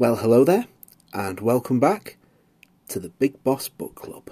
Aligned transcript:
Well, 0.00 0.16
hello 0.16 0.44
there, 0.44 0.64
and 1.12 1.40
welcome 1.40 1.78
back 1.78 2.16
to 2.88 2.98
the 2.98 3.10
Big 3.10 3.44
Boss 3.44 3.68
Book 3.68 3.96
Club. 3.96 4.30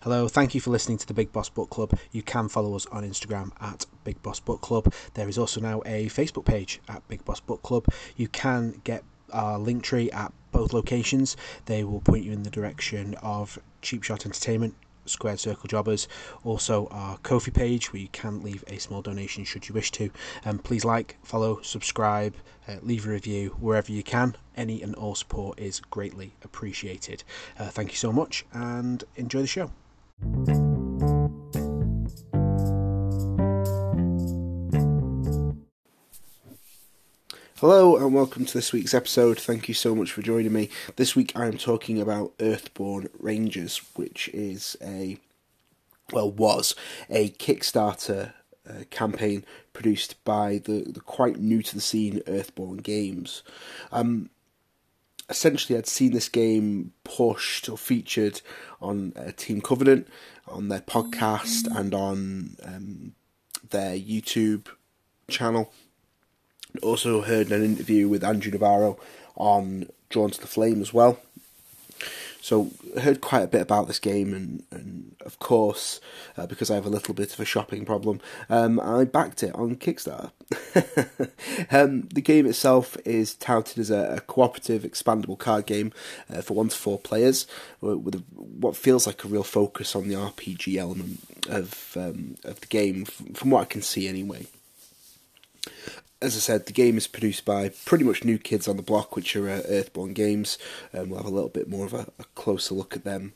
Hello, 0.00 0.26
thank 0.26 0.54
you 0.54 0.62
for 0.62 0.70
listening 0.70 0.96
to 0.96 1.06
the 1.06 1.12
Big 1.12 1.32
Boss 1.32 1.50
Book 1.50 1.68
Club. 1.68 1.98
You 2.12 2.22
can 2.22 2.48
follow 2.48 2.74
us 2.74 2.86
on 2.86 3.04
Instagram 3.04 3.50
at 3.60 3.84
Big 4.04 4.22
Boss 4.22 4.40
Book 4.40 4.62
Club. 4.62 4.90
There 5.12 5.28
is 5.28 5.36
also 5.36 5.60
now 5.60 5.82
a 5.84 6.06
Facebook 6.06 6.46
page 6.46 6.80
at 6.88 7.06
Big 7.08 7.22
Boss 7.26 7.40
Book 7.40 7.60
Club. 7.60 7.84
You 8.16 8.28
can 8.28 8.80
get 8.84 9.04
our 9.34 9.58
link 9.58 9.82
tree 9.82 10.10
at 10.12 10.32
both 10.50 10.72
locations. 10.72 11.36
They 11.66 11.84
will 11.84 12.00
point 12.00 12.24
you 12.24 12.32
in 12.32 12.42
the 12.42 12.48
direction 12.48 13.16
of 13.16 13.58
Cheap 13.82 14.02
Shot 14.02 14.24
Entertainment, 14.24 14.74
Squared 15.06 15.40
Circle 15.40 15.68
Jobbers, 15.68 16.08
also 16.44 16.86
our 16.90 17.18
Ko-fi 17.18 17.50
page 17.50 17.92
where 17.92 18.02
you 18.02 18.08
can 18.12 18.42
leave 18.42 18.64
a 18.66 18.78
small 18.78 19.02
donation 19.02 19.44
should 19.44 19.68
you 19.68 19.74
wish 19.74 19.90
to. 19.92 20.10
And 20.44 20.58
um, 20.58 20.62
please 20.62 20.84
like, 20.84 21.16
follow, 21.22 21.60
subscribe, 21.62 22.34
uh, 22.68 22.76
leave 22.82 23.06
a 23.06 23.10
review 23.10 23.56
wherever 23.60 23.90
you 23.92 24.02
can. 24.02 24.36
Any 24.56 24.82
and 24.82 24.94
all 24.94 25.14
support 25.14 25.58
is 25.58 25.80
greatly 25.80 26.32
appreciated. 26.44 27.24
Uh, 27.58 27.68
thank 27.68 27.90
you 27.90 27.96
so 27.96 28.12
much 28.12 28.44
and 28.52 29.02
enjoy 29.16 29.40
the 29.40 29.46
show. 29.46 29.70
Hello 37.60 37.94
and 37.94 38.14
welcome 38.14 38.46
to 38.46 38.54
this 38.54 38.72
week's 38.72 38.94
episode. 38.94 39.38
Thank 39.38 39.68
you 39.68 39.74
so 39.74 39.94
much 39.94 40.12
for 40.12 40.22
joining 40.22 40.54
me. 40.54 40.70
This 40.96 41.14
week 41.14 41.36
I 41.36 41.44
am 41.44 41.58
talking 41.58 42.00
about 42.00 42.32
Earthborne 42.38 43.10
Rangers, 43.18 43.82
which 43.96 44.30
is 44.30 44.78
a, 44.80 45.18
well, 46.10 46.30
was 46.30 46.74
a 47.10 47.32
Kickstarter 47.32 48.32
uh, 48.66 48.84
campaign 48.88 49.44
produced 49.74 50.24
by 50.24 50.62
the, 50.64 50.86
the 50.90 51.00
quite 51.00 51.38
new 51.38 51.60
to 51.60 51.74
the 51.74 51.82
scene 51.82 52.22
Earthborne 52.26 52.82
Games. 52.82 53.42
Um, 53.92 54.30
essentially 55.28 55.78
I'd 55.78 55.86
seen 55.86 56.12
this 56.12 56.30
game 56.30 56.94
pushed 57.04 57.68
or 57.68 57.76
featured 57.76 58.40
on 58.80 59.12
uh, 59.14 59.32
Team 59.36 59.60
Covenant, 59.60 60.08
on 60.48 60.68
their 60.68 60.80
podcast, 60.80 61.66
and 61.76 61.92
on 61.92 62.56
um, 62.62 63.12
their 63.68 63.98
YouTube 63.98 64.68
channel. 65.28 65.70
Also 66.82 67.22
heard 67.22 67.50
an 67.50 67.64
interview 67.64 68.08
with 68.08 68.24
Andrew 68.24 68.52
Navarro 68.52 68.98
on 69.36 69.88
Drawn 70.08 70.30
to 70.30 70.40
the 70.40 70.46
Flame 70.46 70.80
as 70.80 70.92
well. 70.92 71.18
So 72.42 72.70
heard 72.98 73.20
quite 73.20 73.42
a 73.42 73.48
bit 73.48 73.60
about 73.60 73.86
this 73.86 73.98
game, 73.98 74.32
and, 74.32 74.64
and 74.70 75.14
of 75.26 75.38
course, 75.38 76.00
uh, 76.38 76.46
because 76.46 76.70
I 76.70 76.74
have 76.74 76.86
a 76.86 76.90
little 76.90 77.12
bit 77.12 77.34
of 77.34 77.40
a 77.40 77.44
shopping 77.44 77.84
problem, 77.84 78.20
um, 78.48 78.80
I 78.80 79.04
backed 79.04 79.42
it 79.42 79.54
on 79.54 79.76
Kickstarter. 79.76 80.30
um, 81.70 82.08
the 82.14 82.22
game 82.22 82.46
itself 82.46 82.96
is 83.04 83.34
touted 83.34 83.78
as 83.78 83.90
a, 83.90 84.16
a 84.16 84.20
cooperative, 84.20 84.84
expandable 84.84 85.38
card 85.38 85.66
game 85.66 85.92
uh, 86.32 86.40
for 86.40 86.54
one 86.54 86.68
to 86.68 86.76
four 86.76 86.98
players, 86.98 87.46
with 87.82 88.14
a, 88.14 88.22
what 88.36 88.74
feels 88.74 89.06
like 89.06 89.22
a 89.22 89.28
real 89.28 89.42
focus 89.44 89.94
on 89.94 90.08
the 90.08 90.14
RPG 90.14 90.78
element 90.78 91.20
of 91.46 91.94
um, 91.96 92.36
of 92.44 92.60
the 92.60 92.66
game, 92.68 93.04
from 93.04 93.50
what 93.50 93.60
I 93.60 93.66
can 93.66 93.82
see 93.82 94.08
anyway 94.08 94.46
as 96.22 96.36
I 96.36 96.40
said, 96.40 96.66
the 96.66 96.72
game 96.72 96.98
is 96.98 97.06
produced 97.06 97.44
by 97.44 97.70
pretty 97.84 98.04
much 98.04 98.24
new 98.24 98.38
kids 98.38 98.66
on 98.68 98.76
the 98.76 98.82
block, 98.82 99.16
which 99.16 99.34
are 99.36 99.48
uh, 99.48 99.62
Earthborne 99.62 100.14
Games. 100.14 100.58
Um, 100.92 101.08
we'll 101.08 101.18
have 101.18 101.26
a 101.26 101.34
little 101.34 101.48
bit 101.48 101.68
more 101.68 101.86
of 101.86 101.94
a, 101.94 102.06
a 102.18 102.24
closer 102.34 102.74
look 102.74 102.94
at 102.94 103.04
them 103.04 103.32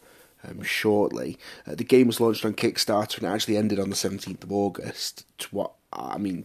um, 0.47 0.63
shortly. 0.63 1.39
Uh, 1.67 1.75
the 1.75 1.85
game 1.85 2.07
was 2.07 2.21
launched 2.21 2.45
on 2.45 2.53
Kickstarter 2.53 3.17
and 3.19 3.27
it 3.27 3.31
actually 3.31 3.57
ended 3.57 3.81
on 3.81 3.89
the 3.89 3.97
17th 3.97 4.45
of 4.45 4.53
August. 4.53 5.25
To 5.39 5.49
what 5.51 5.73
I 5.93 6.19
mean, 6.19 6.45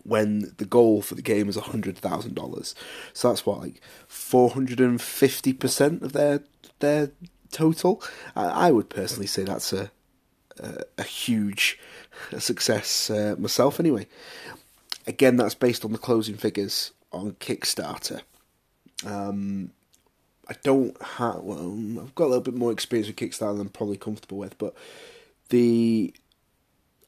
when 0.03 0.53
the 0.59 0.65
goal 0.65 1.03
for 1.03 1.15
the 1.15 1.23
game 1.23 1.49
is 1.49 1.57
hundred 1.57 1.99
thousand 1.99 2.35
dollars. 2.35 2.75
So 3.13 3.29
that's 3.29 3.47
what 3.47 3.61
like 3.61 3.81
four 4.07 4.51
hundred 4.51 4.81
and 4.81 5.01
fifty 5.01 5.53
percent 5.53 6.03
of 6.03 6.13
their 6.13 6.43
their 6.81 7.11
total. 7.51 8.03
I, 8.37 8.45
I, 8.45 8.71
would 8.71 8.91
personally 8.91 9.27
say 9.27 9.45
that's 9.45 9.73
a 9.73 9.91
a, 10.59 10.83
a 10.99 11.03
huge 11.03 11.79
success 12.39 13.11
uh, 13.11 13.37
myself. 13.39 13.81
Anyway, 13.81 14.07
again, 15.07 15.37
that's 15.37 15.55
based 15.55 15.85
on 15.85 15.93
the 15.93 15.99
closing 15.99 16.37
figures 16.37 16.93
on 17.13 17.33
Kickstarter. 17.33 18.23
Um, 19.07 19.71
I 20.49 20.55
don't 20.63 21.01
have 21.03 21.37
well, 21.37 22.01
I've 22.01 22.15
got 22.15 22.25
a 22.25 22.29
little 22.29 22.43
bit 22.43 22.55
more 22.55 22.73
experience 22.73 23.09
with 23.09 23.17
Kickstarter 23.17 23.57
than 23.57 23.67
I'm 23.67 23.69
probably 23.71 23.97
comfortable 23.97 24.39
with, 24.39 24.59
but 24.59 24.75
the 25.49 26.13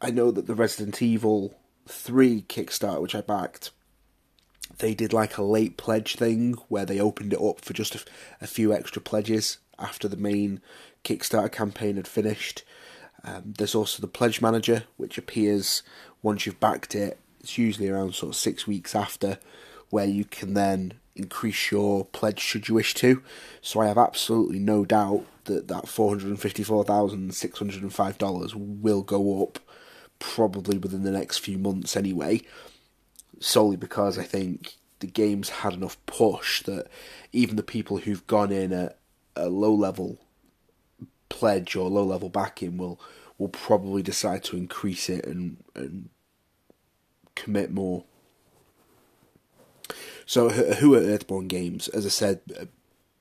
I 0.00 0.10
know 0.10 0.30
that 0.30 0.46
the 0.46 0.54
Resident 0.54 1.02
Evil 1.02 1.54
3 1.86 2.42
Kickstarter, 2.42 3.00
which 3.00 3.14
I 3.14 3.20
backed, 3.20 3.70
they 4.78 4.94
did 4.94 5.12
like 5.12 5.36
a 5.36 5.42
late 5.42 5.76
pledge 5.76 6.16
thing 6.16 6.54
where 6.68 6.86
they 6.86 7.00
opened 7.00 7.32
it 7.32 7.40
up 7.40 7.60
for 7.60 7.72
just 7.72 8.06
a, 8.40 8.46
few 8.46 8.72
extra 8.72 9.00
pledges 9.02 9.58
after 9.78 10.08
the 10.08 10.16
main 10.16 10.60
Kickstarter 11.04 11.50
campaign 11.50 11.96
had 11.96 12.08
finished. 12.08 12.62
Um, 13.24 13.54
there's 13.58 13.74
also 13.74 14.00
the 14.00 14.08
pledge 14.08 14.40
manager, 14.40 14.84
which 14.96 15.18
appears 15.18 15.82
once 16.22 16.46
you've 16.46 16.60
backed 16.60 16.94
it. 16.94 17.18
It's 17.40 17.58
usually 17.58 17.88
around 17.88 18.14
sort 18.14 18.32
of 18.32 18.36
six 18.36 18.66
weeks 18.66 18.94
after, 18.94 19.38
where 19.90 20.06
you 20.06 20.24
can 20.24 20.54
then 20.54 20.94
increase 21.16 21.70
your 21.70 22.04
pledge 22.06 22.38
should 22.38 22.68
you 22.68 22.74
wish 22.74 22.94
to. 22.94 23.22
So 23.60 23.80
I 23.80 23.86
have 23.86 23.98
absolutely 23.98 24.58
no 24.58 24.84
doubt 24.84 25.24
that 25.44 25.68
that 25.68 25.88
four 25.88 26.10
hundred 26.10 26.28
and 26.28 26.40
fifty 26.40 26.62
four 26.62 26.84
thousand 26.84 27.34
six 27.34 27.58
hundred 27.58 27.82
and 27.82 27.92
five 27.92 28.18
dollars 28.18 28.54
will 28.54 29.02
go 29.02 29.42
up 29.42 29.58
probably 30.20 30.78
within 30.78 31.02
the 31.02 31.10
next 31.10 31.38
few 31.38 31.58
months 31.58 31.96
anyway, 31.96 32.42
solely 33.40 33.76
because 33.76 34.16
I 34.16 34.22
think 34.22 34.76
the 35.00 35.08
game's 35.08 35.48
had 35.48 35.72
enough 35.72 35.96
push 36.06 36.62
that 36.62 36.86
even 37.32 37.56
the 37.56 37.62
people 37.64 37.98
who've 37.98 38.26
gone 38.28 38.52
in 38.52 38.72
at 38.72 38.98
a 39.34 39.48
low 39.48 39.74
level 39.74 40.18
pledge 41.28 41.74
or 41.74 41.88
low 41.88 42.04
level 42.04 42.28
backing 42.28 42.76
will 42.76 43.00
will 43.38 43.48
probably 43.48 44.02
decide 44.02 44.44
to 44.44 44.56
increase 44.56 45.08
it 45.08 45.24
and 45.26 45.56
and 45.74 46.10
commit 47.34 47.70
more. 47.70 48.04
So 50.26 50.50
who 50.50 50.94
are 50.94 51.00
Earthborne 51.00 51.48
Games? 51.48 51.88
As 51.88 52.06
I 52.06 52.10
said, 52.10 52.40
uh, 52.60 52.66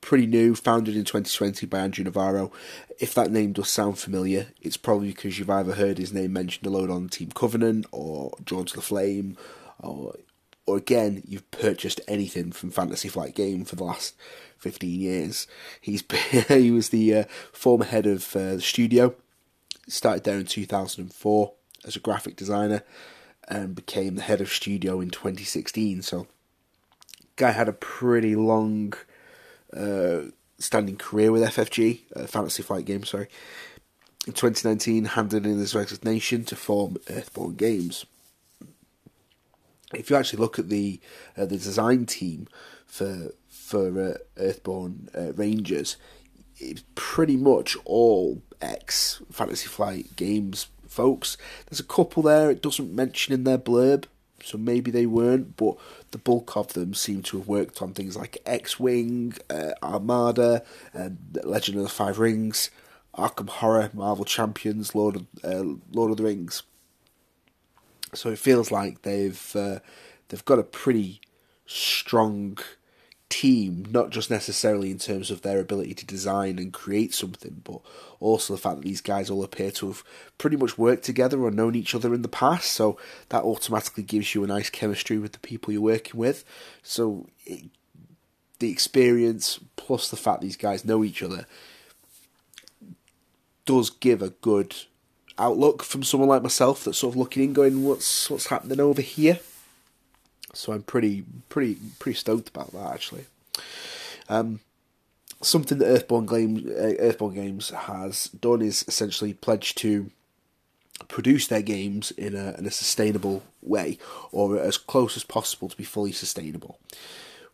pretty 0.00 0.26
new, 0.26 0.54
founded 0.54 0.96
in 0.96 1.04
2020 1.04 1.66
by 1.66 1.80
Andrew 1.80 2.04
Navarro. 2.04 2.52
If 3.00 3.14
that 3.14 3.32
name 3.32 3.52
does 3.52 3.70
sound 3.70 3.98
familiar, 3.98 4.48
it's 4.60 4.76
probably 4.76 5.08
because 5.08 5.38
you've 5.38 5.48
either 5.48 5.72
heard 5.72 5.96
his 5.96 6.12
name 6.12 6.34
mentioned 6.34 6.66
a 6.66 6.70
load 6.70 6.90
on 6.90 7.08
Team 7.08 7.30
Covenant 7.30 7.86
or 7.92 8.32
to 8.44 8.62
the 8.62 8.82
Flame, 8.82 9.38
or 9.78 10.16
or 10.66 10.76
again 10.76 11.22
you've 11.26 11.50
purchased 11.50 12.02
anything 12.06 12.52
from 12.52 12.70
Fantasy 12.70 13.08
Flight 13.08 13.34
Game 13.34 13.64
for 13.64 13.74
the 13.74 13.84
last 13.84 14.14
15 14.58 15.00
years. 15.00 15.46
He's 15.80 16.02
been, 16.02 16.44
he 16.48 16.70
was 16.70 16.90
the 16.90 17.14
uh, 17.14 17.24
former 17.52 17.86
head 17.86 18.06
of 18.06 18.36
uh, 18.36 18.56
the 18.56 18.60
studio. 18.60 19.14
Started 19.88 20.24
there 20.24 20.38
in 20.38 20.44
2004 20.44 21.52
as 21.84 21.96
a 21.96 22.00
graphic 22.00 22.36
designer 22.36 22.82
and 23.48 23.74
became 23.74 24.14
the 24.14 24.22
head 24.22 24.40
of 24.40 24.52
studio 24.52 25.00
in 25.00 25.10
2016. 25.10 26.02
So, 26.02 26.26
guy 27.36 27.50
had 27.52 27.68
a 27.68 27.72
pretty 27.72 28.36
long 28.36 28.92
uh, 29.74 30.20
standing 30.60 30.96
career 30.96 31.32
with 31.32 31.42
FFG, 31.42 32.00
uh, 32.14 32.26
Fantasy 32.26 32.62
Flight 32.62 32.84
Games, 32.84 33.10
sorry. 33.10 33.28
In 34.26 34.34
2019, 34.34 35.06
handed 35.06 35.46
in 35.46 35.58
his 35.58 35.74
resignation 35.74 36.44
to 36.44 36.54
form 36.54 36.98
Earthborne 37.06 37.56
Games. 37.56 38.04
If 39.92 40.10
you 40.10 40.16
actually 40.16 40.38
look 40.38 40.58
at 40.58 40.68
the 40.68 41.00
uh, 41.36 41.46
the 41.46 41.56
design 41.56 42.06
team 42.06 42.46
for 42.86 43.32
for 43.48 43.88
uh, 43.88 44.40
Earthborne 44.40 45.08
uh, 45.16 45.32
Rangers, 45.32 45.96
it's 46.58 46.84
pretty 46.94 47.36
much 47.36 47.76
all 47.84 48.42
ex 48.60 49.22
Fantasy 49.32 49.66
Flight 49.66 50.14
Games 50.14 50.68
folks. 50.86 51.36
There's 51.66 51.80
a 51.80 51.84
couple 51.84 52.22
there 52.22 52.50
it 52.50 52.62
doesn't 52.62 52.94
mention 52.94 53.32
in 53.32 53.44
their 53.44 53.58
blurb, 53.58 54.04
so 54.42 54.58
maybe 54.58 54.90
they 54.90 55.06
weren't, 55.06 55.56
but 55.56 55.76
the 56.10 56.18
bulk 56.18 56.56
of 56.56 56.72
them 56.72 56.94
seem 56.94 57.22
to 57.22 57.38
have 57.38 57.48
worked 57.48 57.82
on 57.82 57.92
things 57.92 58.16
like 58.16 58.38
X 58.46 58.78
Wing, 58.80 59.34
uh, 59.48 59.72
Armada, 59.82 60.62
uh, 60.94 61.10
Legend 61.44 61.78
of 61.78 61.84
the 61.84 61.88
Five 61.88 62.18
Rings, 62.18 62.70
Arkham 63.16 63.48
Horror, 63.48 63.90
Marvel 63.92 64.24
Champions, 64.24 64.94
Lord 64.94 65.16
of, 65.16 65.26
uh, 65.44 65.76
Lord 65.92 66.10
of 66.10 66.16
the 66.16 66.24
Rings. 66.24 66.62
So 68.14 68.30
it 68.30 68.38
feels 68.38 68.70
like 68.70 69.02
they've 69.02 69.56
uh, 69.56 69.78
they've 70.28 70.44
got 70.44 70.58
a 70.58 70.64
pretty 70.64 71.20
strong 71.66 72.58
team, 73.30 73.86
not 73.90 74.10
just 74.10 74.30
necessarily 74.30 74.90
in 74.90 74.98
terms 74.98 75.30
of 75.30 75.40
their 75.40 75.60
ability 75.60 75.94
to 75.94 76.04
design 76.04 76.58
and 76.58 76.72
create 76.72 77.14
something, 77.14 77.62
but 77.64 77.80
also 78.18 78.54
the 78.54 78.60
fact 78.60 78.76
that 78.76 78.84
these 78.84 79.00
guys 79.00 79.30
all 79.30 79.42
appear 79.42 79.70
to 79.70 79.86
have 79.86 80.04
pretty 80.36 80.56
much 80.56 80.76
worked 80.76 81.04
together 81.04 81.40
or 81.40 81.50
known 81.50 81.74
each 81.74 81.94
other 81.94 82.12
in 82.12 82.22
the 82.22 82.28
past. 82.28 82.72
So 82.72 82.98
that 83.30 83.44
automatically 83.44 84.02
gives 84.02 84.34
you 84.34 84.44
a 84.44 84.48
nice 84.48 84.68
chemistry 84.68 85.16
with 85.16 85.32
the 85.32 85.38
people 85.38 85.72
you're 85.72 85.80
working 85.80 86.20
with. 86.20 86.44
So 86.82 87.28
it, 87.46 87.64
the 88.58 88.70
experience 88.70 89.60
plus 89.76 90.10
the 90.10 90.16
fact 90.16 90.42
these 90.42 90.56
guys 90.56 90.84
know 90.84 91.02
each 91.02 91.22
other 91.22 91.46
does 93.64 93.88
give 93.88 94.20
a 94.20 94.30
good 94.30 94.74
outlook 95.38 95.82
from 95.82 96.02
someone 96.02 96.28
like 96.28 96.42
myself 96.42 96.84
that's 96.84 96.98
sort 96.98 97.14
of 97.14 97.18
looking 97.18 97.44
in, 97.44 97.52
going, 97.52 97.84
"What's 97.84 98.28
what's 98.28 98.48
happening 98.48 98.80
over 98.80 99.00
here?" 99.00 99.38
So 100.54 100.72
I'm 100.72 100.82
pretty 100.82 101.24
pretty 101.48 101.78
pretty 101.98 102.18
stoked 102.18 102.48
about 102.48 102.72
that 102.72 102.92
actually. 102.92 103.26
Um, 104.28 104.60
something 105.42 105.78
that 105.78 106.08
Earthborne 106.08 106.28
Games 106.28 106.66
uh, 106.66 106.94
Earthborne 107.00 107.34
Games 107.34 107.70
has 107.70 108.28
done 108.28 108.62
is 108.62 108.84
essentially 108.86 109.34
pledged 109.34 109.78
to 109.78 110.10
produce 111.08 111.46
their 111.46 111.62
games 111.62 112.10
in 112.12 112.34
a 112.34 112.54
in 112.58 112.66
a 112.66 112.70
sustainable 112.70 113.42
way 113.62 113.98
or 114.32 114.58
as 114.58 114.76
close 114.76 115.16
as 115.16 115.24
possible 115.24 115.68
to 115.68 115.76
be 115.76 115.84
fully 115.84 116.12
sustainable. 116.12 116.78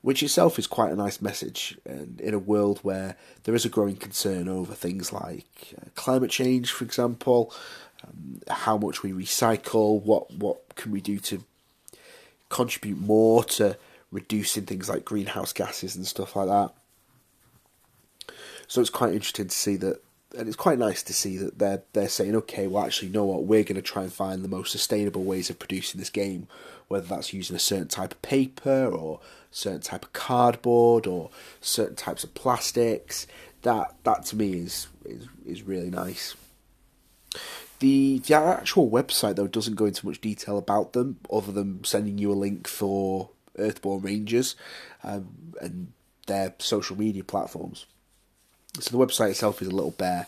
Which 0.02 0.22
itself 0.22 0.58
is 0.58 0.68
quite 0.68 0.92
a 0.92 0.96
nice 0.96 1.20
message, 1.20 1.78
and 1.84 2.20
in 2.20 2.32
a 2.32 2.38
world 2.38 2.78
where 2.82 3.16
there 3.42 3.56
is 3.56 3.64
a 3.64 3.68
growing 3.68 3.96
concern 3.96 4.48
over 4.48 4.72
things 4.72 5.12
like 5.12 5.74
uh, 5.76 5.86
climate 5.96 6.30
change, 6.30 6.70
for 6.70 6.84
example, 6.84 7.52
um, 8.04 8.40
how 8.48 8.78
much 8.78 9.02
we 9.02 9.10
recycle, 9.10 10.00
what 10.02 10.32
what 10.32 10.76
can 10.76 10.92
we 10.92 11.00
do 11.00 11.18
to 11.20 11.42
contribute 12.48 12.98
more 12.98 13.44
to 13.44 13.76
reducing 14.10 14.64
things 14.64 14.88
like 14.88 15.04
greenhouse 15.04 15.52
gases 15.52 15.96
and 15.96 16.06
stuff 16.06 16.36
like 16.36 16.48
that. 16.48 16.72
So 18.68 18.80
it's 18.80 18.90
quite 18.90 19.12
interesting 19.12 19.48
to 19.48 19.56
see 19.56 19.76
that, 19.76 20.02
and 20.36 20.48
it's 20.48 20.56
quite 20.56 20.78
nice 20.78 21.02
to 21.04 21.12
see 21.14 21.36
that 21.38 21.58
they're 21.58 21.82
they're 21.92 22.08
saying, 22.08 22.34
okay, 22.36 22.66
well, 22.66 22.84
actually, 22.84 23.08
you 23.08 23.14
know 23.14 23.24
what, 23.24 23.44
we're 23.44 23.62
going 23.62 23.76
to 23.76 23.82
try 23.82 24.02
and 24.02 24.12
find 24.12 24.42
the 24.42 24.48
most 24.48 24.72
sustainable 24.72 25.22
ways 25.22 25.50
of 25.50 25.58
producing 25.58 25.98
this 25.98 26.10
game, 26.10 26.48
whether 26.88 27.06
that's 27.06 27.32
using 27.32 27.56
a 27.56 27.60
certain 27.60 27.88
type 27.88 28.12
of 28.12 28.22
paper 28.22 28.86
or 28.86 29.20
certain 29.50 29.80
type 29.80 30.04
of 30.04 30.12
cardboard 30.12 31.06
or 31.06 31.30
certain 31.60 31.96
types 31.96 32.24
of 32.24 32.34
plastics. 32.34 33.26
That 33.62 33.94
that 34.04 34.24
to 34.26 34.36
me 34.36 34.54
is 34.54 34.88
is 35.04 35.26
is 35.44 35.62
really 35.62 35.90
nice. 35.90 36.34
The 37.78 38.20
the 38.20 38.34
actual 38.34 38.90
website 38.90 39.36
though 39.36 39.46
doesn't 39.46 39.74
go 39.74 39.84
into 39.84 40.06
much 40.06 40.20
detail 40.20 40.56
about 40.56 40.92
them, 40.92 41.18
other 41.30 41.52
than 41.52 41.84
sending 41.84 42.18
you 42.18 42.32
a 42.32 42.34
link 42.34 42.66
for 42.66 43.30
Earthborne 43.58 44.04
Rangers 44.04 44.56
um, 45.04 45.54
and 45.60 45.92
their 46.26 46.54
social 46.58 46.96
media 46.98 47.24
platforms. 47.24 47.86
So 48.80 48.96
the 48.96 49.04
website 49.04 49.30
itself 49.30 49.62
is 49.62 49.68
a 49.68 49.74
little 49.74 49.92
bare. 49.92 50.26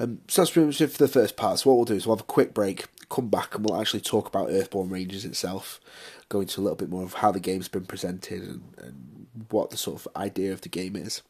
Um, 0.00 0.20
so 0.28 0.42
that's 0.42 0.52
pretty 0.52 0.66
much 0.66 0.80
it 0.80 0.92
for 0.92 0.98
the 0.98 1.08
first 1.08 1.36
part. 1.36 1.58
So 1.58 1.70
what 1.70 1.76
we'll 1.76 1.84
do 1.84 1.94
is 1.94 2.06
we'll 2.06 2.16
have 2.16 2.22
a 2.22 2.26
quick 2.26 2.54
break, 2.54 2.86
come 3.08 3.28
back, 3.28 3.54
and 3.54 3.64
we'll 3.64 3.80
actually 3.80 4.00
talk 4.00 4.28
about 4.28 4.48
Earthborne 4.48 4.90
Rangers 4.90 5.24
itself, 5.24 5.80
go 6.28 6.40
into 6.40 6.60
a 6.60 6.62
little 6.62 6.76
bit 6.76 6.90
more 6.90 7.02
of 7.02 7.14
how 7.14 7.32
the 7.32 7.40
game's 7.40 7.68
been 7.68 7.86
presented 7.86 8.42
and, 8.42 8.62
and 8.78 9.26
what 9.50 9.70
the 9.70 9.76
sort 9.76 10.00
of 10.00 10.08
idea 10.16 10.52
of 10.52 10.60
the 10.60 10.68
game 10.68 10.94
is, 10.94 11.22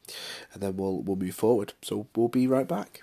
and 0.52 0.62
then 0.62 0.76
we'll 0.76 1.00
we'll 1.00 1.16
move 1.16 1.34
forward. 1.34 1.72
So 1.82 2.06
we'll 2.14 2.28
be 2.28 2.46
right 2.46 2.68
back. 2.68 3.02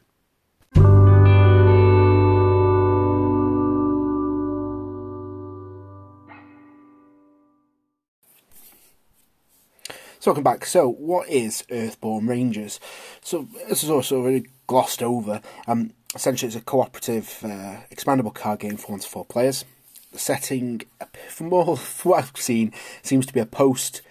Welcome 10.25 10.44
back. 10.44 10.66
So, 10.66 10.89
what 10.89 11.30
is 11.30 11.63
Earthborne 11.69 12.27
Rangers? 12.27 12.80
So, 13.22 13.48
this 13.69 13.83
is 13.83 13.92
also 13.92 14.24
really 14.24 14.48
glossed 14.66 15.04
over. 15.04 15.39
Um, 15.68 15.92
essentially, 16.16 16.48
it's 16.48 16.56
a 16.56 16.62
cooperative, 16.62 17.42
uh, 17.44 17.77
expandable 17.94 18.33
card 18.33 18.62
game 18.62 18.75
for 18.77 18.94
one 18.94 19.01
to 19.01 19.07
four 19.07 19.24
players. 19.24 19.66
The 20.13 20.18
setting, 20.18 20.81
from 21.30 21.54
all 21.54 21.75
from 21.75 22.10
what 22.10 22.24
I've 22.24 22.38
seen, 22.38 22.74
seems 23.04 23.27
to 23.27 23.33
be 23.33 23.39
a 23.39 23.45
post 23.45 24.01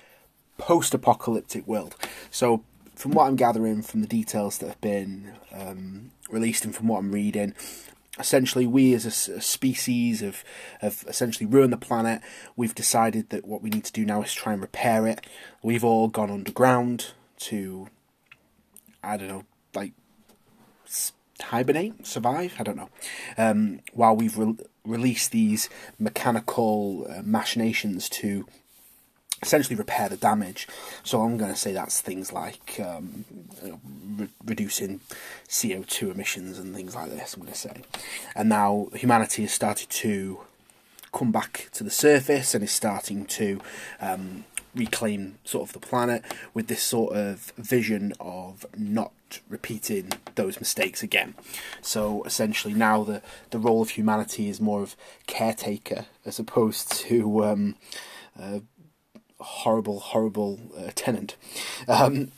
post 0.56 0.94
apocalyptic 0.94 1.66
world. 1.66 1.96
So, 2.30 2.62
from 2.94 3.10
what 3.10 3.26
I'm 3.26 3.34
gathering 3.34 3.82
from 3.82 4.02
the 4.02 4.06
details 4.06 4.58
that 4.58 4.68
have 4.68 4.80
been 4.80 5.32
um, 5.52 6.12
released 6.30 6.64
and 6.64 6.72
from 6.72 6.86
what 6.86 6.98
I'm 6.98 7.10
reading, 7.10 7.54
essentially 8.18 8.66
we 8.66 8.94
as 8.94 9.28
a, 9.28 9.40
species 9.40 10.20
have, 10.20 10.44
have 10.80 11.04
essentially 11.08 11.46
ruined 11.46 11.72
the 11.72 11.78
planet. 11.78 12.22
We've 12.56 12.74
decided 12.74 13.30
that 13.30 13.46
what 13.46 13.62
we 13.62 13.70
need 13.70 13.84
to 13.84 13.92
do 13.92 14.04
now 14.04 14.22
is 14.22 14.32
try 14.32 14.52
and 14.52 14.62
repair 14.62 15.06
it. 15.06 15.26
We've 15.62 15.84
all 15.84 16.08
gone 16.08 16.30
underground 16.30 17.12
to 17.36 17.88
i 19.02 19.16
don't 19.16 19.28
know 19.28 19.44
like 19.74 19.92
hibernate 21.40 22.06
survive? 22.06 22.54
I 22.58 22.62
don't 22.62 22.76
know. 22.76 22.90
Um, 23.36 23.80
while 23.92 24.16
we've 24.16 24.36
re- 24.36 24.56
released 24.84 25.32
these 25.32 25.68
mechanical 25.98 27.06
uh, 27.08 27.22
machinations 27.22 28.08
to 28.10 28.46
essentially 29.44 29.76
repair 29.76 30.08
the 30.08 30.16
damage. 30.16 30.66
So 31.02 31.22
I'm 31.22 31.36
going 31.36 31.52
to 31.52 31.58
say 31.58 31.72
that's 31.72 32.00
things 32.00 32.32
like 32.32 32.80
um, 32.80 33.24
re- 34.16 34.28
reducing 34.44 35.00
CO2 35.48 36.12
emissions 36.12 36.58
and 36.58 36.74
things 36.74 36.94
like 36.94 37.10
this. 37.10 37.34
I'm 37.34 37.42
going 37.42 37.52
to 37.52 37.58
say, 37.58 37.82
and 38.34 38.48
now 38.48 38.88
humanity 38.94 39.42
has 39.42 39.52
started 39.52 39.90
to 39.90 40.40
come 41.12 41.30
back 41.30 41.68
to 41.72 41.84
the 41.84 41.90
surface 41.90 42.54
and 42.54 42.64
is 42.64 42.72
starting 42.72 43.24
to 43.24 43.60
um, 44.00 44.44
reclaim 44.74 45.38
sort 45.44 45.68
of 45.68 45.72
the 45.72 45.86
planet 45.86 46.22
with 46.52 46.66
this 46.66 46.82
sort 46.82 47.14
of 47.14 47.52
vision 47.56 48.12
of 48.18 48.66
not 48.76 49.12
repeating 49.48 50.10
those 50.34 50.58
mistakes 50.58 51.02
again. 51.02 51.34
So 51.80 52.22
essentially, 52.24 52.74
now 52.74 53.04
the 53.04 53.22
the 53.50 53.58
role 53.58 53.82
of 53.82 53.90
humanity 53.90 54.48
is 54.48 54.60
more 54.60 54.82
of 54.82 54.96
caretaker 55.26 56.06
as 56.24 56.38
opposed 56.38 56.90
to 56.92 57.44
um, 57.44 57.76
uh, 58.38 58.60
horrible, 59.44 60.00
horrible 60.00 60.58
uh, 60.76 60.90
tenant. 60.94 61.36
Um, 61.86 62.32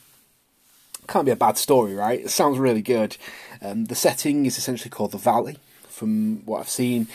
can't 1.07 1.25
be 1.25 1.33
a 1.33 1.37
bad 1.37 1.57
story, 1.57 1.95
right? 1.95 2.21
It 2.21 2.31
sounds 2.31 2.59
really 2.59 2.83
good. 2.83 3.17
Um, 3.63 3.87
the 3.87 3.95
setting 3.95 4.45
is 4.47 4.59
essentially 4.59 4.91
called 4.91 5.13
the 5.13 5.19
Valley. 5.19 5.59
From 5.89 6.45
what 6.45 6.61
I've 6.61 6.69
seen, 6.69 7.07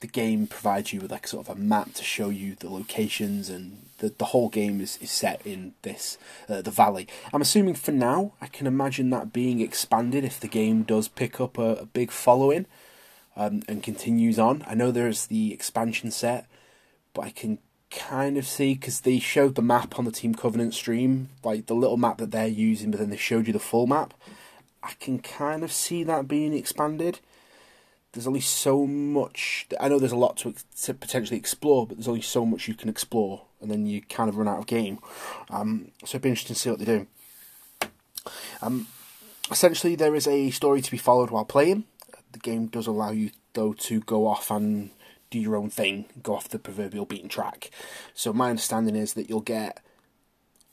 the 0.00 0.06
game 0.06 0.46
provides 0.46 0.92
you 0.92 1.00
with 1.00 1.10
like 1.10 1.26
sort 1.26 1.46
of 1.48 1.56
a 1.56 1.60
map 1.60 1.94
to 1.94 2.04
show 2.04 2.28
you 2.28 2.54
the 2.54 2.70
locations, 2.70 3.50
and 3.50 3.86
the 3.98 4.14
the 4.16 4.26
whole 4.26 4.48
game 4.48 4.80
is, 4.80 4.98
is 4.98 5.10
set 5.10 5.44
in 5.44 5.74
this 5.82 6.16
uh, 6.48 6.62
the 6.62 6.70
Valley. 6.70 7.06
I'm 7.32 7.42
assuming 7.42 7.74
for 7.74 7.92
now, 7.92 8.32
I 8.40 8.46
can 8.46 8.66
imagine 8.66 9.10
that 9.10 9.32
being 9.32 9.60
expanded 9.60 10.24
if 10.24 10.40
the 10.40 10.48
game 10.48 10.84
does 10.84 11.08
pick 11.08 11.40
up 11.40 11.58
a, 11.58 11.76
a 11.76 11.86
big 11.86 12.10
following 12.10 12.66
um, 13.36 13.62
and 13.68 13.82
continues 13.82 14.38
on. 14.38 14.64
I 14.66 14.74
know 14.74 14.90
there's 14.90 15.26
the 15.26 15.52
expansion 15.52 16.10
set, 16.10 16.46
but 17.14 17.22
I 17.22 17.30
can 17.30 17.58
kind 17.94 18.36
of 18.36 18.46
see 18.46 18.74
because 18.74 19.00
they 19.00 19.18
showed 19.18 19.54
the 19.54 19.62
map 19.62 19.98
on 19.98 20.04
the 20.04 20.12
Team 20.12 20.34
Covenant 20.34 20.74
stream, 20.74 21.28
like 21.44 21.66
the 21.66 21.74
little 21.74 21.96
map 21.96 22.18
that 22.18 22.30
they're 22.30 22.46
using, 22.46 22.90
but 22.90 23.00
then 23.00 23.10
they 23.10 23.16
showed 23.16 23.46
you 23.46 23.52
the 23.52 23.58
full 23.58 23.86
map. 23.86 24.14
I 24.82 24.92
can 24.98 25.18
kind 25.20 25.62
of 25.62 25.72
see 25.72 26.02
that 26.04 26.26
being 26.26 26.54
expanded. 26.54 27.20
There's 28.12 28.26
only 28.26 28.40
so 28.40 28.86
much. 28.86 29.66
I 29.80 29.88
know 29.88 29.98
there's 29.98 30.12
a 30.12 30.16
lot 30.16 30.36
to, 30.38 30.54
to 30.82 30.94
potentially 30.94 31.38
explore, 31.38 31.86
but 31.86 31.96
there's 31.96 32.08
only 32.08 32.20
so 32.20 32.44
much 32.44 32.68
you 32.68 32.74
can 32.74 32.88
explore, 32.88 33.42
and 33.60 33.70
then 33.70 33.86
you 33.86 34.02
kind 34.02 34.28
of 34.28 34.36
run 34.36 34.48
out 34.48 34.58
of 34.58 34.66
game. 34.66 34.98
Um, 35.50 35.92
so 36.04 36.16
it'd 36.16 36.22
be 36.22 36.28
interesting 36.28 36.54
to 36.54 36.60
see 36.60 36.70
what 36.70 36.78
they 36.78 36.84
do. 36.84 37.06
Um, 38.60 38.88
essentially, 39.50 39.94
there 39.94 40.14
is 40.14 40.26
a 40.26 40.50
story 40.50 40.82
to 40.82 40.90
be 40.90 40.98
followed 40.98 41.30
while 41.30 41.44
playing. 41.44 41.84
The 42.32 42.38
game 42.38 42.66
does 42.66 42.86
allow 42.86 43.10
you, 43.12 43.30
though, 43.54 43.72
to 43.74 44.00
go 44.00 44.26
off 44.26 44.50
and 44.50 44.90
do 45.32 45.40
your 45.40 45.56
own 45.56 45.70
thing, 45.70 46.04
go 46.22 46.34
off 46.34 46.48
the 46.48 46.58
proverbial 46.58 47.06
beaten 47.06 47.28
track. 47.28 47.70
So 48.14 48.32
my 48.32 48.50
understanding 48.50 48.94
is 48.94 49.14
that 49.14 49.28
you'll 49.28 49.40
get 49.40 49.82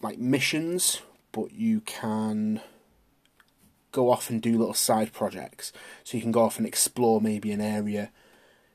like 0.01 0.19
missions, 0.19 1.01
but 1.31 1.51
you 1.53 1.81
can 1.81 2.61
go 3.91 4.11
off 4.11 4.29
and 4.29 4.41
do 4.41 4.57
little 4.57 4.73
side 4.73 5.13
projects. 5.13 5.71
So 6.03 6.17
you 6.17 6.21
can 6.21 6.31
go 6.31 6.41
off 6.41 6.57
and 6.57 6.67
explore 6.67 7.21
maybe 7.21 7.51
an 7.51 7.61
area 7.61 8.11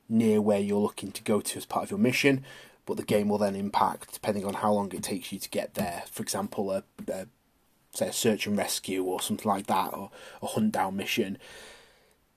near 0.09 0.41
where 0.41 0.59
you're 0.59 0.81
looking 0.81 1.13
to 1.13 1.23
go 1.23 1.41
to 1.41 1.59
as 1.59 1.67
part 1.67 1.85
of 1.85 1.91
your 1.91 2.01
mission, 2.01 2.45
but 2.87 2.97
the 2.97 3.05
game 3.05 3.29
will 3.29 3.39
then 3.39 3.55
impact 3.55 4.13
depending 4.13 4.45
on 4.45 4.55
how 4.55 4.73
long 4.73 4.93
it 4.93 5.03
takes 5.03 5.33
you 5.33 5.39
to 5.39 5.49
get 5.49 5.75
there. 5.75 6.05
For 6.11 6.23
example, 6.23 6.71
a, 6.71 6.83
a 7.09 7.27
say 7.93 8.09
a 8.09 8.13
search 8.13 8.47
and 8.47 8.57
rescue 8.57 9.05
or 9.05 9.21
something 9.21 9.49
like 9.49 9.67
that, 9.67 9.95
or 9.95 10.11
a 10.43 10.47
hunt 10.47 10.73
down 10.73 10.97
mission. 10.97 11.39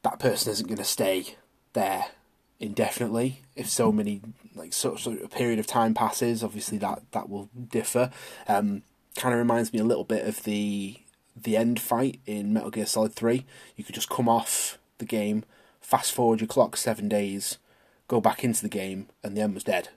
That 0.04 0.20
person 0.20 0.52
isn't 0.52 0.68
going 0.68 0.78
to 0.78 0.84
stay 0.84 1.36
there 1.74 2.06
indefinitely 2.60 3.42
if 3.56 3.70
so 3.70 3.92
many 3.92 4.22
like 4.56 4.74
sort 4.74 5.06
of 5.06 5.22
a 5.24 5.28
period 5.28 5.60
of 5.60 5.68
time 5.68 5.94
passes 5.94 6.44
obviously 6.44 6.78
that 6.78 7.02
that 7.12 7.30
will 7.30 7.50
differ 7.70 8.10
um, 8.48 8.82
kind 9.16 9.34
of 9.34 9.40
reminds 9.40 9.72
me 9.72 9.80
a 9.80 9.84
little 9.84 10.04
bit 10.04 10.28
of 10.28 10.44
the 10.44 10.98
the 11.36 11.56
end 11.56 11.80
fight 11.80 12.20
in 12.26 12.52
Metal 12.52 12.72
Gear 12.72 12.86
Solid 12.86 13.14
3 13.14 13.46
you 13.76 13.84
could 13.84 13.96
just 13.96 14.10
come 14.10 14.28
off 14.28 14.80
the 14.98 15.06
game 15.06 15.46
fast 15.82 16.12
forward 16.12 16.42
your 16.42 16.48
clock 16.48 16.76
7 16.76 17.08
days 17.08 17.60
go 18.08 18.22
back 18.22 18.44
into 18.44 18.62
the 18.62 18.70
game, 18.70 19.08
and 19.24 19.36
the 19.36 19.42
end 19.42 19.54
was 19.54 19.64
dead, 19.64 19.90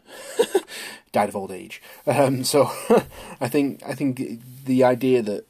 died 1.13 1.29
of 1.29 1.37
old 1.37 1.53
age. 1.53 1.81
Um, 2.07 2.45
so 2.45 2.71
I 3.41 3.49
think 3.49 3.83
I 3.87 3.95
think 3.95 4.41
the 4.65 4.85
idea 4.85 5.23
that 5.23 5.47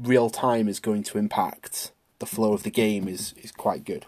real 0.00 0.30
time 0.30 0.68
is 0.68 0.80
going 0.80 1.02
to 1.04 1.18
impact 1.18 1.92
the 2.20 2.26
flow 2.26 2.52
of 2.52 2.62
the 2.62 2.70
game 2.70 3.08
is 3.08 3.34
is 3.42 3.52
quite 3.52 3.84
good. 3.84 4.06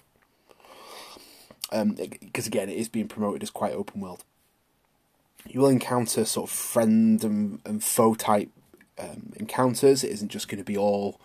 Because 1.71 2.47
um, 2.47 2.49
again, 2.49 2.69
it 2.69 2.77
is 2.77 2.89
being 2.89 3.09
promoted 3.09 3.43
as 3.43 3.51
quite 3.51 3.73
open 3.73 4.01
world. 4.01 4.25
You 5.49 5.61
will 5.61 5.69
encounter 5.69 6.25
sort 6.25 6.51
of 6.51 6.57
friend 6.57 7.23
and, 7.23 7.61
and 7.65 7.83
foe 7.83 8.15
type 8.15 8.51
um, 8.99 9.33
encounters. 9.37 10.03
It 10.03 10.11
isn't 10.11 10.31
just 10.31 10.49
going 10.49 10.59
to 10.59 10.65
be 10.65 10.77
all 10.77 11.21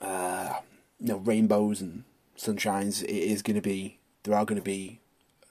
uh, 0.00 0.54
you 1.00 1.08
know 1.08 1.18
rainbows 1.18 1.80
and 1.80 2.04
sunshines. 2.36 3.02
It 3.02 3.10
is 3.10 3.42
going 3.42 3.56
to 3.56 3.62
be 3.62 3.98
there 4.22 4.34
are 4.34 4.44
going 4.44 4.60
to 4.60 4.64
be 4.64 5.00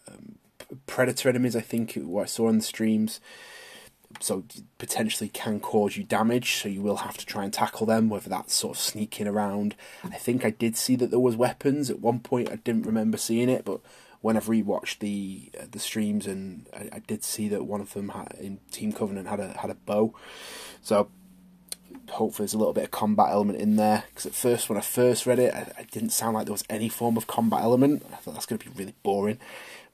um, 0.07 0.37
predator 0.85 1.29
enemies. 1.29 1.55
I 1.55 1.61
think 1.61 1.93
what 1.95 2.23
I 2.23 2.25
saw 2.25 2.47
on 2.47 2.57
the 2.57 2.63
streams. 2.63 3.19
So 4.19 4.45
potentially 4.77 5.29
can 5.29 5.59
cause 5.59 5.97
you 5.97 6.03
damage. 6.03 6.55
So 6.55 6.69
you 6.69 6.81
will 6.81 6.97
have 6.97 7.17
to 7.17 7.25
try 7.25 7.43
and 7.43 7.53
tackle 7.53 7.85
them. 7.85 8.09
Whether 8.09 8.29
that's 8.29 8.53
sort 8.53 8.77
of 8.77 8.81
sneaking 8.81 9.27
around. 9.27 9.75
I 10.03 10.17
think 10.17 10.45
I 10.45 10.49
did 10.49 10.75
see 10.77 10.95
that 10.97 11.11
there 11.11 11.19
was 11.19 11.35
weapons 11.35 11.89
at 11.89 11.99
one 11.99 12.19
point. 12.19 12.49
I 12.49 12.55
didn't 12.55 12.85
remember 12.85 13.17
seeing 13.17 13.49
it, 13.49 13.65
but 13.65 13.81
when 14.21 14.35
I've 14.35 14.45
rewatched 14.45 14.99
the 14.99 15.51
uh, 15.59 15.65
the 15.69 15.79
streams 15.79 16.25
and 16.25 16.67
I, 16.73 16.89
I, 16.93 16.99
did 16.99 17.23
see 17.23 17.47
that 17.49 17.65
one 17.65 17.81
of 17.81 17.93
them 17.93 18.09
had, 18.09 18.35
in 18.39 18.59
Team 18.71 18.91
Covenant 18.91 19.27
had 19.27 19.39
a 19.39 19.49
had 19.59 19.69
a 19.69 19.75
bow. 19.75 20.15
So 20.81 21.09
hopefully 22.09 22.45
there's 22.45 22.53
a 22.53 22.57
little 22.57 22.73
bit 22.73 22.85
of 22.85 22.91
combat 22.91 23.29
element 23.29 23.59
in 23.59 23.75
there. 23.75 24.03
Because 24.09 24.25
at 24.25 24.33
first, 24.33 24.69
when 24.69 24.77
I 24.77 24.81
first 24.81 25.25
read 25.25 25.39
it, 25.39 25.53
I, 25.53 25.81
it 25.81 25.91
didn't 25.91 26.09
sound 26.09 26.35
like 26.35 26.45
there 26.45 26.53
was 26.53 26.63
any 26.69 26.89
form 26.89 27.17
of 27.17 27.27
combat 27.27 27.61
element. 27.61 28.05
I 28.11 28.15
thought 28.17 28.33
that's 28.33 28.45
going 28.45 28.59
to 28.59 28.69
be 28.69 28.77
really 28.77 28.95
boring. 29.03 29.39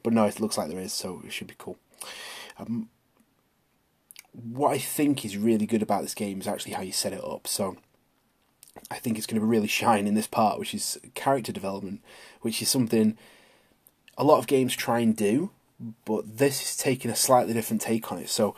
But 0.02 0.14
no, 0.14 0.26
it 0.26 0.40
looks 0.40 0.58
like 0.58 0.70
there 0.70 0.80
is, 0.80 0.94
so 0.94 1.22
it 1.26 1.32
should 1.32 1.48
be 1.48 1.56
cool. 1.58 1.78
Um, 2.58 2.90
what 4.34 4.72
I 4.72 4.78
think 4.78 5.24
is 5.24 5.38
really 5.38 5.66
good 5.66 5.82
about 5.82 6.02
this 6.02 6.16
game 6.16 6.42
is 6.42 6.48
actually 6.48 6.74
how 6.74 6.82
you 6.82 6.92
set 6.92 7.14
it 7.14 7.24
up. 7.24 7.48
So 7.48 7.78
I 8.90 8.96
think 8.96 9.18
it's 9.18 9.28
going 9.28 9.40
to 9.40 9.46
really 9.46 9.68
shine 9.68 10.08
in 10.08 10.16
this 10.16 10.28
part, 10.28 10.60
which 10.60 10.74
is 10.74 11.00
character 11.14 11.52
development, 11.52 12.02
which 12.42 12.62
is 12.62 12.70
something 12.70 13.18
a 14.18 14.24
lot 14.24 14.40
of 14.40 14.48
games 14.48 14.76
try 14.76 15.00
and 15.00 15.16
do, 15.16 15.52
but 16.06 16.38
this 16.38 16.62
is 16.62 16.78
taking 16.78 17.12
a 17.12 17.16
slightly 17.16 17.54
different 17.54 17.82
take 17.82 18.12
on 18.12 18.20
it. 18.20 18.30
So 18.30 18.56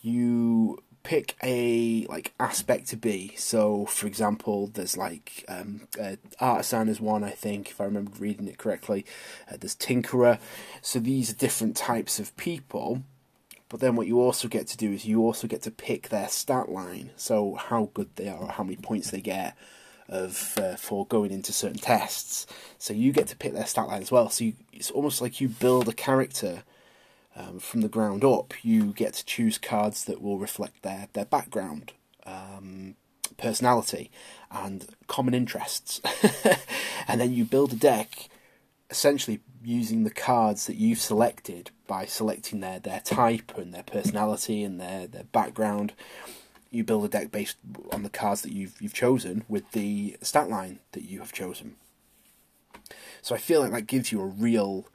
you 0.00 0.82
pick 1.02 1.36
a 1.42 2.06
like 2.06 2.32
aspect 2.40 2.88
to 2.88 2.96
be. 2.96 3.34
So, 3.36 3.86
for 3.86 4.06
example, 4.06 4.68
there's 4.68 4.96
like 4.96 5.44
um, 5.48 5.86
uh, 6.00 6.16
artisan 6.40 6.88
is 6.88 7.00
one, 7.00 7.22
I 7.22 7.30
think, 7.30 7.70
if 7.70 7.80
I 7.80 7.84
remember 7.84 8.12
reading 8.18 8.48
it 8.48 8.58
correctly. 8.58 9.04
Uh, 9.50 9.56
there's 9.60 9.76
tinkerer. 9.76 10.40
So 10.82 10.98
these 10.98 11.30
are 11.30 11.36
different 11.36 11.76
types 11.76 12.18
of 12.18 12.36
people. 12.36 13.02
But 13.68 13.80
then 13.80 13.96
what 13.96 14.06
you 14.06 14.20
also 14.20 14.46
get 14.48 14.66
to 14.68 14.76
do 14.76 14.92
is 14.92 15.04
you 15.04 15.22
also 15.22 15.46
get 15.46 15.62
to 15.62 15.70
pick 15.70 16.08
their 16.08 16.28
stat 16.28 16.68
line. 16.68 17.10
So 17.16 17.54
how 17.54 17.90
good 17.94 18.10
they 18.16 18.28
are, 18.28 18.48
how 18.48 18.62
many 18.62 18.76
points 18.76 19.10
they 19.10 19.20
get 19.20 19.56
of 20.08 20.58
uh, 20.58 20.76
for 20.76 21.06
going 21.06 21.30
into 21.32 21.52
certain 21.52 21.78
tests. 21.78 22.46
So 22.78 22.92
you 22.92 23.12
get 23.12 23.26
to 23.28 23.36
pick 23.36 23.54
their 23.54 23.66
stat 23.66 23.88
line 23.88 24.02
as 24.02 24.12
well. 24.12 24.28
So 24.28 24.44
you, 24.44 24.54
it's 24.72 24.90
almost 24.90 25.20
like 25.20 25.40
you 25.40 25.48
build 25.48 25.88
a 25.88 25.92
character 25.92 26.62
um, 27.36 27.58
from 27.58 27.80
the 27.80 27.88
ground 27.88 28.24
up, 28.24 28.54
you 28.62 28.92
get 28.92 29.14
to 29.14 29.24
choose 29.24 29.58
cards 29.58 30.04
that 30.04 30.22
will 30.22 30.38
reflect 30.38 30.82
their 30.82 31.08
their 31.14 31.24
background, 31.24 31.92
um, 32.24 32.94
personality, 33.36 34.10
and 34.50 34.86
common 35.08 35.34
interests, 35.34 36.00
and 37.08 37.20
then 37.20 37.32
you 37.32 37.44
build 37.44 37.72
a 37.72 37.76
deck 37.76 38.28
essentially 38.90 39.40
using 39.64 40.04
the 40.04 40.10
cards 40.10 40.66
that 40.66 40.76
you've 40.76 41.00
selected 41.00 41.70
by 41.86 42.06
selecting 42.06 42.60
their, 42.60 42.78
their 42.78 43.00
type 43.00 43.52
and 43.56 43.72
their 43.72 43.82
personality 43.82 44.62
and 44.62 44.80
their, 44.80 45.06
their 45.06 45.24
background. 45.24 45.92
You 46.70 46.84
build 46.84 47.04
a 47.04 47.08
deck 47.08 47.30
based 47.30 47.56
on 47.92 48.02
the 48.02 48.10
cards 48.10 48.42
that 48.42 48.52
you've 48.52 48.74
you've 48.80 48.94
chosen 48.94 49.44
with 49.48 49.70
the 49.72 50.16
stat 50.22 50.48
line 50.48 50.80
that 50.92 51.04
you 51.04 51.20
have 51.20 51.32
chosen. 51.32 51.76
So 53.22 53.34
I 53.34 53.38
feel 53.38 53.60
like 53.60 53.72
that 53.72 53.86
gives 53.86 54.10
you 54.10 54.20
a 54.20 54.26
real 54.26 54.86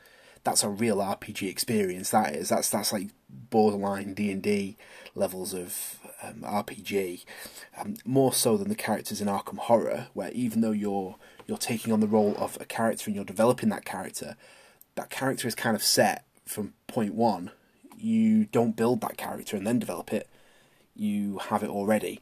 that's 0.43 0.63
a 0.63 0.69
real 0.69 0.97
RPG 0.97 1.49
experience. 1.49 2.09
That 2.09 2.35
is 2.35 2.49
that's 2.49 2.69
that's 2.69 2.91
like 2.91 3.09
borderline 3.29 4.13
D 4.13 4.31
and 4.31 4.41
D 4.41 4.77
levels 5.15 5.53
of 5.53 5.99
um, 6.21 6.41
RPG, 6.41 7.23
um, 7.77 7.95
more 8.05 8.33
so 8.33 8.57
than 8.57 8.69
the 8.69 8.75
characters 8.75 9.21
in 9.21 9.27
Arkham 9.27 9.57
Horror, 9.57 10.07
where 10.13 10.31
even 10.31 10.61
though 10.61 10.71
you're 10.71 11.15
you're 11.47 11.57
taking 11.57 11.93
on 11.93 11.99
the 11.99 12.07
role 12.07 12.35
of 12.37 12.57
a 12.59 12.65
character 12.65 13.05
and 13.07 13.15
you're 13.15 13.25
developing 13.25 13.69
that 13.69 13.85
character, 13.85 14.35
that 14.99 15.09
character 15.09 15.47
is 15.47 15.55
kind 15.55 15.75
of 15.75 15.83
set 15.83 16.25
from 16.45 16.73
point 16.87 17.13
one. 17.13 17.51
You 17.97 18.45
don't 18.45 18.75
build 18.75 19.01
that 19.01 19.17
character 19.17 19.55
and 19.55 19.65
then 19.65 19.79
develop 19.79 20.11
it. 20.13 20.27
You 20.95 21.37
have 21.37 21.63
it 21.63 21.69
already. 21.69 22.19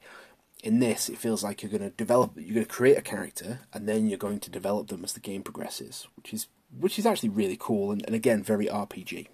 In 0.64 0.80
this, 0.80 1.10
it 1.10 1.18
feels 1.18 1.44
like 1.44 1.62
you're 1.62 1.72
going 1.72 1.82
to 1.82 1.90
develop, 1.90 2.34
you're 2.36 2.54
going 2.54 2.66
to 2.66 2.72
create 2.72 2.98
a 2.98 3.02
character, 3.02 3.60
and 3.74 3.88
then 3.88 4.08
you're 4.08 4.18
going 4.18 4.40
to 4.40 4.50
develop 4.50 4.88
them 4.88 5.04
as 5.04 5.14
the 5.14 5.20
game 5.20 5.44
progresses, 5.44 6.08
which 6.16 6.34
is 6.34 6.48
which 6.78 7.00
is 7.00 7.06
actually 7.06 7.30
really 7.30 7.58
cool 7.60 7.92
and, 7.92 8.06
and 8.06 8.14
again 8.14 8.44
very 8.44 8.66
RPG. 8.66 9.28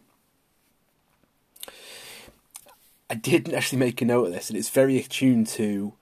I 3.09 3.15
didn't 3.15 3.53
actually 3.57 3.79
make 3.79 4.01
a 4.01 4.05
note 4.05 4.27
of 4.27 4.33
this, 4.33 4.50
and 4.50 4.57
it's 4.57 4.69
very 4.69 4.97
attuned 5.00 5.47
to 5.47 5.93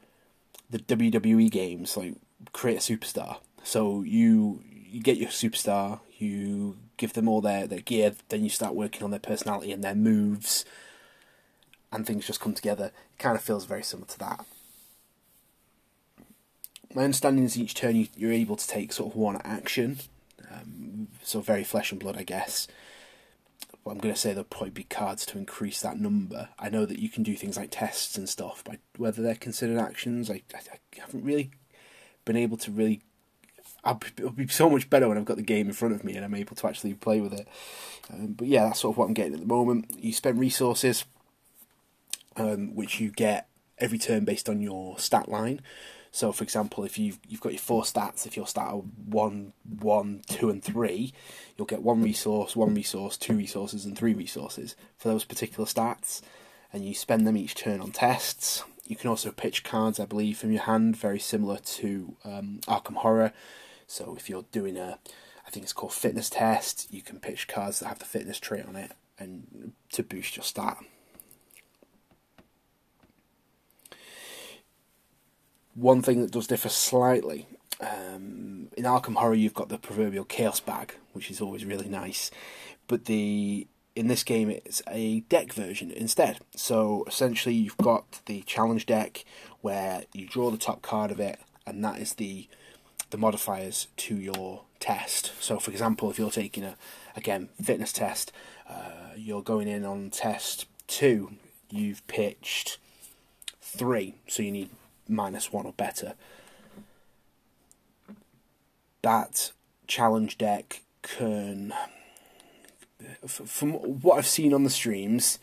the 0.69 0.79
WWE 0.79 1.49
games, 1.49 1.97
like 1.97 2.15
create 2.51 2.77
a 2.77 2.79
superstar. 2.93 3.37
So 3.63 4.01
you 4.01 4.63
you 4.91 5.01
get 5.01 5.17
your 5.17 5.29
superstar, 5.29 6.01
you 6.17 6.77
give 7.01 7.13
them 7.13 7.27
all 7.27 7.41
their, 7.41 7.65
their 7.65 7.79
gear, 7.79 8.13
then 8.29 8.43
you 8.43 8.49
start 8.49 8.75
working 8.75 9.03
on 9.03 9.09
their 9.09 9.19
personality 9.19 9.71
and 9.71 9.83
their 9.83 9.95
moves, 9.95 10.63
and 11.91 12.05
things 12.05 12.27
just 12.27 12.39
come 12.39 12.53
together. 12.53 12.85
It 12.85 13.17
kind 13.17 13.35
of 13.35 13.41
feels 13.41 13.65
very 13.65 13.83
similar 13.83 14.07
to 14.09 14.19
that. 14.19 14.45
My 16.93 17.03
understanding 17.03 17.43
is 17.43 17.57
each 17.57 17.73
turn 17.73 17.95
you, 17.95 18.07
you're 18.15 18.31
able 18.31 18.55
to 18.55 18.67
take 18.67 18.93
sort 18.93 19.13
of 19.13 19.17
one 19.17 19.41
action, 19.43 19.97
um, 20.51 21.07
so 21.23 21.41
very 21.41 21.63
flesh 21.63 21.91
and 21.91 21.99
blood, 21.99 22.17
I 22.17 22.23
guess. 22.23 22.67
But 23.83 23.91
I'm 23.91 23.97
going 23.97 24.13
to 24.13 24.19
say 24.19 24.29
there'll 24.29 24.43
probably 24.43 24.69
be 24.69 24.83
cards 24.83 25.25
to 25.27 25.39
increase 25.39 25.81
that 25.81 25.99
number. 25.99 26.49
I 26.59 26.69
know 26.69 26.85
that 26.85 26.99
you 26.99 27.09
can 27.09 27.23
do 27.23 27.35
things 27.35 27.57
like 27.57 27.69
tests 27.71 28.15
and 28.15 28.29
stuff, 28.29 28.63
but 28.63 28.77
whether 28.97 29.23
they're 29.23 29.33
considered 29.33 29.79
actions, 29.79 30.29
I, 30.29 30.43
I, 30.53 30.59
I 30.73 30.99
haven't 30.99 31.23
really 31.23 31.49
been 32.25 32.37
able 32.37 32.57
to 32.57 32.69
really. 32.69 33.01
It'll 33.85 34.31
be 34.31 34.47
so 34.47 34.69
much 34.69 34.89
better 34.89 35.07
when 35.07 35.17
I've 35.17 35.25
got 35.25 35.37
the 35.37 35.43
game 35.43 35.67
in 35.67 35.73
front 35.73 35.95
of 35.95 36.03
me 36.03 36.15
and 36.15 36.23
I'm 36.23 36.35
able 36.35 36.55
to 36.55 36.67
actually 36.67 36.93
play 36.93 37.19
with 37.19 37.33
it. 37.33 37.47
Um, 38.11 38.33
but 38.33 38.47
yeah, 38.47 38.65
that's 38.65 38.81
sort 38.81 38.93
of 38.93 38.97
what 38.97 39.05
I'm 39.07 39.13
getting 39.13 39.33
at 39.33 39.39
the 39.39 39.45
moment. 39.45 39.91
You 39.97 40.13
spend 40.13 40.39
resources, 40.39 41.05
um, 42.35 42.75
which 42.75 42.99
you 42.99 43.11
get 43.11 43.47
every 43.77 43.97
turn 43.97 44.25
based 44.25 44.49
on 44.49 44.61
your 44.61 44.97
stat 44.99 45.29
line. 45.29 45.61
So, 46.13 46.33
for 46.33 46.43
example, 46.43 46.83
if 46.83 46.99
you've 46.99 47.19
you've 47.27 47.39
got 47.39 47.53
your 47.53 47.61
four 47.61 47.83
stats, 47.83 48.27
if 48.27 48.35
your 48.35 48.45
stat 48.45 48.67
are 48.67 48.79
one, 48.79 49.53
one, 49.63 50.21
two, 50.27 50.49
and 50.49 50.61
three, 50.61 51.13
you'll 51.57 51.65
get 51.67 51.81
one 51.81 52.03
resource, 52.03 52.53
one 52.53 52.75
resource, 52.75 53.15
two 53.15 53.35
resources, 53.35 53.85
and 53.85 53.97
three 53.97 54.13
resources 54.13 54.75
for 54.97 55.07
those 55.07 55.23
particular 55.23 55.65
stats, 55.65 56.21
and 56.73 56.85
you 56.85 56.93
spend 56.93 57.25
them 57.25 57.37
each 57.37 57.55
turn 57.55 57.79
on 57.79 57.91
tests. 57.91 58.65
You 58.85 58.97
can 58.97 59.09
also 59.09 59.31
pitch 59.31 59.63
cards, 59.63 60.01
I 60.01 60.05
believe, 60.05 60.37
from 60.37 60.51
your 60.51 60.63
hand, 60.63 60.97
very 60.97 61.19
similar 61.19 61.57
to 61.57 62.17
um, 62.25 62.59
Arkham 62.67 62.95
Horror. 62.95 63.31
So, 63.91 64.15
if 64.17 64.29
you're 64.29 64.45
doing 64.53 64.77
a, 64.77 64.99
I 65.45 65.49
think 65.49 65.65
it's 65.65 65.73
called 65.73 65.91
fitness 65.91 66.29
test, 66.29 66.87
you 66.93 67.01
can 67.01 67.19
pitch 67.19 67.49
cards 67.49 67.79
that 67.79 67.87
have 67.87 67.99
the 67.99 68.05
fitness 68.05 68.39
trait 68.39 68.65
on 68.65 68.77
it, 68.77 68.93
and 69.19 69.73
to 69.91 70.01
boost 70.01 70.37
your 70.37 70.45
stat. 70.45 70.77
One 75.75 76.01
thing 76.01 76.21
that 76.21 76.31
does 76.31 76.47
differ 76.47 76.69
slightly 76.69 77.47
um, 77.81 78.69
in 78.77 78.85
Arkham 78.85 79.15
Horror, 79.15 79.33
you've 79.33 79.53
got 79.53 79.67
the 79.67 79.77
proverbial 79.77 80.23
chaos 80.23 80.61
bag, 80.61 80.95
which 81.11 81.29
is 81.29 81.41
always 81.41 81.65
really 81.65 81.89
nice. 81.89 82.31
But 82.87 83.05
the 83.05 83.67
in 83.93 84.07
this 84.07 84.23
game, 84.23 84.49
it's 84.49 84.81
a 84.87 85.19
deck 85.21 85.51
version 85.51 85.91
instead. 85.91 86.39
So 86.55 87.03
essentially, 87.07 87.55
you've 87.55 87.75
got 87.75 88.21
the 88.25 88.41
challenge 88.43 88.85
deck 88.85 89.25
where 89.59 90.03
you 90.13 90.27
draw 90.27 90.49
the 90.49 90.57
top 90.57 90.81
card 90.81 91.11
of 91.11 91.19
it, 91.19 91.41
and 91.67 91.83
that 91.83 91.99
is 91.99 92.13
the 92.13 92.47
the 93.11 93.17
modifiers 93.17 93.87
to 93.97 94.15
your 94.15 94.63
test. 94.79 95.31
So, 95.39 95.59
for 95.59 95.71
example, 95.71 96.09
if 96.09 96.17
you're 96.17 96.31
taking 96.31 96.63
a 96.63 96.75
again 97.15 97.49
fitness 97.61 97.93
test, 97.93 98.31
uh, 98.69 99.13
you're 99.15 99.43
going 99.43 99.67
in 99.67 99.85
on 99.85 100.09
test 100.09 100.65
two. 100.87 101.33
You've 101.69 102.05
pitched 102.07 102.79
three, 103.61 104.15
so 104.27 104.43
you 104.43 104.51
need 104.51 104.69
minus 105.07 105.53
one 105.53 105.65
or 105.65 105.73
better. 105.73 106.15
That 109.01 109.51
challenge 109.87 110.37
deck 110.37 110.81
can, 111.01 111.73
from 113.25 113.73
what 113.73 114.17
I've 114.17 114.27
seen 114.27 114.53
on 114.53 114.63
the 114.63 114.69
streams, 114.69 115.39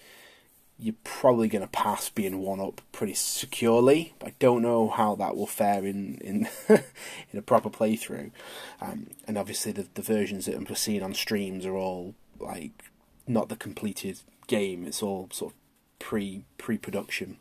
you're 0.79 0.95
probably 1.03 1.49
going 1.49 1.63
to 1.63 1.69
pass 1.69 2.09
being 2.09 2.39
one 2.39 2.61
up 2.61 2.81
pretty 2.93 3.15
securely. 3.15 4.15
I 4.25 4.35
don't 4.39 4.63
know 4.63 4.89
how 4.89 5.17
that 5.17 5.37
will 5.37 5.47
fare 5.47 5.85
in 5.85 6.19
in 6.19 6.49
in 6.69 7.39
a 7.39 7.43
proper 7.43 7.69
playthrough. 7.69 8.31
Um, 8.81 9.09
and 9.27 9.37
obviously, 9.37 9.73
the 9.73 9.89
the 9.95 10.03
versions 10.03 10.47
that 10.47 10.55
I'm 10.55 10.73
seeing 10.77 11.03
on 11.03 11.15
streams 11.15 11.67
are 11.67 11.75
all 11.75 12.15
like 12.39 12.85
not 13.27 13.49
the 13.49 13.57
completed 13.57 14.21
game. 14.47 14.87
It's 14.87 15.03
all 15.03 15.29
sort 15.33 15.53
of 15.53 15.59
pre 15.99 16.45
pre 16.59 16.79
production. 16.79 17.39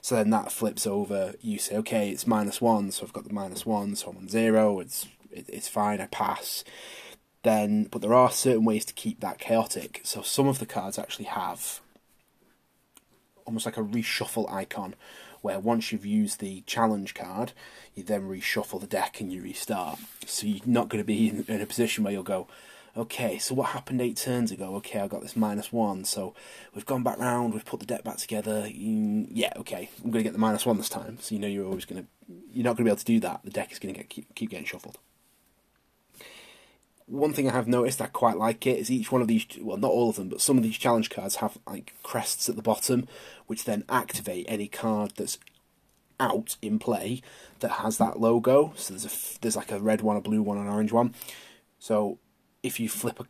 So 0.00 0.16
then 0.16 0.30
that 0.30 0.52
flips 0.52 0.86
over. 0.86 1.34
You 1.40 1.58
say, 1.58 1.76
okay, 1.78 2.10
it's 2.10 2.26
minus 2.26 2.60
one, 2.60 2.90
so 2.90 3.04
I've 3.04 3.12
got 3.12 3.26
the 3.26 3.32
minus 3.32 3.64
one, 3.64 3.96
so 3.96 4.10
I'm 4.10 4.18
on 4.18 4.28
zero. 4.28 4.78
It's 4.80 5.08
it, 5.30 5.46
it's 5.48 5.68
fine. 5.68 6.00
I 6.00 6.06
pass. 6.06 6.62
Then, 7.44 7.84
but 7.84 8.02
there 8.02 8.14
are 8.14 8.30
certain 8.30 8.64
ways 8.64 8.84
to 8.86 8.94
keep 8.94 9.20
that 9.20 9.38
chaotic. 9.38 10.00
So 10.02 10.22
some 10.22 10.48
of 10.48 10.58
the 10.58 10.66
cards 10.66 10.98
actually 10.98 11.26
have 11.26 11.80
almost 13.44 13.66
like 13.66 13.76
a 13.76 13.82
reshuffle 13.82 14.50
icon, 14.50 14.94
where 15.42 15.58
once 15.58 15.92
you've 15.92 16.06
used 16.06 16.40
the 16.40 16.62
challenge 16.62 17.14
card, 17.14 17.52
you 17.94 18.02
then 18.02 18.28
reshuffle 18.28 18.80
the 18.80 18.86
deck 18.86 19.20
and 19.20 19.30
you 19.30 19.42
restart. 19.42 19.98
So 20.26 20.46
you're 20.46 20.60
not 20.64 20.88
going 20.88 21.02
to 21.02 21.06
be 21.06 21.28
in, 21.28 21.44
in 21.46 21.60
a 21.60 21.66
position 21.66 22.02
where 22.02 22.12
you'll 22.14 22.22
go, 22.22 22.48
okay, 22.96 23.38
so 23.38 23.54
what 23.54 23.70
happened 23.70 24.00
eight 24.00 24.16
turns 24.16 24.50
ago? 24.50 24.76
Okay, 24.76 25.00
I 25.00 25.08
got 25.08 25.20
this 25.20 25.36
minus 25.36 25.70
one, 25.72 26.04
so 26.04 26.34
we've 26.74 26.86
gone 26.86 27.02
back 27.02 27.18
round, 27.18 27.52
we've 27.52 27.64
put 27.64 27.80
the 27.80 27.86
deck 27.86 28.04
back 28.04 28.16
together. 28.16 28.62
Mm, 28.62 29.26
yeah, 29.30 29.52
okay, 29.56 29.90
I'm 30.02 30.10
going 30.10 30.24
to 30.24 30.28
get 30.28 30.32
the 30.32 30.38
minus 30.38 30.64
one 30.64 30.78
this 30.78 30.88
time. 30.88 31.18
So 31.20 31.34
you 31.34 31.40
know 31.40 31.48
you're 31.48 31.66
always 31.66 31.84
going 31.84 32.02
to, 32.02 32.08
you're 32.52 32.64
not 32.64 32.76
going 32.76 32.84
to 32.84 32.84
be 32.84 32.90
able 32.90 32.96
to 32.96 33.04
do 33.04 33.20
that. 33.20 33.40
The 33.44 33.50
deck 33.50 33.70
is 33.70 33.78
going 33.78 33.92
to 33.92 34.00
get 34.00 34.08
keep, 34.08 34.34
keep 34.34 34.48
getting 34.48 34.64
shuffled. 34.64 34.98
One 37.06 37.34
thing 37.34 37.48
I 37.48 37.52
have 37.52 37.68
noticed 37.68 38.00
I 38.00 38.06
quite 38.06 38.38
like 38.38 38.66
it 38.66 38.78
is 38.78 38.90
each 38.90 39.12
one 39.12 39.20
of 39.20 39.28
these, 39.28 39.46
well, 39.60 39.76
not 39.76 39.90
all 39.90 40.08
of 40.08 40.16
them, 40.16 40.28
but 40.30 40.40
some 40.40 40.56
of 40.56 40.62
these 40.62 40.78
challenge 40.78 41.10
cards 41.10 41.36
have 41.36 41.58
like 41.66 41.94
crests 42.02 42.48
at 42.48 42.56
the 42.56 42.62
bottom, 42.62 43.06
which 43.46 43.64
then 43.64 43.84
activate 43.90 44.46
any 44.48 44.68
card 44.68 45.12
that's 45.16 45.38
out 46.18 46.56
in 46.62 46.78
play 46.78 47.20
that 47.60 47.72
has 47.72 47.98
that 47.98 48.20
logo. 48.20 48.72
So 48.76 48.94
there's 48.94 49.04
a 49.04 49.40
there's 49.40 49.56
like 49.56 49.72
a 49.72 49.80
red 49.80 50.00
one, 50.00 50.16
a 50.16 50.20
blue 50.20 50.42
one, 50.42 50.58
an 50.58 50.68
orange 50.68 50.92
one. 50.92 51.14
So 51.78 52.18
if 52.62 52.80
you 52.80 52.88
flip 52.88 53.20
a, 53.20 53.26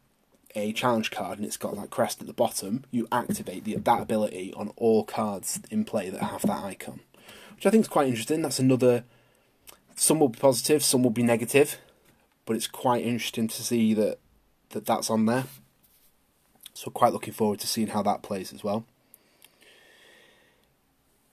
a 0.58 0.72
challenge 0.72 1.10
card 1.10 1.38
and 1.38 1.46
it's 1.46 1.56
got 1.56 1.74
that 1.76 1.90
crest 1.90 2.20
at 2.20 2.26
the 2.26 2.32
bottom, 2.32 2.84
you 2.90 3.08
activate 3.10 3.64
the, 3.64 3.74
that 3.76 4.02
ability 4.02 4.52
on 4.56 4.72
all 4.76 5.04
cards 5.04 5.60
in 5.70 5.84
play 5.84 6.10
that 6.10 6.22
have 6.22 6.42
that 6.42 6.62
icon, 6.62 7.00
which 7.56 7.66
I 7.66 7.70
think 7.70 7.82
is 7.82 7.88
quite 7.88 8.08
interesting. 8.08 8.42
That's 8.42 8.60
another. 8.60 9.04
Some 9.96 10.18
will 10.18 10.28
be 10.28 10.38
positive, 10.38 10.82
some 10.82 11.04
will 11.04 11.10
be 11.10 11.22
negative, 11.22 11.78
but 12.46 12.56
it's 12.56 12.66
quite 12.66 13.04
interesting 13.04 13.48
to 13.48 13.62
see 13.62 13.94
that 13.94 14.18
that 14.70 14.86
that's 14.86 15.10
on 15.10 15.26
there. 15.26 15.44
So 16.72 16.90
quite 16.90 17.12
looking 17.12 17.34
forward 17.34 17.60
to 17.60 17.66
seeing 17.66 17.88
how 17.88 18.02
that 18.02 18.22
plays 18.22 18.52
as 18.52 18.64
well. 18.64 18.84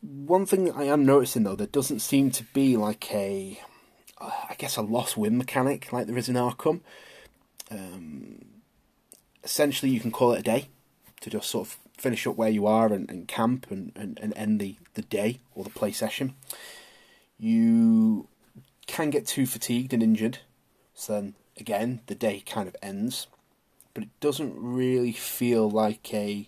One 0.02 0.46
thing 0.46 0.72
I 0.72 0.84
am 0.84 1.06
noticing 1.06 1.44
though, 1.44 1.56
there 1.56 1.68
doesn't 1.68 2.00
seem 2.00 2.32
to 2.32 2.44
be 2.54 2.78
like 2.78 3.12
a, 3.14 3.60
I 4.20 4.56
guess 4.58 4.78
a 4.78 4.82
lost 4.82 5.18
win 5.18 5.38
mechanic 5.38 5.92
like 5.92 6.08
there 6.08 6.18
is 6.18 6.30
in 6.30 6.36
Arkham 6.36 6.82
um, 7.72 8.46
essentially, 9.44 9.92
you 9.92 10.00
can 10.00 10.12
call 10.12 10.34
it 10.34 10.40
a 10.40 10.44
day 10.44 10.68
to 11.22 11.30
just 11.30 11.50
sort 11.50 11.68
of 11.68 11.78
finish 11.98 12.28
up 12.28 12.36
where 12.36 12.50
you 12.50 12.68
are 12.68 12.92
and, 12.92 13.10
and 13.10 13.28
camp 13.28 13.68
and, 13.70 13.92
and, 13.96 14.20
and 14.22 14.34
end 14.36 14.60
the, 14.60 14.76
the 14.96 15.02
day 15.04 15.40
or 15.56 15.64
the 15.64 15.70
play 15.70 15.92
session. 15.92 16.36
You 17.40 18.28
can 18.88 19.10
get 19.10 19.26
too 19.26 19.46
fatigued 19.46 19.94
and 19.94 20.04
injured, 20.04 20.40
so 21.02 21.14
then 21.14 21.34
again, 21.58 22.02
the 22.06 22.14
day 22.14 22.44
kind 22.46 22.68
of 22.68 22.76
ends. 22.80 23.26
But 23.96 24.04
it 24.04 24.20
doesn't 24.20 24.54
really 24.56 25.12
feel 25.12 25.68
like 25.68 26.14
a 26.14 26.48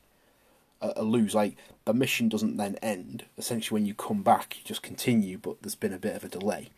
a, 0.80 0.94
a 0.98 1.04
lose. 1.04 1.34
Like 1.34 1.58
the 1.86 1.94
mission 1.94 2.30
doesn't 2.30 2.58
then 2.58 2.76
end. 2.76 3.26
Essentially, 3.36 3.76
when 3.76 3.88
you 3.88 3.96
come 3.96 4.22
back, 4.22 4.56
you 4.56 4.64
just 4.64 4.84
continue, 4.84 5.40
but 5.40 5.64
there's 5.64 5.74
been 5.74 5.92
a 5.92 5.98
bit 5.98 6.16
of 6.16 6.24
a 6.24 6.30
delay. 6.30 6.70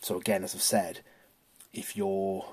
So 0.00 0.16
again, 0.16 0.42
as 0.42 0.52
I've 0.56 0.62
said, 0.62 1.00
if 1.72 1.96
you're 1.96 2.44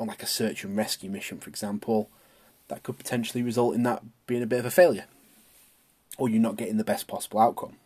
on 0.00 0.06
like 0.06 0.22
a 0.22 0.26
search 0.26 0.64
and 0.64 0.74
rescue 0.74 1.10
mission, 1.10 1.38
for 1.38 1.50
example, 1.50 2.08
that 2.68 2.82
could 2.82 2.96
potentially 2.96 3.42
result 3.42 3.74
in 3.74 3.82
that 3.82 4.02
being 4.26 4.42
a 4.42 4.46
bit 4.46 4.60
of 4.60 4.66
a 4.66 4.70
failure, 4.70 5.04
or 6.16 6.30
you're 6.30 6.40
not 6.40 6.56
getting 6.56 6.78
the 6.78 6.84
best 6.84 7.06
possible 7.06 7.40
outcome. 7.40 7.76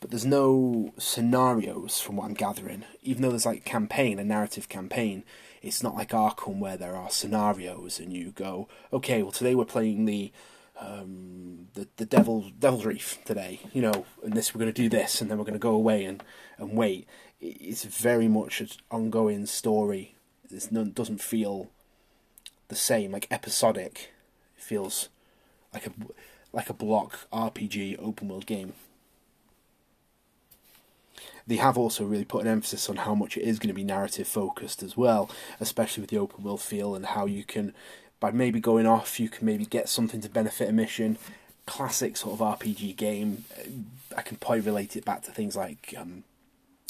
But 0.00 0.10
there's 0.10 0.26
no 0.26 0.92
scenarios 0.96 2.00
from 2.00 2.16
what 2.16 2.26
I'm 2.26 2.34
gathering. 2.34 2.84
Even 3.02 3.22
though 3.22 3.30
there's 3.30 3.46
like 3.46 3.58
a 3.58 3.68
campaign, 3.68 4.18
a 4.18 4.24
narrative 4.24 4.68
campaign, 4.68 5.24
it's 5.60 5.82
not 5.82 5.96
like 5.96 6.10
Arkham 6.10 6.60
where 6.60 6.76
there 6.76 6.94
are 6.94 7.10
scenarios 7.10 7.98
and 7.98 8.12
you 8.12 8.30
go, 8.30 8.68
okay, 8.92 9.22
well 9.22 9.32
today 9.32 9.54
we're 9.54 9.64
playing 9.64 10.04
the 10.04 10.32
um, 10.80 11.66
the 11.74 11.88
the 11.96 12.06
Devil 12.06 12.52
Devil's 12.56 12.86
Reef 12.86 13.18
today, 13.24 13.60
you 13.72 13.82
know, 13.82 14.06
and 14.22 14.34
this 14.34 14.54
we're 14.54 14.60
going 14.60 14.72
to 14.72 14.82
do 14.82 14.88
this, 14.88 15.20
and 15.20 15.28
then 15.28 15.36
we're 15.36 15.44
going 15.44 15.54
to 15.54 15.58
go 15.58 15.74
away 15.74 16.04
and 16.04 16.22
and 16.56 16.76
wait. 16.76 17.08
It's 17.40 17.84
very 17.84 18.28
much 18.28 18.60
an 18.60 18.68
ongoing 18.90 19.46
story 19.46 20.14
it 20.50 20.94
doesn't 20.94 21.20
feel 21.20 21.70
the 22.68 22.76
same, 22.76 23.12
like 23.12 23.26
episodic. 23.30 24.10
It 24.56 24.62
feels 24.62 25.08
like 25.72 25.86
a 25.86 25.90
like 26.52 26.70
a 26.70 26.74
block 26.74 27.28
RPG 27.32 27.96
open 28.00 28.28
world 28.28 28.46
game. 28.46 28.74
They 31.48 31.56
have 31.56 31.78
also 31.78 32.04
really 32.04 32.26
put 32.26 32.42
an 32.42 32.52
emphasis 32.52 32.88
on 32.88 32.96
how 32.96 33.14
much 33.14 33.36
it 33.36 33.42
is 33.42 33.58
going 33.58 33.68
to 33.68 33.74
be 33.74 33.82
narrative 33.82 34.28
focused 34.28 34.82
as 34.82 34.96
well, 34.96 35.30
especially 35.58 36.02
with 36.02 36.10
the 36.10 36.18
open 36.18 36.44
world 36.44 36.60
feel 36.60 36.94
and 36.94 37.06
how 37.06 37.24
you 37.24 37.42
can, 37.42 37.74
by 38.20 38.30
maybe 38.30 38.60
going 38.60 38.86
off, 38.86 39.18
you 39.18 39.30
can 39.30 39.46
maybe 39.46 39.64
get 39.64 39.88
something 39.88 40.20
to 40.20 40.28
benefit 40.28 40.68
a 40.68 40.72
mission. 40.72 41.16
Classic 41.66 42.16
sort 42.16 42.38
of 42.38 42.60
RPG 42.60 42.96
game. 42.96 43.44
I 44.16 44.22
can 44.22 44.36
probably 44.36 44.60
relate 44.60 44.94
it 44.94 45.06
back 45.06 45.22
to 45.22 45.30
things 45.30 45.56
like 45.56 45.94
um, 45.96 46.24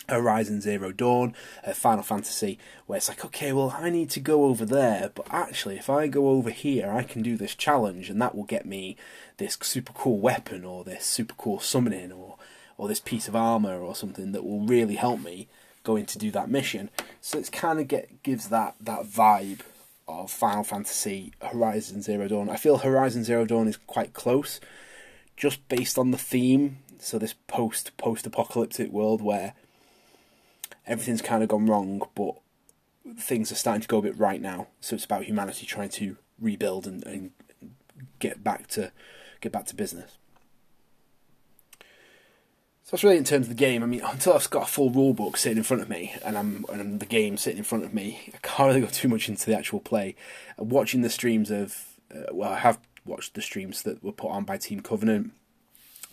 Horizon 0.09 0.61
Zero 0.61 0.91
Dawn, 0.91 1.35
uh, 1.65 1.73
Final 1.73 2.03
Fantasy, 2.03 2.59
where 2.87 2.97
it's 2.97 3.09
like, 3.09 3.25
okay, 3.25 3.53
well, 3.53 3.77
I 3.79 3.91
need 3.91 4.11
to 4.11 4.21
go 4.21 4.45
over 4.45 4.65
there, 4.65 5.13
but 5.15 5.27
actually, 5.31 5.77
if 5.77 5.91
I 5.91 6.07
go 6.07 6.31
over 6.31 6.51
here, 6.51 6.91
I 6.91 7.03
can 7.03 7.23
do 7.23 7.37
this 7.37 7.55
challenge, 7.55 8.11
and 8.11 8.21
that 8.21 8.35
will 8.35 8.45
get 8.45 8.67
me 8.67 8.97
this 9.37 9.59
super 9.61 9.93
cool 9.93 10.19
weapon, 10.19 10.65
or 10.65 10.85
this 10.85 11.05
super 11.05 11.35
cool 11.35 11.61
summoning, 11.61 12.13
or 12.13 12.37
or 12.79 12.89
this 12.89 13.01
piece 13.01 13.29
of 13.29 13.37
armor, 13.37 13.79
or 13.79 13.95
something 13.95 14.33
that 14.33 14.45
will 14.45 14.61
really 14.61 14.95
help 14.95 15.21
me 15.21 15.49
going 15.85 16.07
to 16.07 16.19
do 16.19 16.31
that 16.31 16.51
mission. 16.51 16.91
So 17.21 17.39
it's 17.39 17.51
kind 17.51 17.81
of 17.81 17.89
get 17.89 18.23
gives 18.23 18.49
that 18.49 18.77
that 18.81 19.05
vibe 19.05 19.61
of 20.07 20.31
Final 20.31 20.65
Fantasy 20.65 21.33
Horizon 21.43 22.01
Zero 22.03 22.29
Dawn. 22.29 22.49
I 22.49 22.57
feel 22.57 22.79
Horizon 22.79 23.25
Zero 23.25 23.45
Dawn 23.45 23.69
is 23.69 23.77
quite 23.77 24.15
close, 24.15 24.61
just 25.37 25.69
based 25.69 25.99
on 25.99 26.11
the 26.11 26.19
theme. 26.19 26.79
So 26.99 27.19
this 27.19 27.35
post 27.47 27.97
post 27.97 28.27
apocalyptic 28.27 28.91
world 28.91 29.23
where 29.23 29.55
everything's 30.87 31.23
kind 31.23 31.43
of 31.43 31.49
gone 31.49 31.67
wrong, 31.67 32.03
but 32.15 32.35
things 33.19 33.53
are 33.53 33.57
starting 33.57 33.83
to 33.83 33.89
go 33.89 33.99
a 33.99 34.03
bit 34.03 34.19
right 34.19 34.41
now. 34.41 34.69
So 34.81 34.95
it's 34.95 35.05
about 35.05 35.25
humanity 35.25 35.67
trying 35.67 35.91
to 35.91 36.17
rebuild 36.41 36.87
and, 36.87 37.07
and 37.07 37.31
get 38.19 38.43
back 38.43 38.67
to 38.69 38.93
get 39.41 39.53
back 39.53 39.67
to 39.67 39.77
business. 39.77 40.17
So 42.89 42.97
that's 42.97 43.05
really 43.05 43.19
in 43.19 43.25
terms 43.25 43.45
of 43.45 43.51
the 43.51 43.55
game. 43.55 43.83
I 43.83 43.87
mean, 43.87 44.01
until 44.01 44.33
I've 44.33 44.49
got 44.49 44.63
a 44.63 44.67
full 44.67 44.89
rule 44.89 45.13
book 45.13 45.37
sitting 45.37 45.59
in 45.59 45.63
front 45.63 45.83
of 45.83 45.91
me 45.91 46.15
and 46.25 46.39
I'm 46.39 46.65
and 46.73 47.01
the 47.01 47.05
game 47.05 47.37
sitting 47.37 47.59
in 47.59 47.65
front 47.65 47.85
of 47.85 47.93
me, 47.93 48.33
I 48.33 48.39
can't 48.39 48.69
really 48.69 48.81
go 48.81 48.87
too 48.87 49.09
much 49.09 49.29
into 49.29 49.45
the 49.45 49.55
actual 49.55 49.79
play. 49.79 50.17
Watching 50.57 51.03
the 51.03 51.11
streams 51.11 51.51
of, 51.51 51.85
uh, 52.11 52.33
well, 52.33 52.51
I 52.51 52.61
have 52.61 52.79
watched 53.05 53.35
the 53.35 53.43
streams 53.43 53.83
that 53.83 54.03
were 54.03 54.13
put 54.13 54.31
on 54.31 54.45
by 54.45 54.57
Team 54.57 54.81
Covenant 54.81 55.33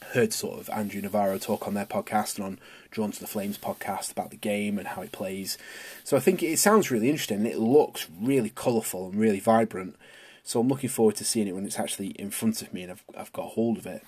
heard 0.07 0.33
sort 0.33 0.59
of 0.59 0.69
Andrew 0.69 1.01
Navarro 1.01 1.37
talk 1.37 1.65
on 1.65 1.75
their 1.75 1.85
podcast 1.85 2.35
and 2.35 2.45
on 2.45 2.59
Drawn 2.91 3.11
to 3.11 3.21
the 3.21 3.25
Flames 3.25 3.57
podcast 3.57 4.11
about 4.11 4.31
the 4.31 4.35
game 4.35 4.77
and 4.77 4.89
how 4.89 5.01
it 5.01 5.13
plays. 5.13 5.57
So 6.03 6.17
I 6.17 6.19
think 6.19 6.43
it 6.43 6.59
sounds 6.59 6.91
really 6.91 7.09
interesting. 7.09 7.45
It 7.45 7.57
looks 7.57 8.07
really 8.21 8.49
colourful 8.49 9.07
and 9.07 9.15
really 9.17 9.39
vibrant. 9.39 9.95
So 10.43 10.59
I'm 10.59 10.67
looking 10.67 10.89
forward 10.89 11.15
to 11.15 11.23
seeing 11.23 11.47
it 11.47 11.55
when 11.55 11.65
it's 11.65 11.79
actually 11.79 12.07
in 12.07 12.31
front 12.31 12.61
of 12.61 12.73
me 12.73 12.83
and 12.83 12.91
I've, 12.91 13.03
I've 13.17 13.31
got 13.31 13.51
hold 13.51 13.77
of 13.77 13.85
it. 13.85 14.03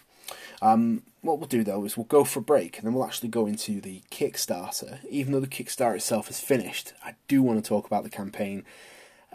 Um, 0.62 1.04
what 1.22 1.40
we'll 1.40 1.48
do 1.48 1.64
though 1.64 1.84
is 1.86 1.98
we'll 1.98 2.06
go 2.06 2.24
for 2.24 2.40
a 2.40 2.44
break 2.44 2.78
and 2.78 2.86
then 2.86 2.94
we'll 2.94 3.06
actually 3.06 3.30
go 3.30 3.46
into 3.46 3.82
the 3.82 4.02
Kickstarter. 4.12 5.00
Even 5.10 5.34
though 5.34 5.40
the 5.40 5.48
Kickstarter 5.48 5.96
itself 5.96 6.30
is 6.30 6.40
finished, 6.40 6.94
I 7.04 7.16
do 7.28 7.44
want 7.44 7.64
to 7.64 7.68
talk 7.68 7.86
about 7.86 8.04
the 8.04 8.10
campaign 8.10 8.64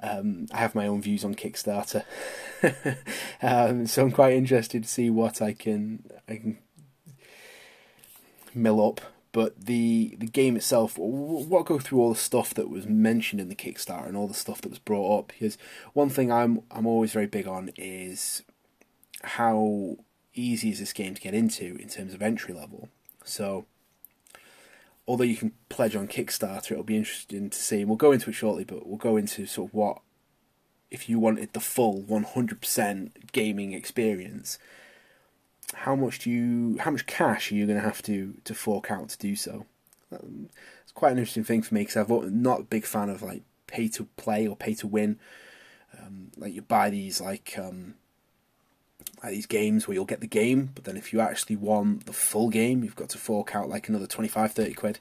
um, 0.03 0.47
I 0.53 0.59
have 0.59 0.75
my 0.75 0.87
own 0.87 1.01
views 1.01 1.25
on 1.25 1.35
Kickstarter, 1.35 2.05
um, 3.43 3.87
so 3.87 4.03
I'm 4.03 4.11
quite 4.11 4.33
interested 4.33 4.83
to 4.83 4.89
see 4.89 5.11
what 5.11 5.41
I 5.41 5.53
can 5.53 6.05
I 6.29 6.37
can 6.37 6.59
mill 8.55 8.85
up. 8.87 9.01
But 9.31 9.65
the 9.65 10.17
the 10.19 10.27
game 10.27 10.57
itself, 10.57 10.97
we'll 10.99 11.63
go 11.63 11.79
through 11.79 12.01
all 12.01 12.13
the 12.13 12.19
stuff 12.19 12.53
that 12.55 12.69
was 12.69 12.87
mentioned 12.87 13.41
in 13.41 13.49
the 13.49 13.55
Kickstarter 13.55 14.09
and 14.09 14.17
all 14.17 14.27
the 14.27 14.35
stuff 14.35 14.61
that 14.63 14.71
was 14.71 14.79
brought 14.79 15.21
up. 15.21 15.29
Because 15.29 15.57
one 15.93 16.09
thing 16.09 16.33
I'm 16.33 16.63
I'm 16.71 16.87
always 16.87 17.13
very 17.13 17.27
big 17.27 17.47
on 17.47 17.71
is 17.77 18.43
how 19.23 19.97
easy 20.35 20.71
is 20.71 20.79
this 20.79 20.93
game 20.93 21.15
to 21.15 21.21
get 21.21 21.35
into 21.35 21.77
in 21.77 21.89
terms 21.89 22.15
of 22.15 22.23
entry 22.23 22.55
level. 22.55 22.89
So 23.25 23.67
although 25.07 25.25
you 25.25 25.37
can 25.37 25.53
pledge 25.69 25.97
on 25.97 26.09
Kickstarter, 26.09 26.73
it'll 26.73 26.85
be 26.85 26.97
interesting 26.97 27.51
to 27.51 27.59
see. 27.59 27.81
And 27.81 27.89
we'll 27.89 27.97
go 27.97 28.13
into 28.13 28.31
it 28.31 28.35
shortly, 28.35 28.65
but 28.65 28.87
we'll 28.87 28.97
go 28.97 29.17
into 29.17 29.47
sort 29.47 29.71
of 29.71 29.75
what 29.75 30.01
if 30.91 31.09
you 31.09 31.19
wanted 31.19 31.53
the 31.53 31.61
full 31.61 32.03
100% 32.03 33.11
gaming 33.33 33.73
experience. 33.73 34.59
How 35.75 35.97
much 35.97 36.21
do 36.21 36.31
you? 36.31 36.77
How 36.81 36.91
much 36.91 37.07
cash 37.07 37.51
are 37.51 37.55
you 37.55 37.67
going 37.67 37.79
to 37.79 37.85
have 37.85 38.03
to 38.03 38.35
to 38.45 38.55
fork 38.55 38.91
out 38.91 39.09
to 39.09 39.19
do 39.19 39.35
so? 39.35 39.65
Um, 40.13 40.51
it's 40.83 40.93
quite 40.93 41.13
an 41.13 41.19
interesting 41.19 41.45
thing 41.45 41.63
for 41.63 41.73
me 41.73 41.81
because 41.81 41.97
I'm 41.97 42.43
not 42.43 42.61
a 42.61 42.65
big 42.65 42.85
fan 42.85 43.09
of 43.09 43.23
like 43.23 43.43
pay 43.67 43.89
to 43.89 44.05
play 44.19 44.47
or 44.47 44.55
pay 44.55 44.75
to 44.75 44.87
win. 44.87 45.19
Um, 45.99 46.31
like 46.37 46.53
you 46.53 46.61
buy 46.61 46.91
these 46.91 47.23
like 47.23 47.55
um, 47.59 47.95
these 49.31 49.47
games 49.47 49.87
where 49.87 49.95
you'll 49.95 50.05
get 50.05 50.21
the 50.21 50.27
game, 50.27 50.71
but 50.75 50.85
then 50.85 50.97
if 50.97 51.13
you 51.13 51.21
actually 51.21 51.57
want 51.57 52.07
the 52.07 52.13
full 52.13 52.49
game, 52.51 52.83
you've 52.83 52.97
got 52.97 53.09
to 53.11 53.19
fork 53.19 53.55
out 53.55 53.69
like 53.69 53.89
another 53.89 54.07
25, 54.07 54.53
30 54.53 54.75
quid, 54.75 54.99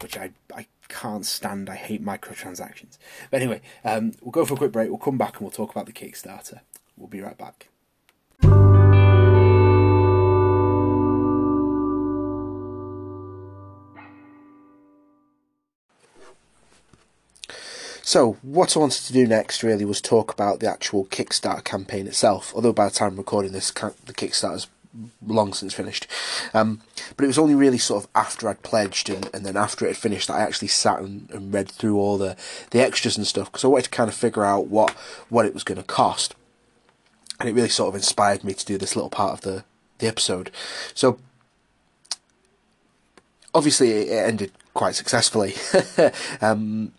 which 0.00 0.16
I 0.16 0.30
I 0.54 0.66
can't 0.88 1.24
stand. 1.24 1.70
I 1.70 1.76
hate 1.76 2.04
microtransactions. 2.04 2.98
But 3.30 3.40
anyway, 3.40 3.62
um, 3.84 4.12
we'll 4.20 4.32
go 4.32 4.44
for 4.44 4.54
a 4.54 4.56
quick 4.56 4.72
break. 4.72 4.88
We'll 4.88 4.98
come 4.98 5.18
back 5.18 5.34
and 5.34 5.42
we'll 5.42 5.50
talk 5.50 5.70
about 5.70 5.86
the 5.86 5.92
Kickstarter. 5.92 6.60
We'll 6.96 7.08
be 7.08 7.20
right 7.20 7.38
back. 7.38 7.68
So, 18.06 18.36
what 18.42 18.76
I 18.76 18.80
wanted 18.80 19.02
to 19.04 19.14
do 19.14 19.26
next 19.26 19.62
really 19.62 19.86
was 19.86 20.02
talk 20.02 20.30
about 20.30 20.60
the 20.60 20.70
actual 20.70 21.06
Kickstarter 21.06 21.64
campaign 21.64 22.06
itself. 22.06 22.52
Although 22.54 22.74
by 22.74 22.84
the 22.84 22.90
time 22.90 23.12
I'm 23.12 23.16
recording 23.16 23.52
this, 23.52 23.70
the 23.70 24.12
Kickstarter 24.12 24.14
Kickstarter's 24.14 24.66
long 25.26 25.54
since 25.54 25.72
finished. 25.72 26.06
Um, 26.52 26.82
but 27.16 27.24
it 27.24 27.28
was 27.28 27.38
only 27.38 27.54
really 27.54 27.78
sort 27.78 28.04
of 28.04 28.10
after 28.14 28.48
I'd 28.48 28.62
pledged 28.62 29.08
and, 29.08 29.28
and 29.32 29.44
then 29.44 29.56
after 29.56 29.84
it 29.84 29.88
had 29.88 29.96
finished 29.96 30.28
that 30.28 30.34
I 30.34 30.42
actually 30.42 30.68
sat 30.68 31.00
and, 31.00 31.30
and 31.30 31.52
read 31.52 31.70
through 31.70 31.98
all 31.98 32.18
the, 32.18 32.36
the 32.70 32.80
extras 32.80 33.16
and 33.16 33.26
stuff 33.26 33.50
because 33.50 33.64
I 33.64 33.68
wanted 33.68 33.84
to 33.84 33.90
kind 33.90 34.08
of 34.08 34.14
figure 34.14 34.44
out 34.44 34.68
what, 34.68 34.92
what 35.30 35.46
it 35.46 35.54
was 35.54 35.64
going 35.64 35.78
to 35.78 35.84
cost. 35.84 36.34
And 37.40 37.48
it 37.48 37.54
really 37.54 37.68
sort 37.68 37.88
of 37.88 37.94
inspired 37.96 38.44
me 38.44 38.52
to 38.52 38.66
do 38.66 38.78
this 38.78 38.94
little 38.94 39.10
part 39.10 39.32
of 39.32 39.40
the, 39.40 39.64
the 39.98 40.06
episode. 40.06 40.50
So, 40.92 41.18
obviously, 43.52 43.90
it 43.90 44.28
ended 44.28 44.52
quite 44.74 44.94
successfully. 44.94 45.54
um, 46.40 46.92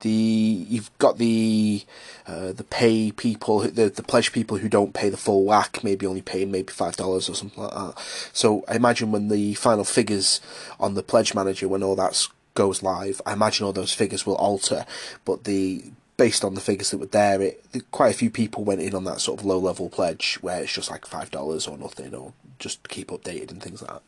the 0.00 0.10
you've 0.10 0.96
got 0.98 1.18
the 1.18 1.84
uh, 2.26 2.52
the 2.52 2.64
pay 2.64 3.10
people 3.12 3.60
the 3.60 3.88
the 3.88 4.02
pledge 4.02 4.32
people 4.32 4.58
who 4.58 4.68
don't 4.68 4.92
pay 4.92 5.08
the 5.08 5.16
full 5.16 5.44
whack 5.44 5.82
maybe 5.82 6.06
only 6.06 6.22
paying 6.22 6.50
maybe 6.50 6.72
five 6.72 6.96
dollars 6.96 7.28
or 7.28 7.34
something 7.34 7.62
like 7.62 7.72
that. 7.72 7.94
So 8.32 8.64
I 8.68 8.76
imagine 8.76 9.12
when 9.12 9.28
the 9.28 9.54
final 9.54 9.84
figures 9.84 10.40
on 10.78 10.94
the 10.94 11.02
pledge 11.02 11.34
manager 11.34 11.68
when 11.68 11.82
all 11.82 11.96
that 11.96 12.26
goes 12.54 12.82
live, 12.82 13.20
I 13.24 13.32
imagine 13.32 13.64
all 13.64 13.72
those 13.72 13.92
figures 13.92 14.26
will 14.26 14.36
alter, 14.36 14.84
but 15.24 15.44
the 15.44 15.84
based 16.16 16.44
on 16.44 16.54
the 16.54 16.60
figures 16.60 16.90
that 16.90 16.98
were 16.98 17.06
there, 17.06 17.40
it 17.42 17.62
quite 17.90 18.14
a 18.14 18.18
few 18.18 18.30
people 18.30 18.64
went 18.64 18.80
in 18.80 18.94
on 18.94 19.04
that 19.04 19.20
sort 19.20 19.40
of 19.40 19.46
low 19.46 19.58
level 19.58 19.88
pledge 19.88 20.38
where 20.40 20.62
it's 20.62 20.72
just 20.72 20.90
like 20.90 21.06
five 21.06 21.30
dollars 21.30 21.66
or 21.66 21.78
nothing 21.78 22.14
or 22.14 22.32
just 22.58 22.88
keep 22.88 23.08
updated 23.08 23.50
and 23.50 23.62
things 23.62 23.82
like 23.82 23.90
that. 23.90 24.02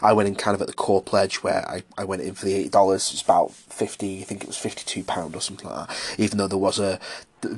I 0.00 0.12
went 0.12 0.28
in 0.28 0.34
kind 0.34 0.54
of 0.54 0.62
at 0.62 0.66
the 0.66 0.72
core 0.72 1.02
pledge 1.02 1.42
where 1.42 1.68
I, 1.68 1.82
I 1.98 2.04
went 2.04 2.22
in 2.22 2.34
for 2.34 2.46
the 2.46 2.54
eight 2.54 2.72
dollars. 2.72 3.10
It's 3.12 3.22
about 3.22 3.52
fifty, 3.52 4.20
I 4.20 4.24
think 4.24 4.42
it 4.42 4.46
was 4.46 4.56
fifty 4.56 4.84
two 4.84 5.04
pound 5.04 5.36
or 5.36 5.40
something 5.40 5.68
like 5.68 5.88
that. 5.88 6.14
Even 6.18 6.38
though 6.38 6.48
there 6.48 6.58
was 6.58 6.78
a 6.78 6.98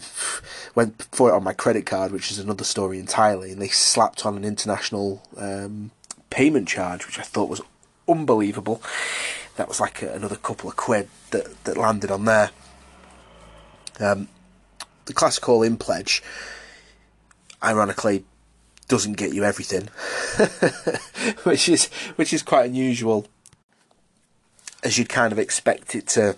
went 0.75 1.03
for 1.13 1.31
it 1.31 1.35
on 1.35 1.45
my 1.45 1.53
credit 1.53 1.87
card, 1.87 2.13
which 2.13 2.31
is 2.31 2.39
another 2.39 2.65
story 2.65 2.99
entirely, 2.99 3.53
and 3.53 3.63
they 3.63 3.69
slapped 3.69 4.27
on 4.27 4.37
an 4.37 4.45
international 4.45 5.23
um, 5.37 5.93
payment 6.31 6.69
charge, 6.69 7.07
which 7.07 7.19
I 7.19 7.23
thought 7.23 7.49
was 7.49 7.61
unbelievable. 8.09 8.83
That 9.57 9.69
was 9.69 9.81
like 9.81 10.03
a, 10.03 10.13
another 10.13 10.37
couple 10.37 10.69
of 10.69 10.77
quid 10.77 11.09
that 11.31 11.65
that 11.65 11.77
landed 11.77 12.11
on 12.11 12.25
there. 12.25 12.51
Um, 14.01 14.29
the 15.05 15.13
classic 15.13 15.49
all 15.49 15.63
in 15.63 15.77
pledge, 15.77 16.23
ironically, 17.63 18.25
doesn't 18.91 19.15
get 19.15 19.33
you 19.33 19.45
everything, 19.45 19.89
which 21.45 21.69
is 21.69 21.87
which 22.17 22.35
is 22.35 22.43
quite 22.43 22.67
unusual, 22.67 23.27
as 24.85 24.99
you'd 24.99 25.09
kind 25.09 25.33
of 25.33 25.39
expect 25.39 25.95
it 25.95 26.07
to 26.09 26.37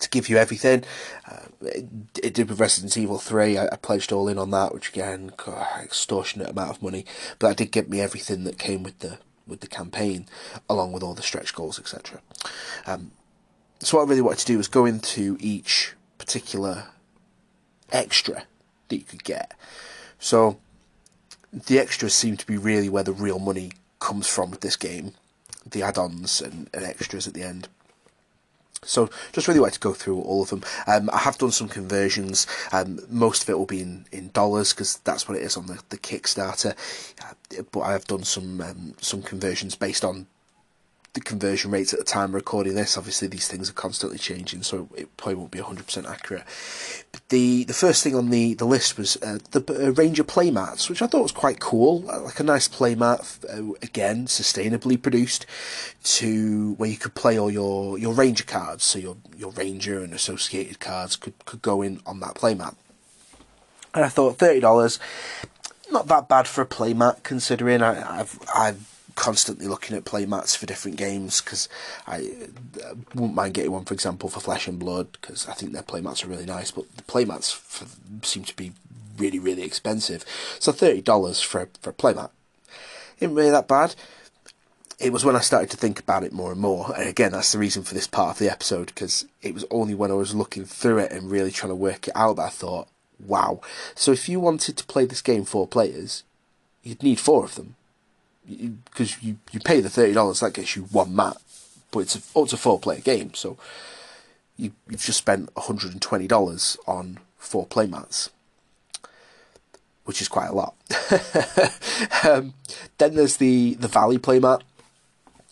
to 0.00 0.08
give 0.08 0.28
you 0.28 0.38
everything. 0.38 0.82
Uh, 1.30 1.46
it, 1.60 1.84
it, 2.22 2.34
did 2.34 2.48
with 2.48 2.58
Resident 2.58 2.96
Evil 2.96 3.18
Three. 3.18 3.58
I, 3.58 3.66
I, 3.66 3.76
pledged 3.76 4.10
all 4.10 4.26
in 4.26 4.38
on 4.38 4.50
that, 4.50 4.72
which 4.72 4.88
again, 4.88 5.32
extortionate 5.78 6.48
amount 6.48 6.70
of 6.70 6.82
money, 6.82 7.04
but 7.38 7.48
that 7.48 7.56
did 7.58 7.70
get 7.70 7.90
me 7.90 8.00
everything 8.00 8.44
that 8.44 8.58
came 8.58 8.82
with 8.82 8.98
the 9.00 9.18
with 9.46 9.60
the 9.60 9.66
campaign, 9.66 10.26
along 10.68 10.92
with 10.92 11.02
all 11.02 11.14
the 11.14 11.22
stretch 11.22 11.54
goals, 11.54 11.78
etc. 11.78 12.22
Um, 12.86 13.12
so 13.80 13.98
what 13.98 14.06
I 14.06 14.08
really 14.08 14.22
wanted 14.22 14.40
to 14.40 14.46
do 14.46 14.56
was 14.56 14.68
go 14.68 14.86
into 14.86 15.36
each 15.40 15.94
particular 16.18 16.88
extra 17.92 18.44
that 18.88 18.96
you 18.96 19.04
could 19.04 19.24
get. 19.24 19.52
So 20.18 20.58
the 21.52 21.78
extras 21.78 22.14
seem 22.14 22.36
to 22.36 22.46
be 22.46 22.56
really 22.56 22.88
where 22.88 23.02
the 23.02 23.12
real 23.12 23.38
money 23.38 23.72
comes 23.98 24.26
from 24.26 24.50
with 24.50 24.60
this 24.60 24.76
game. 24.76 25.12
The 25.66 25.82
add-ons 25.82 26.40
and, 26.40 26.70
and 26.72 26.84
extras 26.84 27.28
at 27.28 27.34
the 27.34 27.42
end. 27.42 27.68
So 28.82 29.10
just 29.32 29.46
really 29.46 29.60
like 29.60 29.74
to 29.74 29.80
go 29.80 29.92
through 29.92 30.20
all 30.20 30.42
of 30.42 30.48
them. 30.48 30.62
Um, 30.86 31.10
I 31.12 31.18
have 31.18 31.36
done 31.36 31.50
some 31.50 31.68
conversions. 31.68 32.46
Um, 32.72 33.00
most 33.10 33.42
of 33.42 33.50
it 33.50 33.58
will 33.58 33.66
be 33.66 33.82
in, 33.82 34.06
in 34.10 34.30
dollars 34.30 34.72
because 34.72 34.96
that's 34.98 35.28
what 35.28 35.36
it 35.36 35.42
is 35.42 35.56
on 35.56 35.66
the, 35.66 35.80
the 35.90 35.98
Kickstarter. 35.98 36.74
Uh, 37.22 37.62
but 37.72 37.80
I 37.80 37.92
have 37.92 38.06
done 38.06 38.24
some 38.24 38.60
um, 38.62 38.94
some 39.00 39.22
conversions 39.22 39.76
based 39.76 40.02
on 40.02 40.26
the 41.12 41.20
conversion 41.20 41.70
rates 41.70 41.92
at 41.92 41.98
the 41.98 42.04
time 42.04 42.30
of 42.30 42.34
recording 42.34 42.74
this. 42.74 42.96
Obviously, 42.96 43.26
these 43.26 43.48
things 43.48 43.68
are 43.68 43.74
constantly 43.74 44.18
changing, 44.18 44.62
so 44.62 44.88
it 44.96 45.16
probably 45.16 45.34
won't 45.34 45.50
be 45.50 45.58
100% 45.58 46.08
accurate. 46.08 46.44
But 47.10 47.28
the 47.30 47.64
the 47.64 47.74
first 47.74 48.04
thing 48.04 48.14
on 48.14 48.30
the, 48.30 48.54
the 48.54 48.64
list 48.64 48.96
was 48.96 49.16
uh, 49.16 49.38
the 49.50 49.60
uh, 49.68 49.90
Ranger 49.92 50.22
playmats, 50.22 50.88
which 50.88 51.02
I 51.02 51.06
thought 51.06 51.22
was 51.22 51.32
quite 51.32 51.58
cool. 51.58 52.08
Uh, 52.08 52.20
like 52.20 52.38
a 52.38 52.44
nice 52.44 52.68
playmat, 52.68 53.44
uh, 53.44 53.74
again, 53.82 54.26
sustainably 54.26 55.00
produced, 55.00 55.46
to 56.04 56.74
where 56.74 56.88
you 56.88 56.96
could 56.96 57.14
play 57.14 57.38
all 57.38 57.50
your, 57.50 57.98
your 57.98 58.14
Ranger 58.14 58.44
cards. 58.44 58.84
So 58.84 58.98
your 58.98 59.16
your 59.36 59.50
Ranger 59.52 60.00
and 60.04 60.12
associated 60.12 60.78
cards 60.78 61.16
could, 61.16 61.44
could 61.44 61.62
go 61.62 61.82
in 61.82 62.00
on 62.06 62.20
that 62.20 62.34
playmat. 62.34 62.76
And 63.92 64.04
I 64.04 64.08
thought 64.08 64.38
$30 64.38 65.00
not 65.90 66.06
that 66.06 66.28
bad 66.28 66.46
for 66.46 66.62
a 66.62 66.66
playmat 66.66 67.24
considering 67.24 67.82
I, 67.82 68.20
I've 68.20 68.38
I've 68.54 68.99
constantly 69.14 69.66
looking 69.66 69.96
at 69.96 70.04
playmats 70.04 70.56
for 70.56 70.66
different 70.66 70.96
games 70.96 71.40
because 71.40 71.68
I, 72.06 72.16
I, 72.16 72.92
wouldn't 73.14 73.34
mind 73.34 73.54
getting 73.54 73.72
one, 73.72 73.84
for 73.84 73.94
example, 73.94 74.28
for 74.28 74.40
Flesh 74.40 74.68
and 74.68 74.78
Blood 74.78 75.08
because 75.12 75.48
I 75.48 75.52
think 75.52 75.72
their 75.72 75.82
playmats 75.82 76.24
are 76.24 76.28
really 76.28 76.46
nice. 76.46 76.70
But 76.70 76.94
the 76.96 77.02
playmats 77.02 77.54
for, 77.54 77.86
seem 78.26 78.44
to 78.44 78.56
be 78.56 78.72
really, 79.18 79.38
really 79.38 79.62
expensive. 79.62 80.24
So 80.58 80.72
thirty 80.72 81.00
dollars 81.02 81.40
for 81.40 81.68
for 81.80 81.90
a 81.90 81.94
playmat 81.94 82.30
isn't 83.20 83.34
really 83.34 83.50
that 83.50 83.68
bad. 83.68 83.94
It 84.98 85.12
was 85.12 85.24
when 85.24 85.36
I 85.36 85.40
started 85.40 85.70
to 85.70 85.78
think 85.78 85.98
about 85.98 86.24
it 86.24 86.32
more 86.32 86.52
and 86.52 86.60
more, 86.60 86.94
and 86.94 87.08
again, 87.08 87.32
that's 87.32 87.52
the 87.52 87.58
reason 87.58 87.82
for 87.82 87.94
this 87.94 88.06
part 88.06 88.32
of 88.32 88.38
the 88.38 88.50
episode 88.50 88.86
because 88.88 89.24
it 89.40 89.54
was 89.54 89.64
only 89.70 89.94
when 89.94 90.10
I 90.10 90.14
was 90.14 90.34
looking 90.34 90.66
through 90.66 90.98
it 90.98 91.12
and 91.12 91.30
really 91.30 91.50
trying 91.50 91.70
to 91.70 91.76
work 91.76 92.08
it 92.08 92.16
out 92.16 92.36
that 92.36 92.42
I 92.42 92.48
thought, 92.50 92.88
wow. 93.18 93.62
So 93.94 94.12
if 94.12 94.28
you 94.28 94.40
wanted 94.40 94.76
to 94.76 94.84
play 94.84 95.06
this 95.06 95.22
game 95.22 95.46
four 95.46 95.66
players, 95.66 96.22
you'd 96.82 97.02
need 97.02 97.18
four 97.18 97.44
of 97.44 97.54
them 97.54 97.76
because 98.84 99.22
you, 99.22 99.38
you 99.52 99.60
pay 99.60 99.80
the 99.80 99.90
thirty 99.90 100.12
dollars 100.12 100.40
that 100.40 100.54
gets 100.54 100.76
you 100.76 100.82
one 100.84 101.14
mat, 101.14 101.36
but 101.90 102.00
it's 102.00 102.14
a, 102.14 102.56
four 102.56 102.78
player 102.78 103.00
game, 103.00 103.34
so 103.34 103.56
you 104.56 104.72
you've 104.88 105.02
just 105.02 105.18
spent 105.18 105.50
hundred 105.56 105.92
and 105.92 106.02
twenty 106.02 106.26
dollars 106.26 106.76
on 106.86 107.18
four 107.38 107.66
play 107.66 107.86
mats, 107.86 108.30
which 110.04 110.20
is 110.20 110.28
quite 110.28 110.48
a 110.48 110.54
lot. 110.54 110.74
um, 112.24 112.54
then 112.98 113.14
there's 113.14 113.38
the 113.38 113.74
the 113.74 113.88
Valley 113.88 114.18
playmat, 114.18 114.62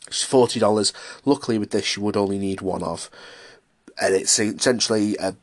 it's 0.07 0.23
forty 0.23 0.61
dollars. 0.61 0.93
Luckily, 1.25 1.59
with 1.59 1.71
this, 1.71 1.97
you 1.97 2.03
would 2.03 2.17
only 2.17 2.39
need 2.39 2.61
one 2.61 2.83
of, 2.83 3.11
and 4.01 4.15
it's 4.15 4.39
essentially 4.39 5.17
a 5.19 5.35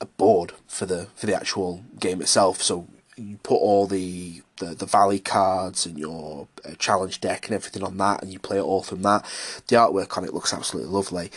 a 0.00 0.06
board 0.06 0.52
for 0.66 0.86
the 0.86 1.08
for 1.14 1.26
the 1.26 1.34
actual 1.34 1.82
game 1.98 2.20
itself. 2.20 2.62
So 2.62 2.86
you 3.16 3.38
put 3.42 3.56
all 3.56 3.86
the 3.86 4.42
the, 4.58 4.74
the 4.74 4.86
valley 4.86 5.18
cards 5.18 5.86
and 5.86 5.98
your 5.98 6.48
uh, 6.64 6.74
challenge 6.78 7.20
deck 7.20 7.46
and 7.46 7.54
everything 7.54 7.82
on 7.82 7.96
that, 7.98 8.22
and 8.22 8.32
you 8.32 8.38
play 8.38 8.58
it 8.58 8.62
all 8.62 8.82
from 8.82 9.02
that. 9.02 9.24
The 9.68 9.76
artwork 9.76 10.16
on 10.16 10.24
it 10.24 10.34
looks 10.34 10.52
absolutely 10.52 10.92
lovely. 10.92 11.30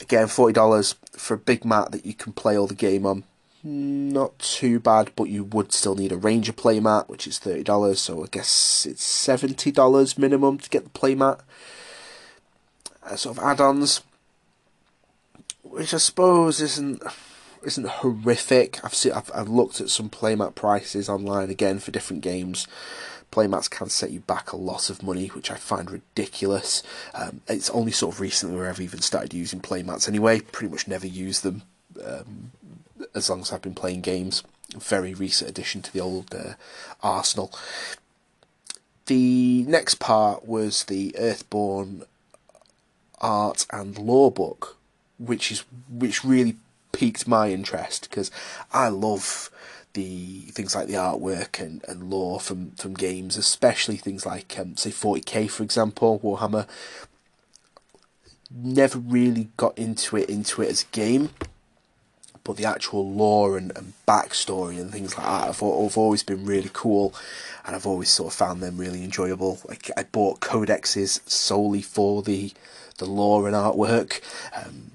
Again, 0.00 0.28
forty 0.28 0.52
dollars 0.52 0.94
for 1.12 1.34
a 1.34 1.38
big 1.38 1.64
mat 1.64 1.92
that 1.92 2.04
you 2.04 2.14
can 2.14 2.32
play 2.32 2.56
all 2.58 2.66
the 2.66 2.74
game 2.74 3.06
on. 3.06 3.24
Not 3.62 4.38
too 4.38 4.78
bad, 4.78 5.12
but 5.16 5.30
you 5.30 5.44
would 5.44 5.72
still 5.72 5.94
need 5.94 6.12
a 6.12 6.18
Ranger 6.18 6.52
playmat, 6.52 7.08
which 7.08 7.26
is 7.26 7.38
thirty 7.38 7.62
dollars. 7.62 8.00
So 8.00 8.22
I 8.22 8.26
guess 8.30 8.86
it's 8.88 9.02
seventy 9.02 9.70
dollars 9.70 10.18
minimum 10.18 10.58
to 10.58 10.68
get 10.68 10.84
the 10.84 10.90
playmat. 10.90 11.40
Uh, 13.02 13.16
sort 13.16 13.38
of 13.38 13.44
add-ons, 13.44 14.02
which 15.62 15.94
I 15.94 15.98
suppose 15.98 16.60
isn't 16.60 17.02
isn't 17.66 17.86
horrific. 17.86 18.84
I've 18.84 18.94
seen 18.94 19.12
I've, 19.12 19.30
I've 19.34 19.48
looked 19.48 19.80
at 19.80 19.90
some 19.90 20.10
playmat 20.10 20.54
prices 20.54 21.08
online 21.08 21.50
again 21.50 21.78
for 21.78 21.90
different 21.90 22.22
games. 22.22 22.66
Playmats 23.32 23.68
can 23.68 23.88
set 23.88 24.12
you 24.12 24.20
back 24.20 24.52
a 24.52 24.56
lot 24.56 24.90
of 24.90 25.02
money, 25.02 25.26
which 25.28 25.50
I 25.50 25.56
find 25.56 25.90
ridiculous. 25.90 26.84
Um, 27.14 27.40
it's 27.48 27.70
only 27.70 27.90
sort 27.90 28.14
of 28.14 28.20
recently 28.20 28.56
where 28.56 28.68
I've 28.68 28.80
even 28.80 29.00
started 29.00 29.34
using 29.34 29.60
playmats 29.60 30.08
anyway. 30.08 30.40
Pretty 30.40 30.70
much 30.70 30.86
never 30.86 31.06
use 31.06 31.40
them 31.40 31.62
um, 32.04 32.52
as 33.12 33.28
long 33.28 33.40
as 33.40 33.52
I've 33.52 33.62
been 33.62 33.74
playing 33.74 34.02
games. 34.02 34.44
Very 34.76 35.14
recent 35.14 35.50
addition 35.50 35.82
to 35.82 35.92
the 35.92 36.00
old 36.00 36.32
uh, 36.32 36.54
arsenal. 37.02 37.52
The 39.06 39.64
next 39.64 39.96
part 39.96 40.46
was 40.46 40.84
the 40.84 41.14
Earthborne 41.18 42.06
art 43.20 43.66
and 43.70 43.98
lore 43.98 44.30
book, 44.30 44.76
which 45.18 45.50
is 45.50 45.64
which 45.90 46.24
really 46.24 46.56
piqued 46.94 47.28
my 47.28 47.50
interest 47.50 48.08
because 48.08 48.30
I 48.72 48.88
love 48.88 49.50
the 49.94 50.40
things 50.52 50.74
like 50.74 50.88
the 50.88 50.94
artwork 50.94 51.60
and, 51.60 51.84
and 51.88 52.10
lore 52.10 52.40
from, 52.40 52.72
from 52.72 52.94
games, 52.94 53.36
especially 53.36 53.96
things 53.96 54.24
like 54.26 54.58
um, 54.58 54.76
say 54.76 54.90
40k 54.90 55.50
for 55.50 55.62
example, 55.62 56.20
Warhammer. 56.22 56.66
Never 58.50 58.98
really 58.98 59.48
got 59.56 59.76
into 59.76 60.16
it 60.16 60.28
into 60.28 60.62
it 60.62 60.70
as 60.70 60.82
a 60.82 60.94
game, 60.94 61.30
but 62.44 62.56
the 62.56 62.64
actual 62.64 63.10
lore 63.10 63.56
and, 63.58 63.72
and 63.76 63.94
backstory 64.06 64.80
and 64.80 64.92
things 64.92 65.16
like 65.16 65.26
that 65.26 65.46
have, 65.46 65.60
have 65.60 65.98
always 65.98 66.22
been 66.22 66.44
really 66.44 66.70
cool, 66.72 67.14
and 67.66 67.74
I've 67.74 67.86
always 67.86 68.10
sort 68.10 68.32
of 68.32 68.38
found 68.38 68.62
them 68.62 68.76
really 68.76 69.02
enjoyable. 69.02 69.58
Like 69.68 69.90
I 69.96 70.04
bought 70.04 70.40
codexes 70.40 71.28
solely 71.28 71.82
for 71.82 72.22
the 72.22 72.52
the 72.98 73.06
lore 73.06 73.46
and 73.48 73.56
artwork. 73.56 74.20
Um, 74.56 74.93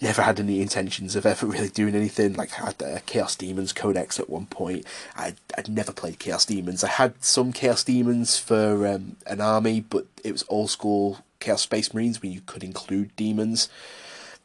never 0.00 0.22
had 0.22 0.38
any 0.38 0.60
intentions 0.60 1.16
of 1.16 1.26
ever 1.26 1.46
really 1.48 1.68
doing 1.68 1.94
anything. 1.94 2.34
Like 2.34 2.58
I 2.60 2.66
had 2.66 3.06
Chaos 3.06 3.36
Daemons 3.36 3.72
Codex 3.72 4.18
at 4.18 4.30
one 4.30 4.46
point. 4.46 4.86
I'd, 5.16 5.36
I'd 5.56 5.68
never 5.68 5.92
played 5.92 6.18
Chaos 6.18 6.44
Daemons. 6.44 6.84
I 6.84 6.88
had 6.88 7.22
some 7.22 7.52
Chaos 7.52 7.84
Daemons 7.84 8.38
for 8.38 8.86
um, 8.86 9.16
an 9.26 9.40
army, 9.40 9.80
but 9.80 10.06
it 10.24 10.32
was 10.32 10.44
old 10.48 10.70
school 10.70 11.18
Chaos 11.40 11.62
Space 11.62 11.92
Marines 11.92 12.22
where 12.22 12.30
you 12.30 12.40
could 12.40 12.62
include 12.62 13.14
demons. 13.16 13.68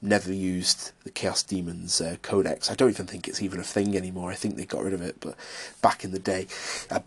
Never 0.02 0.32
used 0.32 0.92
the 1.04 1.10
Chaos 1.10 1.44
Daemons 1.44 2.02
uh, 2.02 2.18
Codex. 2.22 2.70
I 2.70 2.76
don't 2.76 2.90
even 2.90 3.08
think 3.08 3.28
it's 3.28 3.42
even 3.42 3.60
a 3.60 3.64
thing 3.64 3.96
anymore. 3.96 4.32
I 4.32 4.36
think 4.36 4.56
they 4.56 4.66
got 4.66 4.84
rid 4.84 4.94
of 4.94 5.02
it, 5.02 5.18
but 5.20 5.36
back 5.82 6.04
in 6.04 6.12
the 6.12 6.20
day. 6.20 6.48
Uh, 6.90 7.00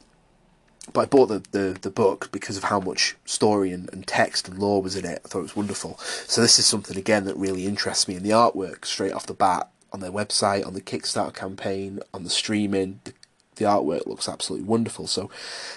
but 0.93 1.03
I 1.03 1.07
bought 1.07 1.27
the, 1.27 1.43
the, 1.53 1.79
the 1.81 1.91
book 1.91 2.31
because 2.33 2.57
of 2.57 2.65
how 2.65 2.81
much 2.81 3.17
story 3.25 3.71
and, 3.73 3.89
and 3.93 4.07
text 4.07 4.49
and 4.49 4.59
lore 4.59 4.83
was 4.83 4.97
in 4.97 5.05
it. 5.05 5.21
I 5.25 5.29
thought 5.29 5.41
it 5.41 5.43
was 5.43 5.57
wonderful. 5.57 5.99
So 5.99 6.41
this 6.41 6.59
is 6.59 6.67
something 6.67 6.97
again 6.97 7.25
that 7.27 7.37
really 7.37 7.67
interests 7.67 8.09
me 8.09 8.17
in 8.17 8.23
the 8.23 8.31
artwork 8.31 8.85
straight 8.85 9.13
off 9.13 9.27
the 9.27 9.35
bat 9.35 9.69
on 9.93 10.01
their 10.01 10.11
website, 10.11 10.67
on 10.67 10.75
the 10.75 10.81
Kickstarter 10.81 11.35
campaign, 11.35 12.01
on 12.13 12.25
the 12.25 12.31
streaming. 12.31 13.01
The, 13.05 13.13
the 13.57 13.65
artwork 13.67 14.07
looks 14.07 14.29
absolutely 14.29 14.67
wonderful. 14.67 15.07
So 15.07 15.31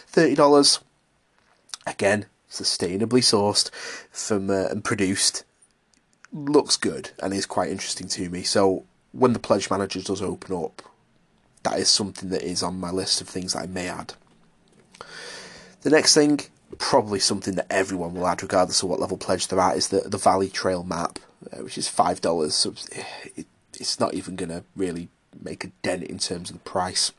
thirty 0.08 0.36
dollars 0.36 0.80
again, 1.86 2.26
sustainably 2.50 3.22
sourced 3.22 3.70
from 4.12 4.50
uh, 4.50 4.68
and 4.70 4.84
produced 4.84 5.44
looks 6.32 6.78
good 6.78 7.12
and 7.22 7.34
is 7.34 7.46
quite 7.46 7.70
interesting 7.70 8.08
to 8.08 8.30
me. 8.30 8.44
So 8.44 8.86
when 9.12 9.34
the 9.34 9.40
pledge 9.40 9.70
manager 9.70 10.02
does 10.02 10.22
open 10.22 10.56
up, 10.56 10.82
that 11.64 11.78
is 11.78 11.90
something 11.90 12.30
that 12.30 12.42
is 12.42 12.64
on 12.64 12.80
my 12.80 12.90
list 12.90 13.22
of 13.22 13.28
things 13.28 13.54
that 13.54 13.64
I 13.64 13.66
may 13.68 13.88
add. 13.88 14.14
The 15.84 15.90
next 15.90 16.14
thing, 16.14 16.40
probably 16.78 17.20
something 17.20 17.56
that 17.56 17.68
everyone 17.70 18.14
will 18.14 18.26
add, 18.26 18.42
regardless 18.42 18.82
of 18.82 18.90
what 18.90 19.02
level 19.02 19.18
pledge 19.18 19.48
they're 19.48 19.60
at, 19.60 19.78
is 19.78 19.90
the 19.90 20.02
the 20.02 20.18
Valley 20.18 20.50
Trail 20.50 20.84
map, 20.84 21.20
uh, 21.52 21.58
which 21.58 21.78
is 21.78 21.88
five 21.88 22.22
dollars. 22.22 22.56
So 22.56 22.74
it, 23.36 23.48
it's 23.74 24.00
not 24.00 24.14
even 24.14 24.36
going 24.36 24.50
to 24.50 24.64
really 24.76 25.10
make 25.42 25.66
a 25.66 25.72
dent 25.82 26.04
in 26.04 26.20
terms 26.20 26.50
of 26.50 26.56
the 26.56 26.70
price. 26.70 27.12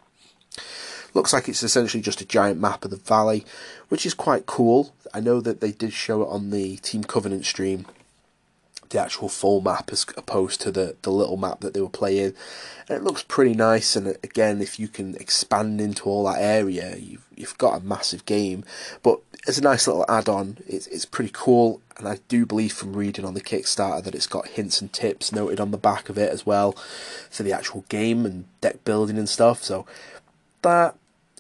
Looks 1.13 1.33
like 1.33 1.49
it's 1.49 1.63
essentially 1.63 2.03
just 2.03 2.21
a 2.21 2.27
giant 2.27 2.59
map 2.59 2.85
of 2.85 2.91
the 2.91 2.97
valley, 2.97 3.45
which 3.89 4.07
is 4.07 4.15
quite 4.15 4.47
cool. 4.47 4.95
I 5.13 5.21
know 5.21 5.41
that 5.41 5.61
they 5.61 5.71
did 5.71 5.93
show 5.93 6.23
it 6.23 6.29
on 6.29 6.51
the 6.51 6.77
Team 6.79 7.05
Covenant 7.05 7.45
stream 7.45 7.87
the 8.95 9.01
actual 9.01 9.29
full 9.29 9.61
map 9.61 9.91
as 9.93 10.07
opposed 10.17 10.61
to 10.61 10.71
the, 10.71 10.97
the 11.03 11.11
little 11.11 11.37
map 11.37 11.61
that 11.61 11.75
they 11.75 11.81
were 11.81 11.89
playing. 11.89 12.33
And 12.89 12.99
it 12.99 13.03
looks 13.03 13.25
pretty 13.25 13.55
nice. 13.55 13.97
And 13.97 14.17
again, 14.23 14.63
if 14.63 14.79
you 14.79 14.89
can 14.89 15.17
expand 15.17 15.81
into 15.81 16.05
all 16.05 16.25
that 16.25 16.41
area, 16.41 16.97
you've 16.97 17.24
you've 17.37 17.59
got 17.59 17.81
a 17.81 17.85
massive 17.85 18.25
game. 18.25 18.65
But 19.03 19.21
as 19.47 19.59
a 19.59 19.63
nice 19.63 19.87
little 19.87 20.05
add-on, 20.09 20.59
it's 20.67 20.87
it's 20.89 21.05
pretty 21.05 21.31
cool. 21.33 21.81
And 21.97 22.09
I 22.09 22.19
do 22.29 22.45
believe 22.45 22.73
from 22.73 22.97
reading 22.97 23.25
on 23.25 23.35
the 23.35 23.41
Kickstarter 23.41 24.03
that 24.03 24.15
it's 24.15 24.27
got 24.27 24.49
hints 24.49 24.81
and 24.81 24.93
tips 24.93 25.33
noted 25.33 25.61
on 25.61 25.71
the 25.71 25.79
back 25.79 26.09
of 26.09 26.19
it 26.19 26.31
as 26.33 26.45
well 26.45 26.73
for 27.31 27.43
the 27.43 27.53
actual 27.53 27.85
game 27.89 28.27
and 28.27 28.47
deck 28.61 28.85
building 28.85 29.19
and 29.19 29.29
stuff. 29.29 29.63
So 29.63 29.87
that 30.63 30.97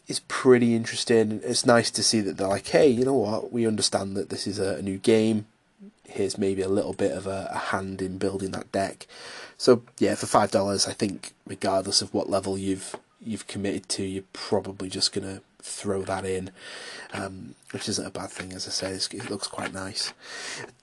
is 0.06 0.20
pretty 0.28 0.76
interesting. 0.76 1.40
It's 1.42 1.66
nice 1.66 1.90
to 1.90 2.02
see 2.02 2.20
that 2.20 2.36
they're 2.36 2.46
like, 2.46 2.68
hey, 2.68 2.88
you 2.88 3.04
know 3.04 3.14
what? 3.14 3.52
We 3.52 3.66
understand 3.66 4.16
that 4.16 4.28
this 4.28 4.46
is 4.46 4.58
a, 4.58 4.76
a 4.76 4.82
new 4.82 4.98
game 4.98 5.46
here's 6.14 6.38
maybe 6.38 6.62
a 6.62 6.68
little 6.68 6.92
bit 6.92 7.12
of 7.12 7.26
a, 7.26 7.50
a 7.52 7.58
hand 7.58 8.00
in 8.00 8.18
building 8.18 8.52
that 8.52 8.70
deck. 8.72 9.06
So 9.56 9.82
yeah, 9.98 10.14
for 10.14 10.26
five 10.26 10.50
dollars, 10.50 10.86
I 10.86 10.92
think 10.92 11.32
regardless 11.46 12.02
of 12.02 12.12
what 12.14 12.30
level 12.30 12.56
you've 12.56 12.96
you've 13.20 13.46
committed 13.46 13.88
to, 13.90 14.04
you're 14.04 14.24
probably 14.32 14.88
just 14.88 15.12
gonna 15.12 15.40
throw 15.64 16.02
that 16.02 16.24
in, 16.24 16.50
um, 17.12 17.54
which 17.72 17.88
isn't 17.88 18.06
a 18.06 18.10
bad 18.10 18.30
thing. 18.30 18.52
As 18.52 18.68
I 18.68 18.70
say, 18.70 19.16
it 19.16 19.30
looks 19.30 19.48
quite 19.48 19.72
nice. 19.72 20.12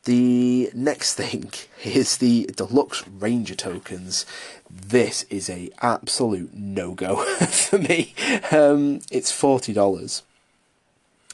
The 0.05 0.71
next 0.73 1.13
thing 1.21 1.51
is 1.83 2.17
the 2.17 2.49
deluxe 2.55 3.07
ranger 3.07 3.55
tokens. 3.55 4.25
This 4.69 5.23
is 5.29 5.49
a 5.49 5.69
absolute 5.81 6.53
no 6.53 6.93
go 6.93 7.15
for 7.47 7.77
me. 7.77 8.13
Um, 8.51 9.01
it's 9.11 9.31
forty 9.31 9.73
dollars 9.73 10.23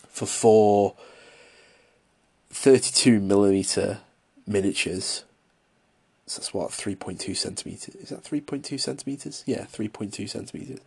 for 0.10 0.26
four 0.26 0.96
32 2.50 3.20
millimeter 3.20 4.00
miniatures. 4.48 5.24
So 6.26 6.40
that's 6.40 6.54
what 6.54 6.72
3.2 6.72 7.38
centimeters. 7.38 7.96
Is 7.96 8.10
that 8.10 8.24
3.2 8.24 8.80
centimeters? 8.80 9.44
Yeah, 9.46 9.66
3.2 9.66 10.28
centimeters. 10.28 10.80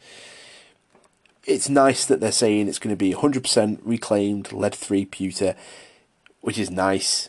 It's 1.46 1.68
nice 1.68 2.04
that 2.04 2.20
they're 2.20 2.32
saying 2.32 2.68
it's 2.68 2.78
going 2.78 2.94
to 2.94 2.98
be 2.98 3.14
100% 3.14 3.80
reclaimed 3.82 4.52
lead-free 4.52 5.06
pewter, 5.06 5.54
which 6.40 6.58
is 6.58 6.70
nice. 6.70 7.28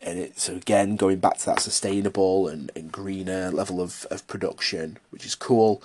And 0.00 0.18
it, 0.18 0.38
so 0.38 0.54
again, 0.54 0.96
going 0.96 1.18
back 1.18 1.38
to 1.38 1.46
that 1.46 1.60
sustainable 1.60 2.48
and, 2.48 2.70
and 2.76 2.92
greener 2.92 3.50
level 3.50 3.80
of, 3.80 4.06
of 4.10 4.26
production, 4.28 4.98
which 5.10 5.26
is 5.26 5.34
cool. 5.34 5.82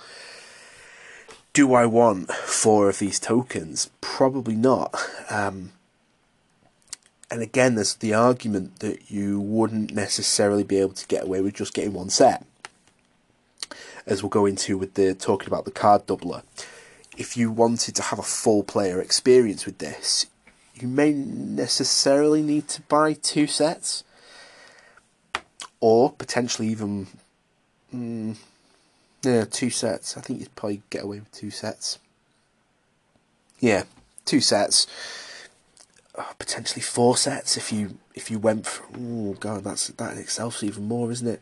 Do 1.52 1.74
I 1.74 1.86
want 1.86 2.30
four 2.30 2.88
of 2.88 3.00
these 3.00 3.18
tokens? 3.18 3.90
Probably 4.00 4.54
not. 4.54 4.94
Um, 5.28 5.72
and 7.30 7.42
again, 7.42 7.74
there's 7.74 7.94
the 7.94 8.14
argument 8.14 8.78
that 8.80 9.10
you 9.10 9.40
wouldn't 9.40 9.92
necessarily 9.92 10.62
be 10.62 10.78
able 10.78 10.94
to 10.94 11.06
get 11.06 11.24
away 11.24 11.40
with 11.40 11.54
just 11.54 11.74
getting 11.74 11.92
one 11.92 12.10
set, 12.10 12.46
as 14.06 14.22
we'll 14.22 14.30
go 14.30 14.46
into 14.46 14.78
with 14.78 14.94
the 14.94 15.14
talking 15.14 15.48
about 15.48 15.64
the 15.64 15.70
card 15.70 16.06
doubler. 16.06 16.42
If 17.18 17.36
you 17.36 17.50
wanted 17.50 17.94
to 17.96 18.02
have 18.04 18.18
a 18.18 18.22
full 18.22 18.62
player 18.62 19.00
experience 19.00 19.66
with 19.66 19.78
this, 19.78 20.26
you 20.74 20.88
may 20.88 21.12
necessarily 21.12 22.42
need 22.42 22.68
to 22.68 22.82
buy 22.82 23.12
two 23.12 23.46
sets, 23.46 24.04
or 25.80 26.12
potentially 26.12 26.68
even, 26.68 27.08
mm, 27.94 28.36
yeah, 29.22 29.44
two 29.44 29.70
sets. 29.70 30.16
I 30.16 30.20
think 30.20 30.40
you'd 30.40 30.54
probably 30.54 30.82
get 30.88 31.04
away 31.04 31.18
with 31.18 31.32
two 31.32 31.50
sets. 31.50 31.98
Yeah, 33.58 33.82
two 34.24 34.40
sets 34.40 34.86
oh, 36.18 36.32
potentially 36.38 36.82
four 36.82 37.16
sets 37.16 37.56
if 37.56 37.72
you 37.72 37.98
if 38.14 38.30
you 38.30 38.38
went 38.38 38.66
for 38.66 38.84
oh 38.98 39.34
god 39.40 39.64
that's 39.64 39.88
that 39.88 40.12
in 40.12 40.18
itself 40.18 40.62
even 40.62 40.86
more 40.86 41.10
isn't 41.10 41.26
it 41.26 41.40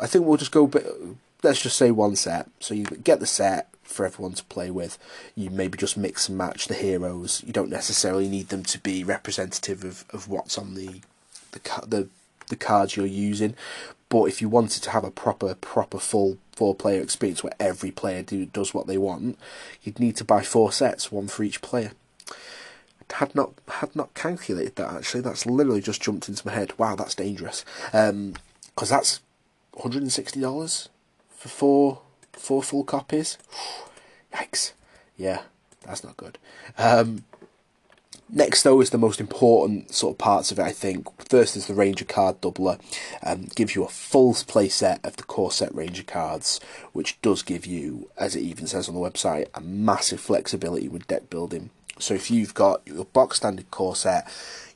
I 0.00 0.06
think 0.06 0.24
we'll 0.24 0.38
just 0.38 0.52
go 0.52 0.70
let's 1.42 1.60
just 1.60 1.76
say 1.76 1.90
one 1.90 2.16
set 2.16 2.48
so 2.60 2.74
you 2.74 2.84
get 2.84 3.20
the 3.20 3.26
set 3.26 3.68
for 3.92 4.06
everyone 4.06 4.32
to 4.32 4.44
play 4.44 4.70
with 4.70 4.98
you 5.34 5.50
maybe 5.50 5.78
just 5.78 5.96
mix 5.96 6.28
and 6.28 6.38
match 6.38 6.68
the 6.68 6.74
heroes 6.74 7.42
you 7.46 7.52
don't 7.52 7.70
necessarily 7.70 8.28
need 8.28 8.48
them 8.48 8.62
to 8.62 8.78
be 8.78 9.04
representative 9.04 9.84
of, 9.84 10.04
of 10.10 10.28
what's 10.28 10.58
on 10.58 10.74
the 10.74 11.00
the 11.52 11.60
the 11.86 12.08
the 12.48 12.56
cards 12.56 12.96
you're 12.96 13.06
using 13.06 13.54
but 14.08 14.24
if 14.24 14.42
you 14.42 14.48
wanted 14.48 14.82
to 14.82 14.90
have 14.90 15.04
a 15.04 15.10
proper 15.10 15.54
proper 15.54 15.98
full 15.98 16.38
four 16.52 16.74
player 16.74 17.00
experience 17.00 17.42
where 17.42 17.54
every 17.58 17.90
player 17.90 18.22
do, 18.22 18.44
does 18.46 18.74
what 18.74 18.86
they 18.86 18.98
want 18.98 19.38
you'd 19.82 20.00
need 20.00 20.16
to 20.16 20.24
buy 20.24 20.42
four 20.42 20.70
sets 20.72 21.10
one 21.10 21.28
for 21.28 21.42
each 21.42 21.60
player 21.62 21.92
had 23.14 23.34
not 23.34 23.52
had 23.68 23.94
not 23.94 24.14
calculated 24.14 24.76
that 24.76 24.92
actually. 24.92 25.20
That's 25.20 25.46
literally 25.46 25.80
just 25.80 26.02
jumped 26.02 26.28
into 26.28 26.46
my 26.46 26.52
head. 26.52 26.76
Wow, 26.78 26.96
that's 26.96 27.14
dangerous. 27.14 27.64
Because 27.86 28.10
um, 28.10 28.34
that's 28.76 29.20
one 29.72 29.82
hundred 29.82 30.02
and 30.02 30.12
sixty 30.12 30.40
dollars 30.40 30.88
for 31.30 31.48
four 31.48 32.00
four 32.32 32.62
full 32.62 32.84
copies. 32.84 33.38
Yikes! 34.34 34.72
Yeah, 35.16 35.42
that's 35.86 36.02
not 36.02 36.16
good. 36.16 36.38
Um, 36.78 37.24
next, 38.30 38.62
though, 38.62 38.80
is 38.80 38.90
the 38.90 38.98
most 38.98 39.20
important 39.20 39.92
sort 39.94 40.14
of 40.14 40.18
parts 40.18 40.50
of 40.50 40.58
it. 40.58 40.62
I 40.62 40.72
think 40.72 41.06
first 41.28 41.56
is 41.56 41.66
the 41.66 41.74
Ranger 41.74 42.04
card 42.04 42.40
doubler. 42.40 42.80
Um, 43.22 43.48
gives 43.54 43.74
you 43.74 43.84
a 43.84 43.88
full 43.88 44.34
play 44.34 44.68
set 44.68 45.04
of 45.04 45.16
the 45.16 45.22
core 45.22 45.52
set 45.52 45.74
Ranger 45.74 46.02
cards, 46.02 46.60
which 46.92 47.20
does 47.22 47.42
give 47.42 47.66
you, 47.66 48.08
as 48.16 48.34
it 48.34 48.40
even 48.40 48.66
says 48.66 48.88
on 48.88 48.94
the 48.94 49.00
website, 49.00 49.48
a 49.54 49.60
massive 49.60 50.20
flexibility 50.20 50.88
with 50.88 51.06
deck 51.06 51.28
building. 51.30 51.70
So 51.98 52.14
if 52.14 52.30
you've 52.30 52.54
got 52.54 52.82
your 52.86 53.04
box 53.04 53.36
standard 53.36 53.70
core 53.70 53.94
set, 53.94 54.26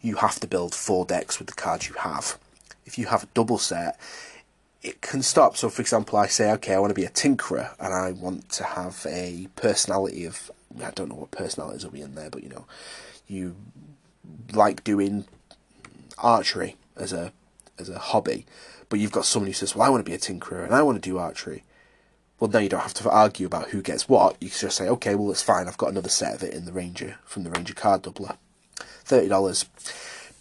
you 0.01 0.17
have 0.17 0.39
to 0.41 0.47
build 0.47 0.75
four 0.75 1.05
decks 1.05 1.39
with 1.39 1.49
the 1.49 1.55
cards 1.55 1.89
you 1.89 1.95
have. 1.95 2.39
If 2.85 2.99
you 2.99 3.07
have 3.07 3.25
a 3.25 3.29
double 3.35 3.59
set, 3.59 3.99
it 4.87 5.01
can 5.01 5.21
stop. 5.21 5.57
So, 5.57 5.69
for 5.69 5.83
example, 5.83 6.17
I 6.17 6.29
say, 6.29 6.53
okay, 6.53 6.75
I 6.75 6.79
want 6.79 6.91
to 6.91 6.95
be 6.95 7.05
a 7.05 7.11
tinkerer 7.11 7.75
and 7.81 7.93
I 7.93 8.13
want 8.13 8.49
to 8.51 8.65
have 8.65 9.05
a 9.09 9.49
personality 9.57 10.25
of, 10.25 10.51
I 10.81 10.91
don't 10.93 11.09
know 11.09 11.17
what 11.17 11.33
personalities 11.33 11.85
will 11.85 11.91
be 11.91 12.03
in 12.03 12.15
there, 12.15 12.31
but 12.31 12.45
you 12.45 12.49
know, 12.49 12.67
you 13.27 13.57
like 14.53 14.85
doing 14.85 15.25
archery 16.19 16.77
as 16.97 17.13
a 17.13 17.33
as 17.79 17.89
a 17.89 17.99
hobby, 17.99 18.47
but 18.89 19.01
you've 19.01 19.13
got 19.13 19.27
someone 19.27 19.49
who 19.49 19.53
says, 19.53 19.75
"Well, 19.75 19.87
I 19.87 19.91
want 19.91 20.05
to 20.05 20.11
be 20.11 20.15
a 20.15 20.19
tinkerer 20.19 20.65
and 20.65 20.75
I 20.75 20.83
want 20.83 21.03
to 21.03 21.11
do 21.11 21.19
archery." 21.19 21.65
Well, 22.39 22.51
now 22.51 22.61
you 22.61 22.69
don't 22.69 22.81
have 22.81 22.95
to 22.95 23.11
argue 23.11 23.47
about 23.47 23.71
who 23.71 23.83
gets 23.83 24.09
what. 24.09 24.37
You 24.41 24.49
can 24.49 24.59
just 24.59 24.77
say, 24.77 24.89
"Okay, 24.89 25.15
well, 25.15 25.31
it's 25.31 25.43
fine. 25.43 25.67
I've 25.67 25.79
got 25.79 25.91
another 25.91 26.09
set 26.09 26.35
of 26.35 26.43
it 26.43 26.55
in 26.55 26.65
the 26.65 26.73
Ranger 26.73 27.19
from 27.25 27.43
the 27.43 27.51
Ranger 27.51 27.75
card 27.75 28.03
doubler. 28.03 28.37
Thirty 29.05 29.29
dollars, 29.29 29.67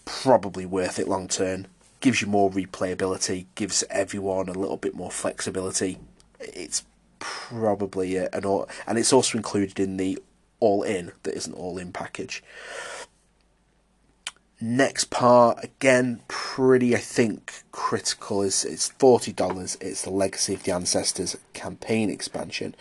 probably 0.06 0.66
worth 0.66 1.00
it 1.00 1.08
long 1.08 1.28
term. 1.28 1.66
Gives 2.06 2.22
you 2.22 2.28
more 2.28 2.52
replayability. 2.52 3.48
Gives 3.56 3.84
everyone 3.90 4.48
a 4.48 4.54
little 4.54 4.78
bit 4.78 4.94
more 4.94 5.10
flexibility. 5.10 5.98
It's 6.40 6.84
probably 7.18 8.18
an 8.18 8.46
all, 8.46 8.70
and 8.86 9.00
it's 9.00 9.12
also 9.12 9.40
included 9.40 9.80
in 9.80 9.98
the 9.98 10.20
all 10.60 10.84
in 10.84 11.14
that 11.24 11.34
isn't 11.34 11.56
all 11.56 11.80
in 11.80 11.92
package. 11.92 12.44
Next 14.62 15.06
part 15.06 15.64
again, 15.64 16.22
pretty 16.28 16.96
I 16.96 17.00
think 17.00 17.64
critical 17.72 18.44
is 18.44 18.64
it's 18.64 18.90
forty 18.90 19.34
dollars. 19.34 19.76
It's 19.82 20.04
the 20.04 20.12
Legacy 20.12 20.54
of 20.54 20.62
the 20.62 20.74
Ancestors 20.74 21.36
campaign 21.54 22.12
expansion. 22.12 22.76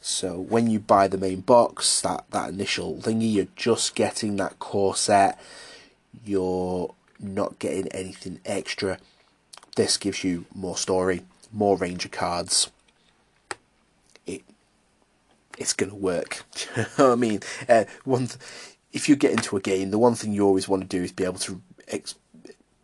So 0.00 0.38
when 0.38 0.70
you 0.70 0.78
buy 0.78 1.08
the 1.08 1.18
main 1.18 1.40
box, 1.40 2.00
that 2.02 2.24
that 2.30 2.50
initial 2.50 2.98
thingy, 3.02 3.32
you're 3.32 3.46
just 3.56 3.96
getting 3.96 4.36
that 4.36 4.60
core 4.60 4.94
set. 4.94 5.40
You're 6.24 6.94
not 7.20 7.58
getting 7.58 7.88
anything 7.88 8.40
extra. 8.44 8.98
This 9.76 9.96
gives 9.96 10.24
you 10.24 10.46
more 10.54 10.76
story, 10.76 11.22
more 11.52 11.76
Ranger 11.76 12.08
cards. 12.08 12.70
It 14.26 14.42
it's 15.58 15.72
gonna 15.72 15.94
work. 15.94 16.44
I 16.98 17.14
mean, 17.14 17.40
uh, 17.68 17.84
one. 18.04 18.28
Th- 18.28 18.38
if 18.92 19.08
you 19.08 19.14
get 19.14 19.30
into 19.30 19.56
a 19.56 19.60
game, 19.60 19.92
the 19.92 19.98
one 19.98 20.16
thing 20.16 20.32
you 20.32 20.44
always 20.44 20.68
want 20.68 20.82
to 20.82 20.88
do 20.88 21.04
is 21.04 21.12
be 21.12 21.24
able 21.24 21.38
to 21.38 21.62
ex- 21.86 22.16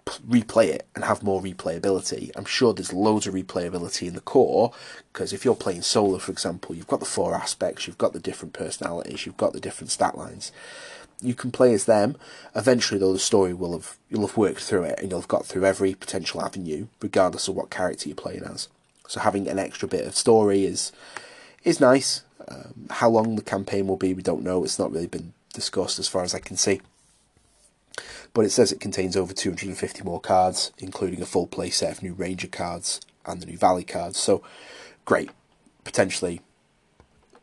replay 0.07 0.66
it 0.66 0.87
and 0.94 1.05
have 1.05 1.22
more 1.22 1.42
replayability. 1.42 2.31
I'm 2.37 2.44
sure 2.44 2.72
there's 2.72 2.92
loads 2.92 3.27
of 3.27 3.35
replayability 3.35 4.07
in 4.07 4.14
the 4.14 4.20
core 4.20 4.72
because 5.12 5.33
if 5.33 5.44
you're 5.44 5.57
playing 5.57 5.83
solo, 5.83 6.18
for 6.18 6.31
example, 6.31 6.75
you've 6.77 6.87
got 6.87 7.01
the 7.01 7.07
four 7.07 7.35
aspects, 7.35 7.87
you've 7.87 7.99
got 7.99 8.12
the 8.12 8.20
different 8.20 8.55
personalities, 8.55 9.27
you've 9.27 9.37
got 9.37 9.53
the 9.53 9.61
different 9.61 9.90
stat 9.90 10.16
lines. 10.16 10.53
You 11.20 11.35
can 11.35 11.50
play 11.50 11.72
as 11.72 11.87
them. 11.87 12.16
Eventually, 12.55 13.00
though, 13.00 13.12
the 13.12 13.18
story 13.18 13.55
will 13.55 13.72
have 13.72 13.96
you'll 14.11 14.26
have 14.26 14.37
worked 14.37 14.61
through 14.61 14.85
it 14.85 14.98
and 14.98 15.11
you'll 15.11 15.20
have 15.20 15.29
got 15.29 15.46
through 15.46 15.64
every 15.64 15.94
potential 15.94 16.42
avenue, 16.42 16.88
regardless 17.00 17.48
of 17.48 17.57
what 17.57 17.70
character 17.70 18.09
you're 18.09 18.16
playing 18.16 18.44
as. 18.44 18.68
So 19.09 19.20
having 19.20 19.48
an 19.48 19.59
extra 19.59 19.88
bit 19.88 20.07
of 20.07 20.16
story 20.16 20.64
is 20.64 20.92
is 21.64 21.81
nice. 21.81 22.22
Um, 22.48 22.87
how 22.90 23.09
long 23.09 23.37
the 23.37 23.42
campaign 23.42 23.87
will 23.87 23.96
be, 23.96 24.14
we 24.14 24.22
don't 24.22 24.44
know. 24.44 24.62
It's 24.62 24.79
not 24.79 24.92
really 24.92 25.07
been 25.07 25.33
discussed 25.52 25.98
as 25.98 26.07
far 26.07 26.22
as 26.22 26.35
I 26.35 26.38
can 26.38 26.57
see. 26.57 26.81
But 28.35 28.44
it 28.44 28.50
says 28.50 28.70
it 28.70 28.81
contains 28.81 29.16
over 29.16 29.33
250 29.33 30.02
more 30.02 30.20
cards, 30.20 30.70
including 30.79 31.22
a 31.22 31.26
full 31.26 31.46
play 31.46 31.70
set 31.70 31.90
of 31.90 32.02
new 32.02 32.12
Ranger 32.12 32.46
cards 32.46 33.00
and 33.24 33.40
the 33.40 33.46
new 33.46 33.57
Valley 33.57 33.83
cards. 33.83 34.18
So, 34.18 34.42
great. 35.05 35.31
Potentially 35.85 36.42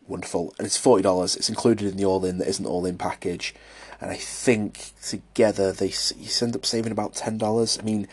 wonderful. 0.08 0.54
And 0.58 0.66
it's 0.66 0.80
$40. 0.80 1.38
It's 1.38 1.50
included 1.50 1.92
in 1.92 1.98
the 1.98 2.06
all 2.06 2.24
in 2.26 2.38
that 2.38 2.48
isn't 2.48 2.66
all 2.66 2.86
in 2.86 2.98
package. 2.98 3.54
And 4.02 4.12
I 4.12 4.16
think 4.16 4.92
together 5.02 5.72
they 5.72 5.94
you 6.18 6.30
end 6.42 6.56
up 6.56 6.66
saving 6.66 6.92
about 6.92 7.14
$10. 7.14 7.80
I 7.80 7.84
mean, 7.84 8.08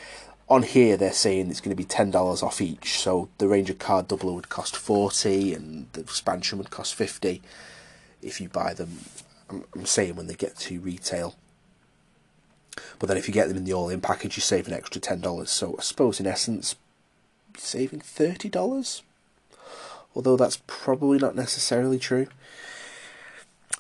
on 0.49 0.63
here 0.63 0.97
they're 0.97 1.13
saying 1.13 1.51
it's 1.51 1.61
going 1.61 1.77
to 1.77 1.83
be 1.83 1.85
$10 1.85 2.43
off 2.43 2.61
each. 2.61 2.99
So 2.99 3.29
the 3.39 3.49
Ranger 3.49 3.75
card 3.75 4.09
doubler 4.09 4.35
would 4.35 4.49
cost 4.49 4.77
40 4.77 5.55
and 5.55 5.87
the 5.93 6.01
expansion 6.01 6.59
would 6.59 6.71
cost 6.71 6.95
50 6.95 7.43
if 8.23 8.41
you 8.41 8.49
buy 8.49 8.75
them 8.75 8.99
I'm, 9.51 9.65
I'm 9.75 9.87
saying 9.87 10.17
when 10.17 10.27
they 10.27 10.35
get 10.35 10.57
to 10.57 10.81
retail. 10.81 11.35
But 12.99 13.09
then 13.09 13.17
if 13.17 13.29
you 13.29 13.35
get 13.35 13.49
them 13.49 13.57
in 13.57 13.65
the 13.65 13.73
all-in 13.73 14.01
package, 14.01 14.37
you 14.37 14.43
save 14.43 14.67
an 14.67 14.73
extra 14.73 15.01
ten 15.01 15.21
dollars. 15.21 15.51
So 15.51 15.77
I 15.79 15.83
suppose 15.83 16.21
in 16.21 16.27
essence, 16.27 16.77
saving 17.57 18.01
thirty 18.01 18.49
dollars. 18.49 19.03
Although 20.15 20.37
that's 20.37 20.63
probably 20.67 21.19
not 21.19 21.37
necessarily 21.37 21.99
true. 21.99 22.27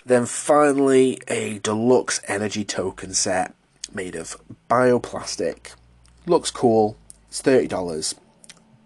Then 0.04 0.26
finally, 0.26 1.20
a 1.28 1.58
deluxe 1.58 2.20
energy 2.26 2.64
token 2.64 3.14
set 3.14 3.54
made 3.92 4.14
of 4.14 4.36
bioplastic. 4.68 5.74
Looks 6.26 6.50
cool. 6.50 6.96
It's 7.28 7.40
thirty 7.40 7.68
dollars. 7.68 8.14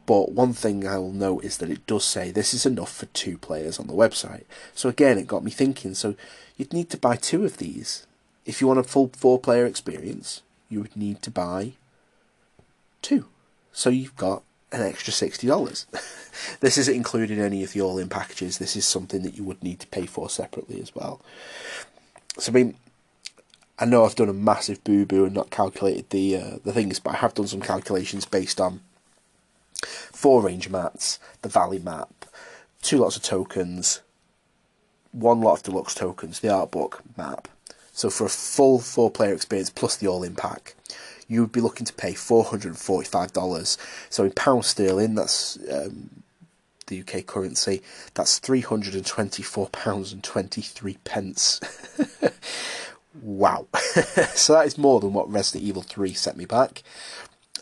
But 0.07 0.33
one 0.33 0.53
thing 0.53 0.87
I 0.87 0.99
will 0.99 1.13
note 1.13 1.45
is 1.45 1.59
that 1.59 1.71
it 1.71 1.87
does 1.87 2.05
say 2.05 2.31
this 2.31 2.53
is 2.53 2.67
enough 2.67 2.95
for 2.95 3.07
two 3.07 3.39
players 3.39 3.79
on 3.79 3.87
the 3.87 3.95
website. 3.95 4.45
So 4.75 4.89
again, 4.89 5.17
it 5.17 5.27
got 5.27 5.45
me 5.45 5.51
thinking. 5.51 5.95
So 5.95 6.15
you'd 6.57 6.73
need 6.75 6.91
to 6.91 6.99
buy 6.99 7.17
two 7.17 7.45
of 7.45 7.57
these. 7.57 8.07
If 8.45 8.61
you 8.61 8.67
want 8.67 8.81
a 8.81 8.85
full 8.85 9.11
four 9.17 9.39
player 9.39 9.65
experience, 9.65 10.43
you 10.69 10.81
would 10.81 10.97
need 10.97 11.23
to 11.23 11.31
buy 11.31 11.73
two. 13.01 13.27
So 13.73 13.89
you've 13.89 14.17
got 14.17 14.43
an 14.75 14.83
extra 14.83 15.13
$60. 15.13 15.87
this 16.61 16.79
isn't 16.79 16.95
included 16.95 17.39
in 17.39 17.45
any 17.45 17.63
of 17.63 17.73
the 17.73 17.81
all 17.81 17.99
in 17.99 18.09
packages. 18.09 18.59
This 18.59 18.77
is 18.77 18.87
something 18.87 19.23
that 19.23 19.37
you 19.37 19.45
would 19.45 19.63
need 19.63 19.81
to 19.81 19.87
pay 19.87 20.07
for 20.07 20.29
separately 20.29 20.81
as 20.81 20.95
well. 20.95 21.21
So, 22.39 22.51
I 22.51 22.55
mean, 22.55 22.75
I 23.79 23.85
know 23.85 24.05
I've 24.05 24.15
done 24.15 24.29
a 24.29 24.35
massive 24.35 24.83
boo 24.85 25.05
boo 25.05 25.25
and 25.25 25.35
not 25.35 25.51
calculated 25.51 26.11
the 26.11 26.37
uh, 26.37 26.57
the 26.65 26.73
things, 26.73 27.01
but 27.01 27.15
I 27.15 27.17
have 27.17 27.35
done 27.35 27.49
some 27.49 27.61
calculations 27.61 28.25
based 28.25 28.61
on 28.61 28.81
four 29.85 30.43
range 30.43 30.69
mats, 30.69 31.19
the 31.43 31.49
valley 31.49 31.81
map, 31.81 32.27
two 32.83 32.99
lots 32.99 33.17
of 33.17 33.23
tokens, 33.23 34.01
one 35.11 35.41
lot 35.41 35.55
of 35.55 35.63
deluxe 35.65 35.95
tokens, 35.95 36.41
the 36.41 36.53
art 36.53 36.71
book 36.71 37.03
map. 37.17 37.49
So 37.93 38.11
for 38.11 38.27
a 38.27 38.31
full 38.31 38.81
four 38.81 39.11
player 39.11 39.35
experience 39.35 39.71
plus 39.71 39.97
the 39.97 40.09
all 40.09 40.23
in 40.23 40.35
pack, 40.35 40.75
you 41.35 41.43
would 41.43 41.53
be 41.53 41.61
looking 41.61 41.87
to 41.87 41.93
pay 41.93 42.13
$445. 42.13 43.77
So 44.09 44.25
in 44.25 44.31
pound 44.33 44.65
sterling, 44.65 45.15
that's 45.15 45.59
um, 45.71 46.23
the 46.87 47.01
UK 47.01 47.27
currency, 47.27 47.83
that's 48.15 48.41
£324 48.41 50.13
and 50.13 50.23
23 50.25 50.99
pence. 51.05 51.61
wow. 53.23 53.67
so 54.35 54.55
that 54.55 54.67
is 54.67 54.79
more 54.79 55.01
than 55.01 55.13
what 55.13 55.31
Resident 55.31 55.65
Evil 55.65 55.83
3 55.83 56.13
set 56.13 56.37
me 56.37 56.45
back. 56.45 56.83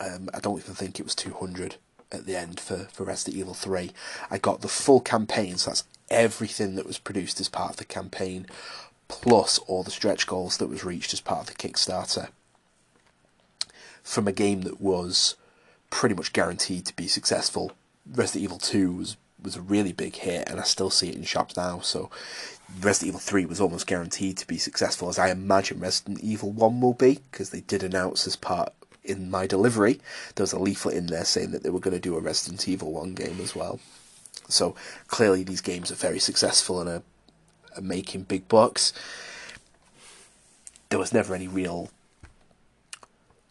Um, 0.00 0.28
I 0.34 0.40
don't 0.40 0.58
even 0.58 0.74
think 0.74 0.98
it 0.98 1.04
was 1.04 1.14
200 1.14 1.76
at 2.10 2.26
the 2.26 2.36
end 2.36 2.60
for, 2.60 2.88
for 2.92 3.04
Resident 3.04 3.36
Evil 3.36 3.54
3. 3.54 3.90
I 4.30 4.38
got 4.38 4.60
the 4.60 4.68
full 4.68 5.00
campaign, 5.00 5.56
so 5.56 5.70
that's 5.70 5.84
everything 6.10 6.74
that 6.74 6.86
was 6.86 6.98
produced 6.98 7.40
as 7.40 7.48
part 7.48 7.70
of 7.70 7.76
the 7.76 7.84
campaign, 7.84 8.46
plus 9.08 9.58
all 9.58 9.82
the 9.82 9.90
stretch 9.90 10.26
goals 10.26 10.58
that 10.58 10.68
was 10.68 10.84
reached 10.84 11.12
as 11.12 11.20
part 11.20 11.40
of 11.40 11.46
the 11.46 11.68
Kickstarter. 11.68 12.28
From 14.02 14.28
a 14.28 14.32
game 14.32 14.62
that 14.62 14.80
was 14.80 15.36
pretty 15.90 16.14
much 16.14 16.32
guaranteed 16.32 16.86
to 16.86 16.96
be 16.96 17.08
successful, 17.08 17.72
Resident 18.10 18.44
Evil 18.44 18.58
2 18.58 18.92
was, 18.92 19.16
was 19.42 19.56
a 19.56 19.60
really 19.60 19.92
big 19.92 20.16
hit, 20.16 20.48
and 20.48 20.58
I 20.58 20.64
still 20.64 20.90
see 20.90 21.08
it 21.08 21.16
in 21.16 21.24
shops 21.24 21.56
now. 21.56 21.80
So, 21.80 22.10
Resident 22.80 23.08
Evil 23.08 23.20
3 23.20 23.46
was 23.46 23.60
almost 23.60 23.86
guaranteed 23.86 24.38
to 24.38 24.46
be 24.46 24.58
successful, 24.58 25.08
as 25.08 25.18
I 25.18 25.30
imagine 25.30 25.80
Resident 25.80 26.20
Evil 26.20 26.50
1 26.50 26.80
will 26.80 26.94
be, 26.94 27.20
because 27.30 27.50
they 27.50 27.60
did 27.60 27.82
announce 27.82 28.26
as 28.26 28.36
part 28.36 28.72
in 29.04 29.30
my 29.30 29.46
delivery, 29.46 30.00
there 30.34 30.44
was 30.44 30.52
a 30.52 30.58
leaflet 30.58 30.96
in 30.96 31.06
there 31.06 31.24
saying 31.24 31.50
that 31.50 31.62
they 31.62 31.70
were 31.70 31.80
going 31.80 31.94
to 31.94 32.00
do 32.00 32.16
a 32.16 32.20
Resident 32.20 32.68
Evil 32.68 32.92
1 32.92 33.14
game 33.14 33.40
as 33.40 33.54
well. 33.54 33.80
So 34.48 34.74
clearly, 35.08 35.42
these 35.42 35.60
games 35.60 35.90
are 35.90 35.96
very 35.96 36.18
successful 36.18 36.80
and 36.80 36.88
are, 36.88 37.02
are 37.76 37.82
making 37.82 38.24
big 38.24 38.48
bucks. 38.48 38.92
There 40.90 40.98
was 40.98 41.12
never 41.12 41.34
any 41.34 41.48
real 41.48 41.90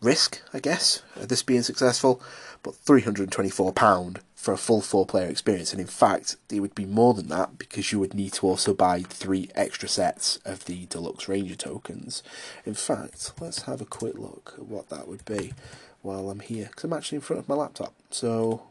risk, 0.01 0.41
I 0.53 0.59
guess, 0.59 1.01
of 1.15 1.27
this 1.27 1.43
being 1.43 1.61
successful, 1.61 2.21
but 2.63 2.73
£324 2.73 4.17
for 4.35 4.53
a 4.53 4.57
full 4.57 4.81
four 4.81 5.05
player 5.05 5.29
experience. 5.29 5.71
And 5.71 5.79
in 5.79 5.87
fact, 5.87 6.35
it 6.49 6.59
would 6.59 6.73
be 6.73 6.85
more 6.85 7.13
than 7.13 7.27
that 7.27 7.57
because 7.59 7.91
you 7.91 7.99
would 7.99 8.15
need 8.15 8.33
to 8.33 8.47
also 8.47 8.73
buy 8.73 9.03
three 9.03 9.49
extra 9.53 9.87
sets 9.87 10.37
of 10.45 10.65
the 10.65 10.87
Deluxe 10.87 11.27
Ranger 11.27 11.55
tokens. 11.55 12.23
In 12.65 12.73
fact, 12.73 13.33
let's 13.39 13.63
have 13.63 13.81
a 13.81 13.85
quick 13.85 14.17
look 14.17 14.55
at 14.57 14.65
what 14.65 14.89
that 14.89 15.07
would 15.07 15.23
be 15.25 15.53
while 16.01 16.31
I'm 16.31 16.39
here 16.39 16.65
because 16.65 16.85
I'm 16.85 16.93
actually 16.93 17.17
in 17.17 17.21
front 17.21 17.41
of 17.41 17.49
my 17.49 17.55
laptop. 17.55 17.93
So, 18.09 18.63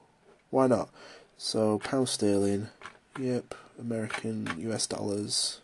why 0.50 0.66
not? 0.66 0.90
So 1.38 1.78
pound 1.78 2.08
sterling, 2.08 2.68
yep, 3.18 3.54
American 3.78 4.52
US 4.58 4.86
dollars, 4.86 5.60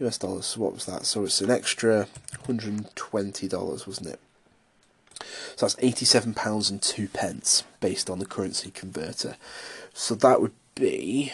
US 0.00 0.18
dollars. 0.18 0.46
So 0.46 0.60
what 0.60 0.72
was 0.72 0.86
that? 0.86 1.04
So 1.04 1.24
it's 1.24 1.40
an 1.40 1.50
extra 1.50 2.08
hundred 2.46 2.72
and 2.72 2.96
twenty 2.96 3.46
dollars, 3.46 3.86
wasn't 3.86 4.08
it? 4.08 4.20
So 5.58 5.66
that's 5.66 5.76
eighty-seven 5.80 6.34
pounds 6.34 6.70
and 6.70 6.80
two 6.80 7.08
pence 7.08 7.64
based 7.80 8.08
on 8.08 8.20
the 8.20 8.26
currency 8.26 8.70
converter. 8.70 9.34
So 9.92 10.14
that 10.14 10.40
would 10.40 10.52
be 10.76 11.32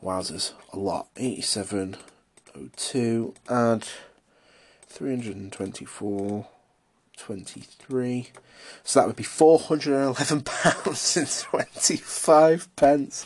wowzers, 0.00 0.52
a 0.72 0.78
lot. 0.78 1.08
Eighty-seven 1.16 1.96
oh 2.56 2.68
two 2.76 3.34
and 3.48 3.84
three 4.86 5.10
hundred 5.10 5.34
and 5.34 5.52
twenty-four. 5.52 6.46
23. 7.16 8.28
So 8.84 9.00
that 9.00 9.06
would 9.08 9.16
be 9.16 9.24
£411 9.24 11.16
and 11.16 11.50
25 11.50 12.76
pence. 12.76 13.24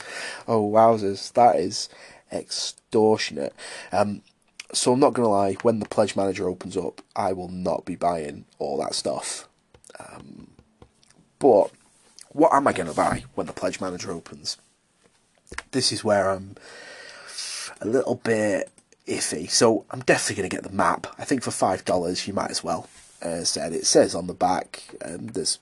Oh, 0.49 0.71
wowzers. 0.71 1.31
That 1.35 1.57
is 1.57 1.91
extortionate. 2.33 3.53
Um, 3.93 4.23
so 4.73 4.93
I'm 4.93 5.01
not 5.01 5.13
going 5.15 5.27
to 5.27 5.31
lie, 5.31 5.55
when 5.63 5.81
the 5.81 5.89
pledge 5.89 6.17
manager 6.17 6.49
opens 6.49 6.77
up, 6.77 7.03
I 7.15 7.33
will 7.33 7.49
not 7.49 7.85
be 7.85 7.97
buying 7.97 8.45
all 8.59 8.79
that 8.79 8.95
stuff. 8.95 9.49
Um, 9.99 10.49
But 11.39 11.71
what 12.31 12.55
am 12.55 12.67
I 12.69 12.73
going 12.73 12.89
to 12.89 12.95
buy 12.95 13.25
when 13.35 13.47
the 13.47 13.53
pledge 13.53 13.81
manager 13.81 14.13
opens? 14.13 14.57
This 15.73 15.93
is 15.93 16.05
where 16.05 16.31
I'm 16.31 16.57
a 17.81 17.87
little 17.87 18.15
bit 18.15 18.71
iffy. 19.07 19.51
So 19.51 19.85
I'm 19.91 20.01
definitely 20.01 20.37
going 20.37 20.51
to 20.51 20.57
get 20.57 20.63
the 20.63 20.77
map. 20.77 21.09
I 21.19 21.25
think 21.25 21.43
for 21.43 21.51
five 21.51 21.85
dollars 21.85 22.27
you 22.27 22.33
might 22.33 22.51
as 22.51 22.63
well. 22.63 22.89
As 23.21 23.51
said, 23.51 23.73
it 23.73 23.87
says 23.87 24.15
on 24.15 24.29
the 24.29 24.35
back 24.35 24.95
um, 25.05 25.27
there's 25.29 25.59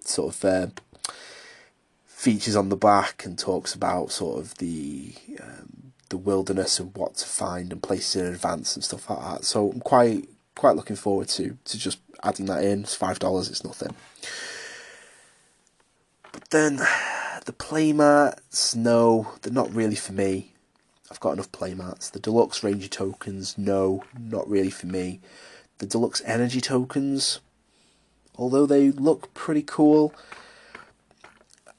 sort 0.00 0.34
of 0.34 0.44
uh, 0.44 0.66
features 2.04 2.56
on 2.56 2.68
the 2.68 2.76
back 2.76 3.24
and 3.24 3.38
talks 3.38 3.74
about 3.74 4.10
sort 4.10 4.40
of 4.40 4.58
the 4.58 5.14
um, 5.40 5.85
the 6.08 6.16
wilderness 6.16 6.78
and 6.78 6.94
what 6.96 7.16
to 7.16 7.26
find 7.26 7.72
and 7.72 7.82
places 7.82 8.16
in 8.16 8.26
advance 8.26 8.76
and 8.76 8.84
stuff 8.84 9.10
like 9.10 9.20
that. 9.20 9.44
So 9.44 9.70
I'm 9.70 9.80
quite 9.80 10.28
quite 10.54 10.76
looking 10.76 10.96
forward 10.96 11.28
to 11.28 11.56
to 11.64 11.78
just 11.78 11.98
adding 12.22 12.46
that 12.46 12.64
in. 12.64 12.82
It's 12.82 12.94
five 12.94 13.18
dollars. 13.18 13.50
It's 13.50 13.64
nothing. 13.64 13.94
But 16.32 16.50
then 16.50 16.76
the 17.46 17.52
playmats, 17.52 18.74
no, 18.74 19.32
they're 19.42 19.52
not 19.52 19.74
really 19.74 19.96
for 19.96 20.12
me. 20.12 20.52
I've 21.10 21.20
got 21.20 21.32
enough 21.32 21.52
playmats. 21.52 22.10
The 22.10 22.18
deluxe 22.18 22.64
ranger 22.64 22.88
tokens, 22.88 23.56
no, 23.56 24.04
not 24.18 24.48
really 24.48 24.70
for 24.70 24.86
me. 24.86 25.20
The 25.78 25.86
deluxe 25.86 26.20
energy 26.24 26.60
tokens, 26.60 27.40
although 28.36 28.66
they 28.66 28.90
look 28.90 29.32
pretty 29.32 29.62
cool, 29.62 30.12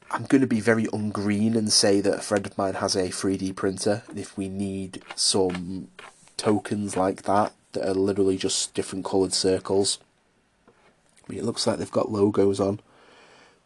I'm 0.09 0.23
going 0.23 0.41
to 0.41 0.47
be 0.47 0.61
very 0.61 0.85
ungreen 0.85 1.55
and 1.57 1.71
say 1.71 1.99
that 2.01 2.19
a 2.19 2.21
friend 2.21 2.45
of 2.45 2.57
mine 2.57 2.75
has 2.75 2.95
a 2.95 3.09
3D 3.09 3.55
printer, 3.55 4.03
and 4.07 4.17
if 4.17 4.37
we 4.37 4.47
need 4.47 5.01
some 5.15 5.89
tokens 6.37 6.95
like 6.95 7.23
that 7.23 7.53
that 7.73 7.87
are 7.87 7.93
literally 7.93 8.37
just 8.37 8.73
different 8.73 9.03
coloured 9.03 9.33
circles, 9.33 9.99
I 11.27 11.31
mean, 11.31 11.39
it 11.39 11.45
looks 11.45 11.67
like 11.67 11.77
they've 11.77 11.91
got 11.91 12.11
logos 12.11 12.59
on, 12.59 12.79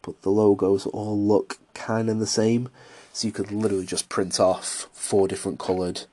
but 0.01 0.21
the 0.23 0.31
logos 0.31 0.87
all 0.87 1.19
look 1.19 1.59
kind 1.75 2.09
of 2.09 2.19
the 2.19 2.25
same. 2.25 2.69
So 3.13 3.27
you 3.27 3.33
could 3.33 3.51
literally 3.51 3.85
just 3.85 4.09
print 4.09 4.39
off 4.39 4.89
four 4.93 5.27
different 5.27 5.59
coloured 5.59 6.03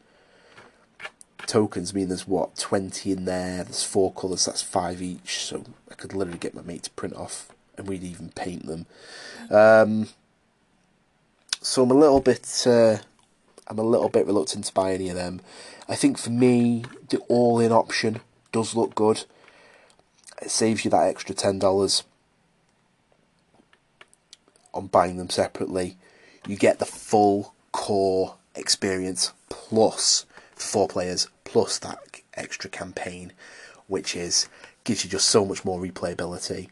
tokens. 1.47 1.93
I 1.93 1.95
mean, 1.95 2.09
there's 2.09 2.29
what, 2.29 2.57
20 2.57 3.13
in 3.13 3.25
there, 3.25 3.65
there's 3.65 3.85
four 3.85 4.13
colours, 4.13 4.45
that's 4.45 4.63
five 4.63 5.01
each. 5.01 5.45
So 5.45 5.65
I 5.91 5.95
could 5.95 6.13
literally 6.13 6.39
get 6.39 6.55
my 6.55 6.63
mate 6.63 6.83
to 6.83 6.91
print 6.91 7.15
off 7.15 7.49
and 7.79 7.89
we'd 7.89 8.03
even 8.05 8.31
paint 8.31 8.67
them. 8.67 8.87
Um, 9.51 10.09
so 11.63 11.83
I'm 11.85 11.91
a 11.91 11.95
little 11.95 12.21
bit, 12.21 12.65
uh, 12.67 12.99
I'm 13.67 13.79
a 13.79 13.83
little 13.83 14.11
bit 14.11 14.27
reluctant 14.27 14.67
to 14.67 14.75
buy 14.75 14.93
any 14.93 15.09
of 15.09 15.17
them. 15.17 15.41
I 15.89 15.95
think 15.95 16.19
for 16.19 16.31
me, 16.31 16.85
the 17.09 17.19
all-in 17.29 17.73
option 17.73 18.21
does 18.53 18.77
look 18.77 18.95
good. 18.95 19.25
It 20.43 20.51
saves 20.51 20.85
you 20.85 20.91
that 20.91 21.09
extra 21.09 21.35
ten 21.35 21.59
dollars 21.59 22.05
on 24.75 24.89
buying 24.89 25.17
them 25.17 25.31
separately 25.31 25.97
you 26.49 26.57
get 26.57 26.79
the 26.79 26.87
full 26.87 27.55
core 27.73 28.37
experience 28.55 29.33
plus 29.51 30.25
four 30.57 30.89
players 30.89 31.29
plus 31.45 31.79
that 31.79 31.99
extra 32.35 32.71
campaign, 32.71 33.33
which 33.87 34.17
is 34.17 34.49
gives 34.85 35.05
you 35.05 35.11
just 35.11 35.27
so 35.27 35.45
much 35.45 35.65
more 35.65 35.79
replayability. 35.79 36.69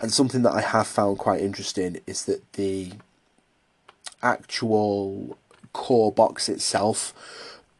And 0.00 0.12
something 0.12 0.42
that 0.42 0.52
I 0.52 0.60
have 0.60 0.86
found 0.86 1.18
quite 1.18 1.40
interesting 1.40 2.00
is 2.06 2.24
that 2.26 2.52
the 2.52 2.92
actual 4.22 5.38
core 5.72 6.12
box 6.12 6.48
itself 6.48 7.14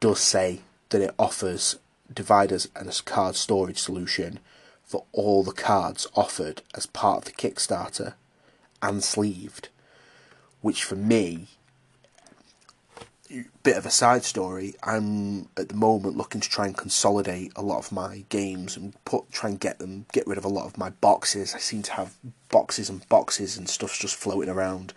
does 0.01 0.21
say 0.21 0.61
that 0.91 1.03
it 1.03 1.15
offers 1.19 1.79
dividers 2.13 2.69
and 2.77 2.89
a 2.89 3.03
card 3.03 3.37
storage 3.37 3.79
solution 3.79 4.39
for 4.85 5.05
all 5.13 5.43
the 5.43 5.53
cards 5.53 6.07
offered 6.15 6.63
as 6.75 6.87
part 6.87 7.19
of 7.19 7.25
the 7.25 7.33
Kickstarter 7.33 8.15
and 8.81 9.03
sleeved 9.03 9.69
which 10.67 10.83
for 10.83 10.97
me, 10.97 11.47
bit 13.63 13.77
of 13.77 13.87
a 13.87 13.91
side 13.91 14.25
story. 14.25 14.75
I'm 14.83 15.49
at 15.57 15.69
the 15.69 15.75
moment 15.75 16.17
looking 16.17 16.41
to 16.41 16.49
try 16.49 16.67
and 16.67 16.77
consolidate 16.77 17.53
a 17.57 17.63
lot 17.63 17.79
of 17.79 17.93
my 17.93 18.25
games 18.29 18.77
and 18.77 18.95
put 19.05 19.31
try 19.31 19.51
and 19.51 19.61
get 19.61 19.79
them 19.79 20.07
get 20.13 20.27
rid 20.27 20.39
of 20.39 20.45
a 20.45 20.49
lot 20.49 20.67
of 20.67 20.79
my 20.79 20.91
boxes. 20.91 21.55
I 21.55 21.59
seem 21.59 21.83
to 21.83 21.93
have 21.93 22.15
boxes 22.49 22.89
and 22.89 23.07
boxes 23.09 23.57
and 23.57 23.69
stuff's 23.69 23.99
just 23.99 24.15
floating 24.15 24.51
around. 24.51 24.93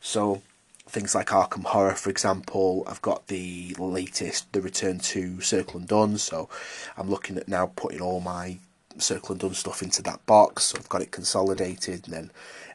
So 0.00 0.42
things 0.88 1.14
like 1.14 1.28
Arkham 1.28 1.64
Horror, 1.64 1.94
for 1.94 2.10
example, 2.10 2.84
I've 2.86 3.02
got 3.02 3.26
the 3.26 3.74
latest, 3.78 4.52
the 4.52 4.60
Return 4.60 4.98
to 5.00 5.40
Circle 5.40 5.80
Undone. 5.80 6.18
So 6.18 6.48
I'm 6.96 7.10
looking 7.10 7.36
at 7.36 7.48
now 7.48 7.72
putting 7.74 8.00
all 8.00 8.20
my 8.20 8.58
Circle 8.98 9.34
Undone 9.34 9.54
stuff 9.54 9.82
into 9.82 10.02
that 10.02 10.24
box. 10.26 10.64
So 10.64 10.78
I've 10.78 10.88
got 10.88 11.02
it 11.02 11.10
consolidated, 11.10 12.04
and 12.04 12.14
then 12.14 12.30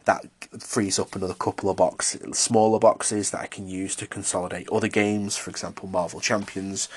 that 0.06 0.26
frees 0.60 0.98
up 1.00 1.16
another 1.16 1.34
couple 1.34 1.70
of 1.70 1.78
boxes, 1.78 2.38
smaller 2.38 2.80
boxes 2.80 3.32
that 3.32 3.42
I 3.42 3.48
can 3.48 3.68
use 3.68 3.96
to 3.98 4.08
consolidate 4.08 4.70
other 4.70 4.88
games, 4.88 5.38
for 5.38 5.50
example, 5.50 5.88
Marvel 5.88 6.20
Champions. 6.20 6.90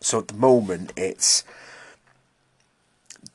So 0.00 0.20
at 0.20 0.28
the 0.28 0.34
moment, 0.34 0.92
it's 0.96 1.44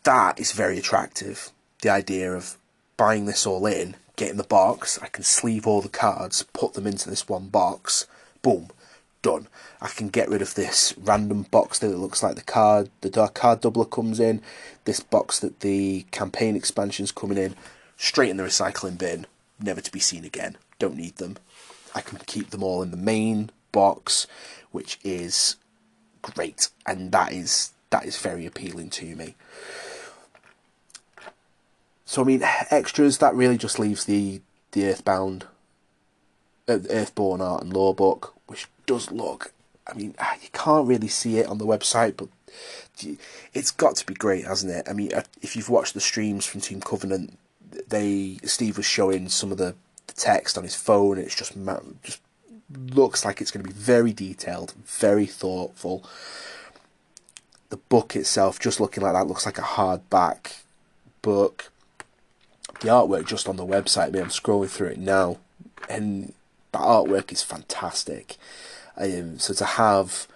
that 0.04 0.39
is 0.39 0.51
very 0.51 0.78
attractive. 0.78 1.51
The 1.82 1.89
idea 1.89 2.34
of 2.34 2.58
buying 2.97 3.26
this 3.26 3.45
all 3.45 3.66
in, 3.66 3.95
getting 4.16 4.38
the 4.38 4.43
box, 4.43 4.99
I 5.01 5.08
can 5.08 5.24
sleeve 5.24 5.68
all 5.68 5.82
the 5.82 5.89
cards, 5.89 6.43
put 6.54 6.74
them 6.74 6.88
into 6.88 7.10
this 7.10 7.28
one 7.28 7.47
box, 7.47 8.08
boom, 8.41 8.70
done. 9.24 9.47
I 9.82 9.88
can 9.88 10.09
get 10.09 10.30
rid 10.30 10.43
of 10.43 10.53
this 10.53 10.93
random 10.97 11.43
box 11.49 11.80
that 11.80 11.97
looks 11.97 12.21
like 12.21 12.36
the 12.36 12.43
card, 12.43 12.91
the 13.01 13.09
dark 13.09 13.34
card 13.34 13.61
doubler 13.61 13.89
comes 13.89 14.19
in, 14.19 14.41
this 14.86 14.99
box 14.99 15.39
that 15.39 15.61
the 15.61 16.05
campaign 16.11 16.55
expansion's 16.55 17.11
coming 17.11 17.39
in 17.39 17.55
straight 17.97 18.30
in 18.30 18.38
the 18.38 18.43
recycling 18.43 18.97
bin, 18.97 19.26
never 19.59 19.82
to 19.82 19.91
be 19.91 19.99
seen 19.99 20.24
again. 20.24 20.57
Don't 20.78 20.97
need 20.97 21.15
them. 21.15 21.38
I 21.95 22.01
can 22.01 22.19
keep 22.26 22.51
them 22.51 22.63
all 22.63 22.84
in 22.84 22.91
the 22.91 22.97
main 22.97 23.49
box, 23.71 24.28
which 24.71 24.99
is 25.03 25.55
great, 26.21 26.69
and 26.86 27.11
that 27.11 27.32
is 27.32 27.71
that 27.89 28.05
is 28.05 28.17
very 28.17 28.45
appealing 28.45 28.89
to 28.89 29.15
me. 29.15 29.36
So 32.05 32.21
I 32.21 32.26
mean, 32.26 32.41
extras 32.43 33.19
that 33.19 33.36
really 33.36 33.57
just 33.57 33.80
leaves 33.80 34.05
the 34.05 34.41
the 34.71 34.86
Earthbound, 34.86 35.45
Earthborne 36.67 37.41
art 37.41 37.63
and 37.63 37.71
lore 37.71 37.93
book, 37.93 38.34
does 38.86 39.11
look. 39.11 39.53
I 39.86 39.93
mean, 39.93 40.15
ah, 40.19 40.36
you 40.41 40.49
can't 40.53 40.88
really 40.88 41.09
see 41.09 41.39
it 41.39 41.47
on 41.47 41.57
the 41.57 41.65
website, 41.65 42.15
but 42.15 42.29
it's 43.53 43.71
got 43.71 43.95
to 43.97 44.05
be 44.05 44.13
great, 44.13 44.45
hasn't 44.45 44.71
it? 44.71 44.88
I 44.89 44.93
mean, 44.93 45.13
uh, 45.13 45.23
if 45.41 45.55
you've 45.55 45.69
watched 45.69 45.93
the 45.93 45.99
streams 45.99 46.45
from 46.45 46.61
Team 46.61 46.79
Covenant, 46.79 47.38
they 47.89 48.38
Steve 48.43 48.77
was 48.77 48.86
showing 48.86 49.29
some 49.29 49.51
of 49.51 49.57
the, 49.57 49.75
the 50.07 50.13
text 50.13 50.57
on 50.57 50.63
his 50.63 50.75
phone. 50.75 51.17
It's 51.17 51.36
just 51.36 51.53
just 52.03 52.21
looks 52.71 53.25
like 53.25 53.41
it's 53.41 53.51
going 53.51 53.65
to 53.65 53.71
be 53.71 53.77
very 53.77 54.13
detailed, 54.13 54.73
very 54.86 55.25
thoughtful. 55.25 56.03
The 57.69 57.77
book 57.77 58.15
itself, 58.15 58.59
just 58.59 58.79
looking 58.79 59.03
like 59.03 59.13
that, 59.13 59.27
looks 59.27 59.45
like 59.45 59.57
a 59.57 59.61
hardback 59.61 60.61
book. 61.21 61.71
The 62.81 62.89
artwork 62.89 63.25
just 63.25 63.47
on 63.47 63.55
the 63.55 63.65
website, 63.65 64.07
I 64.07 64.09
mean, 64.09 64.23
I'm 64.23 64.29
scrolling 64.29 64.69
through 64.69 64.89
it 64.89 64.99
now, 64.99 65.38
and 65.89 66.34
the 66.71 66.79
artwork 66.79 67.31
is 67.31 67.41
fantastic. 67.41 68.38
Um, 68.98 69.39
so 69.39 69.54
to 69.54 69.66
have 69.66 70.28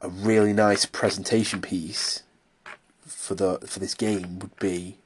a 0.00 0.08
really 0.08 0.52
nice 0.52 0.86
presentation 0.86 1.60
piece 1.60 2.22
for 3.04 3.34
the 3.34 3.58
for 3.66 3.78
this 3.78 3.94
game 3.94 4.38
would 4.38 4.56
be 4.58 4.96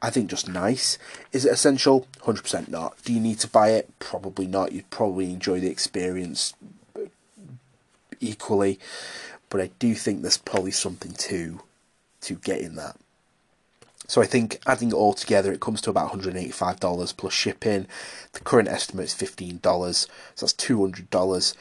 I 0.00 0.10
think 0.10 0.30
just 0.30 0.48
nice. 0.48 0.96
Is 1.32 1.44
it 1.44 1.52
essential? 1.52 2.06
100% 2.20 2.68
not. 2.68 3.02
Do 3.02 3.12
you 3.12 3.20
need 3.20 3.40
to 3.40 3.48
buy 3.48 3.70
it? 3.70 3.90
Probably 3.98 4.46
not. 4.46 4.72
You'd 4.72 4.90
probably 4.90 5.32
enjoy 5.32 5.58
the 5.58 5.70
experience 5.70 6.54
equally, 8.20 8.78
but 9.50 9.60
I 9.60 9.70
do 9.78 9.94
think 9.94 10.22
there's 10.22 10.38
probably 10.38 10.70
something 10.70 11.12
to 11.12 11.60
to 12.20 12.34
get 12.34 12.60
in 12.60 12.76
that. 12.76 12.96
So 14.06 14.22
I 14.22 14.26
think 14.26 14.60
adding 14.66 14.88
it 14.88 14.94
all 14.94 15.12
together, 15.12 15.52
it 15.52 15.60
comes 15.60 15.80
to 15.82 15.90
about 15.90 16.12
$185 16.12 17.16
plus 17.16 17.32
shipping. 17.32 17.86
The 18.32 18.40
current 18.40 18.68
estimate 18.68 19.06
is 19.06 19.14
$15, 19.14 19.62
so 20.34 20.46
that's 20.46 20.54
$200. 20.54 21.54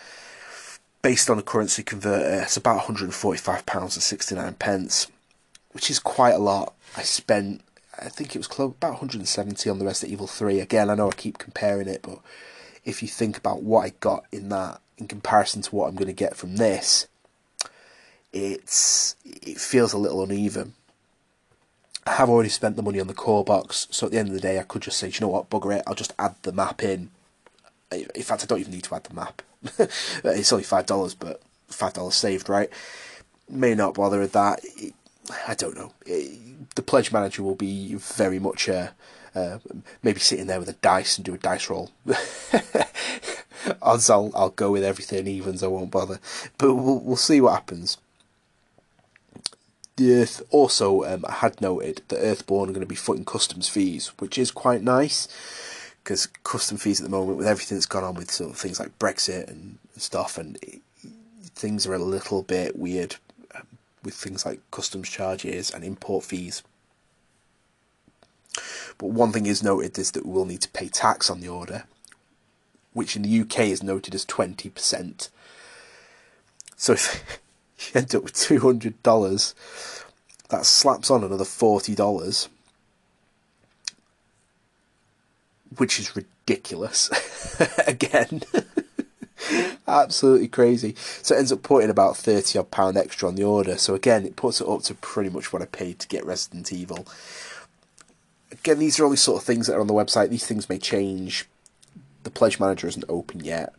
Based 1.02 1.30
on 1.30 1.40
a 1.40 1.44
currency 1.44 1.84
converter, 1.84 2.44
it's 2.44 2.58
about 2.58 2.84
£145 2.84 3.82
and 3.82 3.92
69 3.92 4.54
pence, 4.56 5.08
which 5.72 5.90
is 5.90 6.00
quite 6.00 6.36
a 6.36 6.40
lot. 6.40 6.74
I 6.96 7.04
spent 7.04 7.62
I 8.00 8.10
think 8.10 8.36
it 8.36 8.40
was 8.40 8.48
close, 8.48 8.72
about 8.72 8.92
170 8.92 9.70
on 9.70 9.80
the 9.80 9.86
Resident 9.86 10.14
Evil 10.14 10.28
3. 10.28 10.60
Again, 10.60 10.90
I 10.90 10.96
know 10.96 11.10
I 11.10 11.16
keep 11.16 11.38
comparing 11.38 11.88
it, 11.88 12.02
but 12.04 12.20
if 12.86 13.02
you 13.02 13.08
think 13.08 13.38
about 13.38 13.64
what 13.64 13.86
I 13.86 13.94
got 14.00 14.26
in 14.32 14.50
that 14.50 14.82
in 14.98 15.08
comparison 15.08 15.62
to 15.64 15.76
what 15.76 15.88
I'm 15.88 15.96
going 15.96 16.08
to 16.08 16.14
get 16.14 16.36
from 16.36 16.58
this, 16.58 17.08
it's 18.32 19.16
it 19.26 19.60
feels 19.60 19.94
a 19.94 19.98
little 19.98 20.24
uneven. 20.24 20.74
I 22.08 22.14
have 22.14 22.30
already 22.30 22.49
spent 22.49 22.78
the 22.78 22.82
money 22.82 22.99
on 22.99 23.08
the 23.08 23.14
core 23.14 23.43
box, 23.43 23.88
so 23.91 24.05
at 24.05 24.14
the 24.14 24.18
end 24.18 24.30
of 24.30 24.34
the 24.34 24.39
day, 24.39 24.60
I 24.60 24.64
could 24.64 24.82
just 24.82 24.97
say, 24.97 25.08
you 25.08 25.20
know 25.20 25.28
what, 25.28 25.49
bugger 25.49 25.76
it, 25.76 25.84
I'll 25.86 25.93
just 25.93 26.14
add 26.18 26.36
the 26.43 26.53
map 26.53 26.82
in. 26.82 27.10
In 27.91 28.24
fact, 28.24 28.43
I 28.43 28.45
don't 28.45 28.60
even 28.60 28.72
need 28.74 28.84
to 28.86 28.95
add 28.95 29.03
the 29.03 29.14
map. 29.14 29.41
it's 30.24 30.53
only 30.53 30.64
five 30.64 30.86
dollars, 30.86 31.14
but 31.14 31.41
five 31.68 31.93
dollars 31.93 32.16
saved, 32.16 32.49
right? 32.49 32.70
May 33.49 33.76
not 33.76 33.95
bother 33.95 34.20
with 34.20 34.34
that. 34.34 34.62
I 35.47 35.53
don't 35.55 35.76
know. 35.76 35.91
The 36.05 36.82
pledge 36.82 37.12
manager 37.12 37.43
will 37.43 37.55
be 37.55 37.95
very 37.95 38.39
much 38.39 38.70
uh, 38.70 38.89
uh, 39.36 39.60
maybe 40.03 40.20
sitting 40.20 40.47
there 40.47 40.60
with 40.60 40.70
a 40.70 40.74
dice 40.74 41.18
and 41.18 41.26
do 41.26 41.34
a 41.34 41.38
dice 41.38 41.70
roll. 41.70 41.91
Odds 43.82 44.10
I'll 44.10 44.32
I'll 44.34 44.49
go 44.49 44.72
with 44.72 44.84
everything 44.84 45.28
evens. 45.28 45.64
I 45.64 45.68
won't 45.68 45.91
bother, 45.91 46.20
but 46.58 46.74
we'll 46.74 46.99
we'll 46.99 47.16
see 47.18 47.41
what 47.41 47.53
happens. 47.53 47.97
The 49.98 50.14
Earth 50.14 50.43
also 50.52 51.04
um, 51.04 51.26
I 51.28 51.34
had 51.34 51.60
noted 51.60 52.04
that 52.10 52.22
Earthborne 52.22 52.70
are 52.70 52.74
going 52.74 52.82
to 52.82 52.86
be 52.86 52.95
footing 52.95 53.26
customs 53.26 53.68
fees, 53.68 54.14
which 54.20 54.38
is 54.38 54.52
quite 54.52 54.84
nice 54.84 55.28
because 56.04 56.28
custom 56.43 56.78
fees 56.78 57.02
at 57.02 57.04
the 57.04 57.10
moment 57.10 57.38
with 57.38 57.48
everything 57.48 57.76
that's 57.78 57.88
gone 57.88 58.04
on 58.04 58.14
with 58.14 58.32
sort 58.32 58.52
of 58.52 58.58
things 58.58 58.80
like 58.80 58.98
Brexit 59.00 59.50
and 59.50 59.80
stuff, 59.98 60.38
and 60.38 60.58
it, 60.62 60.82
things 61.56 61.88
are 61.88 61.95
a 61.95 62.00
little 62.00 62.43
bit 62.43 62.78
weird 62.78 63.16
um, 63.56 63.66
with 64.04 64.14
things 64.14 64.45
like 64.45 64.62
customs 64.70 65.10
charges 65.10 65.72
and 65.72 65.84
import 65.84 66.24
fees. 66.24 66.62
But 69.00 69.08
one 69.08 69.32
thing 69.32 69.48
is 69.48 69.64
noted 69.64 69.98
is 69.98 70.12
that 70.12 70.28
we 70.28 70.32
will 70.32 70.45
need 70.45 70.62
to 70.62 70.70
pay 70.70 70.89
tax 70.89 71.28
on 71.30 71.41
the 71.41 71.50
order, 71.50 71.86
which 72.93 73.16
in 73.16 73.24
the 73.24 73.41
UK 73.41 73.62
is 73.62 73.82
noted 73.82 74.14
as 74.14 74.26
20%. 74.26 75.30
So 76.76 76.93
if 76.93 77.41
you 77.93 78.01
end 78.01 78.13
up 78.15 78.23
with 78.23 78.34
$200, 78.34 79.53
that 80.49 80.65
slaps 80.65 81.11
on 81.11 81.23
another 81.23 81.43
$40, 81.43 82.47
which 85.78 85.99
is 85.99 86.15
ridiculous. 86.15 87.09
Again. 87.88 88.41
Absolutely 89.88 90.47
crazy. 90.47 90.95
So 91.21 91.36
it 91.36 91.39
ends 91.39 91.51
up 91.51 91.63
putting 91.63 91.89
about 91.89 92.17
30 92.17 92.59
odd 92.59 92.71
pound 92.71 92.97
extra 92.97 93.30
on 93.30 93.36
the 93.36 93.43
order. 93.43 93.78
So 93.78 93.93
again, 93.93 94.25
it 94.25 94.36
puts 94.36 94.59
it 94.59 94.67
up 94.67 94.82
to 94.84 94.95
pretty 94.95 95.30
much 95.30 95.53
what 95.53 95.61
I 95.61 95.65
paid 95.65 95.99
to 95.99 96.07
get 96.07 96.25
Resident 96.25 96.73
Evil 96.73 97.05
again, 98.51 98.80
these 98.80 98.99
are 98.99 99.03
all 99.03 99.07
only 99.07 99.17
sort 99.17 99.41
of 99.41 99.45
things 99.45 99.67
that 99.67 99.75
are 99.75 99.82
on 99.82 99.88
the 99.88 99.93
website. 99.93 100.30
These 100.30 100.45
things 100.45 100.69
may 100.69 100.78
change. 100.78 101.45
The 102.23 102.30
pledge 102.30 102.59
manager 102.59 102.88
isn't 102.88 103.05
open 103.07 103.43
yet 103.43 103.73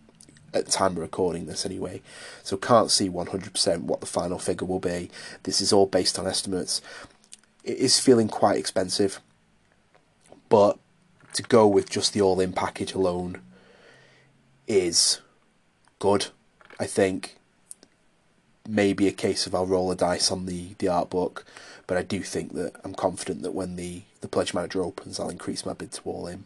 at 0.55 0.67
the 0.67 0.71
time 0.71 0.93
of 0.93 0.99
recording 0.99 1.47
this, 1.47 1.67
anyway, 1.67 2.01
so 2.43 2.57
can't 2.57 2.91
see 2.91 3.09
100% 3.09 3.83
what 3.83 4.01
the 4.01 4.07
final 4.07 4.39
figure 4.39 4.67
will 4.67 4.81
be. 4.81 5.11
This 5.43 5.61
is 5.61 5.73
all 5.73 5.87
based 5.87 6.19
on 6.19 6.27
estimates. 6.27 6.81
It 7.65 7.79
is 7.79 8.01
feeling 8.01 8.29
quite 8.29 8.59
expensive, 8.59 9.21
but 10.49 10.79
to 11.35 11.43
go 11.43 11.67
with 11.67 11.91
just 11.91 12.13
the 12.13 12.23
all 12.23 12.41
in 12.41 12.53
package 12.53 12.95
alone 12.95 13.41
is 14.67 15.21
good, 15.99 16.29
I 16.81 16.87
think. 16.87 17.37
Maybe 18.69 19.09
a 19.09 19.13
case 19.13 19.47
of 19.47 19.55
I'll 19.55 19.67
roll 19.67 19.91
a 19.91 19.97
dice 19.97 20.31
on 20.31 20.47
the, 20.47 20.75
the 20.79 20.89
art 20.89 21.09
book, 21.11 21.45
but 21.87 21.97
I 21.97 22.03
do 22.03 22.23
think 22.23 22.55
that 22.55 22.73
I'm 22.85 22.95
confident 22.95 23.43
that 23.43 23.55
when 23.55 23.77
the 23.77 24.03
the 24.21 24.29
pledge 24.29 24.53
manager 24.53 24.83
opens, 24.83 25.21
I'll 25.21 25.31
increase 25.31 25.65
my 25.65 25.73
bid 25.73 25.93
to 25.93 26.03
all 26.05 26.27
in. 26.27 26.45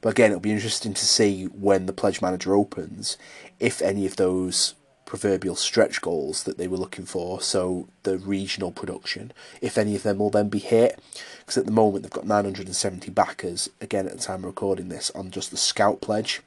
But 0.00 0.10
again, 0.10 0.30
it'll 0.30 0.40
be 0.40 0.52
interesting 0.52 0.94
to 0.94 1.04
see 1.04 1.44
when 1.44 1.86
the 1.86 1.92
pledge 1.92 2.22
manager 2.22 2.54
opens 2.54 3.16
if 3.58 3.80
any 3.82 4.06
of 4.06 4.16
those 4.16 4.74
proverbial 5.06 5.54
stretch 5.54 6.00
goals 6.02 6.42
that 6.42 6.58
they 6.58 6.68
were 6.68 6.76
looking 6.76 7.06
for, 7.06 7.40
so 7.40 7.88
the 8.02 8.18
regional 8.18 8.72
production, 8.72 9.32
if 9.62 9.78
any 9.78 9.94
of 9.94 10.02
them 10.02 10.18
will 10.18 10.30
then 10.30 10.48
be 10.48 10.58
hit. 10.58 11.00
Because 11.38 11.56
at 11.56 11.64
the 11.64 11.72
moment 11.72 12.02
they've 12.02 12.10
got 12.10 12.26
970 12.26 13.10
backers, 13.12 13.70
again 13.80 14.06
at 14.06 14.12
the 14.12 14.22
time 14.22 14.40
of 14.40 14.46
recording 14.46 14.88
this, 14.88 15.10
on 15.14 15.30
just 15.30 15.50
the 15.50 15.56
scout 15.56 16.00
pledge. 16.00 16.42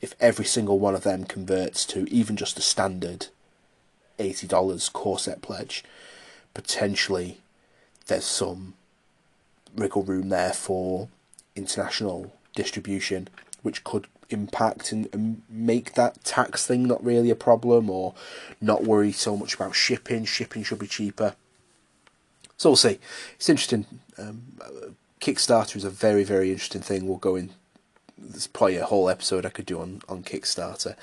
If 0.00 0.14
every 0.20 0.44
single 0.44 0.78
one 0.78 0.94
of 0.94 1.02
them 1.02 1.24
converts 1.24 1.84
to 1.86 2.06
even 2.10 2.36
just 2.36 2.58
a 2.58 2.62
standard 2.62 3.28
$80 4.18 4.92
core 4.92 5.18
set 5.18 5.42
pledge, 5.42 5.82
potentially 6.52 7.38
there's 8.06 8.24
some 8.24 8.74
wriggle 9.74 10.02
room 10.02 10.28
there 10.28 10.52
for 10.52 11.08
international 11.56 12.32
distribution, 12.54 13.28
which 13.62 13.84
could 13.84 14.06
impact 14.30 14.92
and, 14.92 15.08
and, 15.12 15.42
make 15.48 15.94
that 15.94 16.24
tax 16.24 16.66
thing 16.66 16.84
not 16.84 17.04
really 17.04 17.30
a 17.30 17.34
problem 17.34 17.90
or 17.90 18.14
not 18.60 18.84
worry 18.84 19.12
so 19.12 19.36
much 19.36 19.54
about 19.54 19.74
shipping. 19.74 20.24
Shipping 20.24 20.62
should 20.62 20.78
be 20.78 20.86
cheaper. 20.86 21.34
So 22.56 22.70
we'll 22.70 22.76
see. 22.76 22.98
It's 23.36 23.48
interesting. 23.48 23.86
Um, 24.18 24.42
Kickstarter 25.20 25.76
is 25.76 25.84
a 25.84 25.90
very, 25.90 26.24
very 26.24 26.50
interesting 26.50 26.82
thing. 26.82 27.06
We'll 27.06 27.18
go 27.18 27.36
in. 27.36 27.50
There's 28.16 28.46
probably 28.46 28.76
a 28.76 28.86
whole 28.86 29.08
episode 29.08 29.44
I 29.44 29.50
could 29.50 29.66
do 29.66 29.80
on, 29.80 30.02
on 30.08 30.22
Kickstarter. 30.22 30.96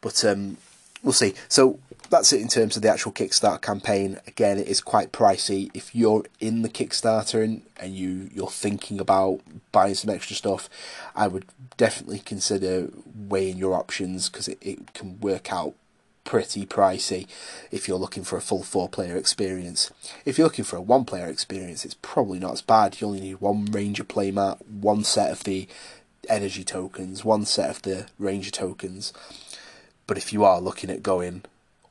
But 0.00 0.24
um, 0.24 0.58
we'll 1.04 1.12
see. 1.12 1.34
So 1.48 1.78
that's 2.10 2.32
it 2.32 2.40
in 2.40 2.48
terms 2.48 2.76
of 2.76 2.82
the 2.82 2.90
actual 2.90 3.12
Kickstarter 3.12 3.60
campaign. 3.60 4.18
Again, 4.26 4.58
it 4.58 4.66
is 4.66 4.80
quite 4.80 5.12
pricey. 5.12 5.70
If 5.74 5.94
you're 5.94 6.24
in 6.40 6.62
the 6.62 6.68
Kickstarter 6.68 7.42
and, 7.44 7.62
and 7.78 7.94
you 7.94 8.30
you're 8.34 8.50
thinking 8.50 8.98
about 8.98 9.40
buying 9.70 9.94
some 9.94 10.10
extra 10.10 10.34
stuff, 10.34 10.68
I 11.14 11.28
would 11.28 11.46
definitely 11.76 12.20
consider 12.20 12.88
weighing 13.14 13.58
your 13.58 13.74
options 13.74 14.28
because 14.28 14.48
it, 14.48 14.58
it 14.60 14.94
can 14.94 15.20
work 15.20 15.52
out 15.52 15.74
pretty 16.24 16.64
pricey 16.64 17.26
if 17.70 17.86
you're 17.86 17.98
looking 17.98 18.24
for 18.24 18.36
a 18.36 18.40
full 18.40 18.62
four 18.62 18.88
player 18.88 19.16
experience. 19.16 19.92
If 20.24 20.38
you're 20.38 20.46
looking 20.46 20.64
for 20.64 20.76
a 20.76 20.82
one 20.82 21.04
player 21.04 21.26
experience, 21.26 21.84
it's 21.84 21.96
probably 22.00 22.38
not 22.38 22.52
as 22.52 22.62
bad. 22.62 23.00
You 23.00 23.08
only 23.08 23.20
need 23.20 23.40
one 23.40 23.66
Ranger 23.66 24.04
playmat, 24.04 24.66
one 24.66 25.04
set 25.04 25.30
of 25.30 25.44
the 25.44 25.68
energy 26.28 26.64
tokens, 26.64 27.24
one 27.24 27.44
set 27.44 27.70
of 27.70 27.82
the 27.82 28.06
Ranger 28.18 28.50
tokens. 28.50 29.12
But 30.06 30.18
if 30.18 30.32
you 30.32 30.44
are 30.44 30.60
looking 30.60 30.90
at 30.90 31.02
going 31.02 31.44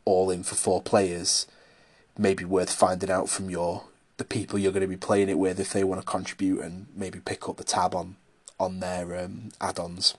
all 0.05 0.29
in 0.29 0.43
for 0.43 0.55
four 0.55 0.81
players, 0.81 1.47
maybe 2.17 2.45
worth 2.45 2.71
finding 2.71 3.09
out 3.09 3.29
from 3.29 3.49
your 3.49 3.83
the 4.17 4.23
people 4.23 4.59
you're 4.59 4.71
going 4.71 4.81
to 4.81 4.87
be 4.87 4.97
playing 4.97 5.29
it 5.29 5.39
with 5.39 5.59
if 5.59 5.73
they 5.73 5.83
want 5.83 5.99
to 5.99 6.05
contribute 6.05 6.61
and 6.61 6.85
maybe 6.95 7.19
pick 7.19 7.49
up 7.49 7.57
the 7.57 7.63
tab 7.63 7.95
on 7.95 8.15
on 8.59 8.79
their 8.79 9.19
um, 9.19 9.49
add-ons. 9.59 10.15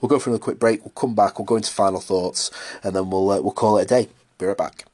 We'll 0.00 0.08
go 0.08 0.18
for 0.18 0.30
another 0.30 0.42
quick 0.42 0.58
break. 0.58 0.84
We'll 0.84 0.92
come 0.92 1.14
back. 1.14 1.38
We'll 1.38 1.46
go 1.46 1.56
into 1.56 1.70
final 1.70 2.00
thoughts, 2.00 2.50
and 2.82 2.94
then 2.94 3.10
we'll 3.10 3.30
uh, 3.30 3.40
we'll 3.40 3.52
call 3.52 3.78
it 3.78 3.82
a 3.82 3.86
day. 3.86 4.08
Be 4.38 4.46
right 4.46 4.56
back. 4.56 4.84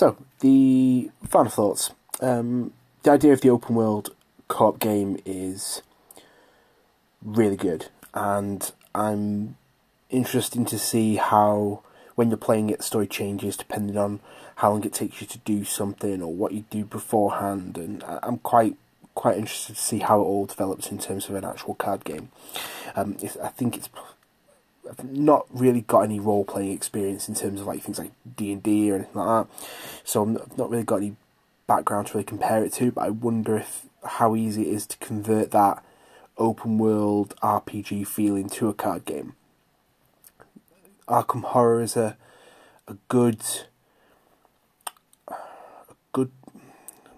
So 0.00 0.16
the 0.38 1.10
final 1.28 1.50
thoughts. 1.50 1.90
Um, 2.22 2.72
the 3.02 3.10
idea 3.10 3.34
of 3.34 3.42
the 3.42 3.50
open 3.50 3.74
world 3.74 4.14
co-op 4.48 4.78
game 4.80 5.18
is 5.26 5.82
really 7.22 7.58
good, 7.58 7.88
and 8.14 8.72
I'm 8.94 9.58
interested 10.08 10.66
to 10.68 10.78
see 10.78 11.16
how 11.16 11.82
when 12.14 12.30
you're 12.30 12.38
playing 12.38 12.70
it, 12.70 12.78
the 12.78 12.82
story 12.82 13.08
changes 13.08 13.58
depending 13.58 13.98
on 13.98 14.20
how 14.56 14.70
long 14.70 14.84
it 14.84 14.94
takes 14.94 15.20
you 15.20 15.26
to 15.26 15.38
do 15.40 15.64
something 15.64 16.22
or 16.22 16.32
what 16.32 16.52
you 16.52 16.64
do 16.70 16.86
beforehand, 16.86 17.76
and 17.76 18.02
I'm 18.06 18.38
quite 18.38 18.76
quite 19.14 19.36
interested 19.36 19.76
to 19.76 19.82
see 19.82 19.98
how 19.98 20.22
it 20.22 20.24
all 20.24 20.46
develops 20.46 20.90
in 20.90 20.96
terms 20.96 21.28
of 21.28 21.34
an 21.34 21.44
actual 21.44 21.74
card 21.74 22.04
game. 22.04 22.30
Um, 22.96 23.18
I 23.44 23.48
think 23.48 23.76
it's 23.76 23.90
I've 24.88 25.04
not 25.04 25.46
really 25.50 25.82
got 25.82 26.00
any 26.02 26.20
role 26.20 26.44
playing 26.44 26.72
experience 26.72 27.28
in 27.28 27.34
terms 27.34 27.60
of 27.60 27.66
like 27.66 27.82
things 27.82 27.98
like 27.98 28.12
D 28.36 28.52
and 28.52 28.62
D 28.62 28.90
or 28.90 28.96
anything 28.96 29.14
like 29.14 29.46
that, 29.46 29.54
so 30.04 30.22
I've 30.22 30.58
not 30.58 30.70
really 30.70 30.84
got 30.84 30.96
any 30.96 31.16
background 31.66 32.08
to 32.08 32.14
really 32.14 32.24
compare 32.24 32.64
it 32.64 32.72
to, 32.74 32.90
but 32.92 33.02
I 33.02 33.10
wonder 33.10 33.56
if 33.58 33.86
how 34.04 34.34
easy 34.34 34.62
it 34.62 34.74
is 34.74 34.86
to 34.86 34.96
convert 34.98 35.50
that 35.50 35.84
open 36.38 36.78
world 36.78 37.34
RPG 37.42 38.06
feeling 38.06 38.48
to 38.48 38.68
a 38.68 38.74
card 38.74 39.04
game. 39.04 39.34
Arkham 41.06 41.42
Horror 41.42 41.82
is 41.82 41.96
a 41.96 42.16
a 42.88 42.96
good 43.08 43.40
a 45.28 45.34
good 46.12 46.32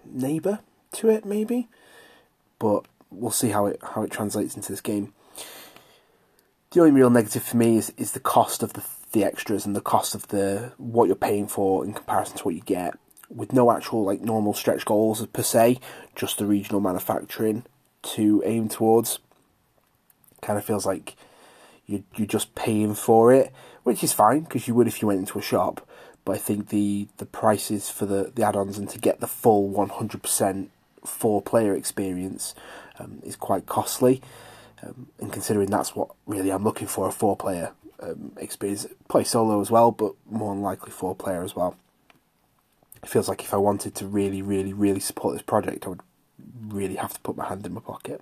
neighbour 0.05 0.59
to 0.93 1.09
it 1.09 1.25
maybe, 1.25 1.67
but 2.59 2.85
we'll 3.09 3.31
see 3.31 3.49
how 3.49 3.65
it 3.65 3.79
how 3.81 4.03
it 4.03 4.11
translates 4.11 4.55
into 4.55 4.71
this 4.71 4.81
game. 4.81 5.13
The 6.73 6.79
only 6.79 6.91
real 6.91 7.11
negative 7.11 7.43
for 7.43 7.55
me 7.55 7.77
is, 7.77 7.93
is 7.97 8.13
the 8.13 8.19
cost 8.19 8.63
of 8.63 8.73
the 8.73 8.83
the 9.11 9.23
extras 9.23 9.63
and 9.63 9.75
the 9.75 9.81
cost 9.81 10.15
of 10.15 10.27
the 10.29 10.71
what 10.77 11.05
you're 11.05 11.15
paying 11.15 11.47
for 11.47 11.85
in 11.85 11.93
comparison 11.93 12.35
to 12.35 12.43
what 12.45 12.55
you 12.55 12.61
get 12.61 12.95
with 13.29 13.53
no 13.53 13.71
actual 13.71 14.03
like 14.03 14.21
normal 14.21 14.55
stretch 14.55 14.85
goals 14.85 15.23
per 15.27 15.43
se, 15.43 15.79
just 16.15 16.39
the 16.39 16.47
regional 16.47 16.81
manufacturing 16.81 17.63
to 18.01 18.41
aim 18.43 18.67
towards. 18.67 19.19
Kind 20.41 20.57
of 20.57 20.65
feels 20.65 20.83
like 20.83 21.15
you 21.85 22.03
you're 22.15 22.25
just 22.25 22.55
paying 22.55 22.95
for 22.95 23.31
it, 23.31 23.53
which 23.83 24.03
is 24.03 24.11
fine 24.11 24.41
because 24.41 24.67
you 24.67 24.73
would 24.73 24.87
if 24.87 24.99
you 24.99 25.07
went 25.07 25.19
into 25.19 25.37
a 25.37 25.43
shop. 25.43 25.87
But 26.25 26.33
I 26.33 26.37
think 26.39 26.69
the 26.69 27.07
the 27.17 27.27
prices 27.27 27.91
for 27.91 28.07
the 28.07 28.31
the 28.33 28.41
add-ons 28.41 28.79
and 28.79 28.89
to 28.89 28.97
get 28.97 29.19
the 29.19 29.27
full 29.27 29.67
one 29.67 29.89
hundred 29.89 30.23
percent 30.23 30.71
four 31.05 31.39
player 31.39 31.75
experience 31.75 32.55
um, 32.97 33.19
is 33.21 33.35
quite 33.35 33.67
costly. 33.67 34.23
Um, 34.83 35.07
and 35.19 35.31
considering 35.31 35.69
that's 35.69 35.95
what 35.95 36.09
really 36.25 36.51
I'm 36.51 36.63
looking 36.63 36.87
for 36.87 37.07
a 37.07 37.11
four 37.11 37.37
player 37.37 37.71
um, 38.01 38.33
experience, 38.37 38.85
play 39.07 39.23
solo 39.23 39.61
as 39.61 39.71
well, 39.71 39.91
but 39.91 40.13
more 40.29 40.53
than 40.53 40.61
likely 40.61 40.91
four 40.91 41.15
player 41.15 41.43
as 41.43 41.55
well 41.55 41.77
it 43.03 43.09
feels 43.09 43.27
like 43.27 43.43
if 43.43 43.53
I 43.53 43.57
wanted 43.57 43.95
to 43.95 44.07
really, 44.07 44.41
really, 44.41 44.71
really 44.73 45.01
support 45.01 45.35
this 45.35 45.43
project, 45.43 45.85
I 45.85 45.89
would 45.89 46.01
really 46.67 46.95
have 46.95 47.13
to 47.13 47.19
put 47.19 47.35
my 47.35 47.47
hand 47.47 47.65
in 47.65 47.73
my 47.73 47.81
pocket. 47.81 48.21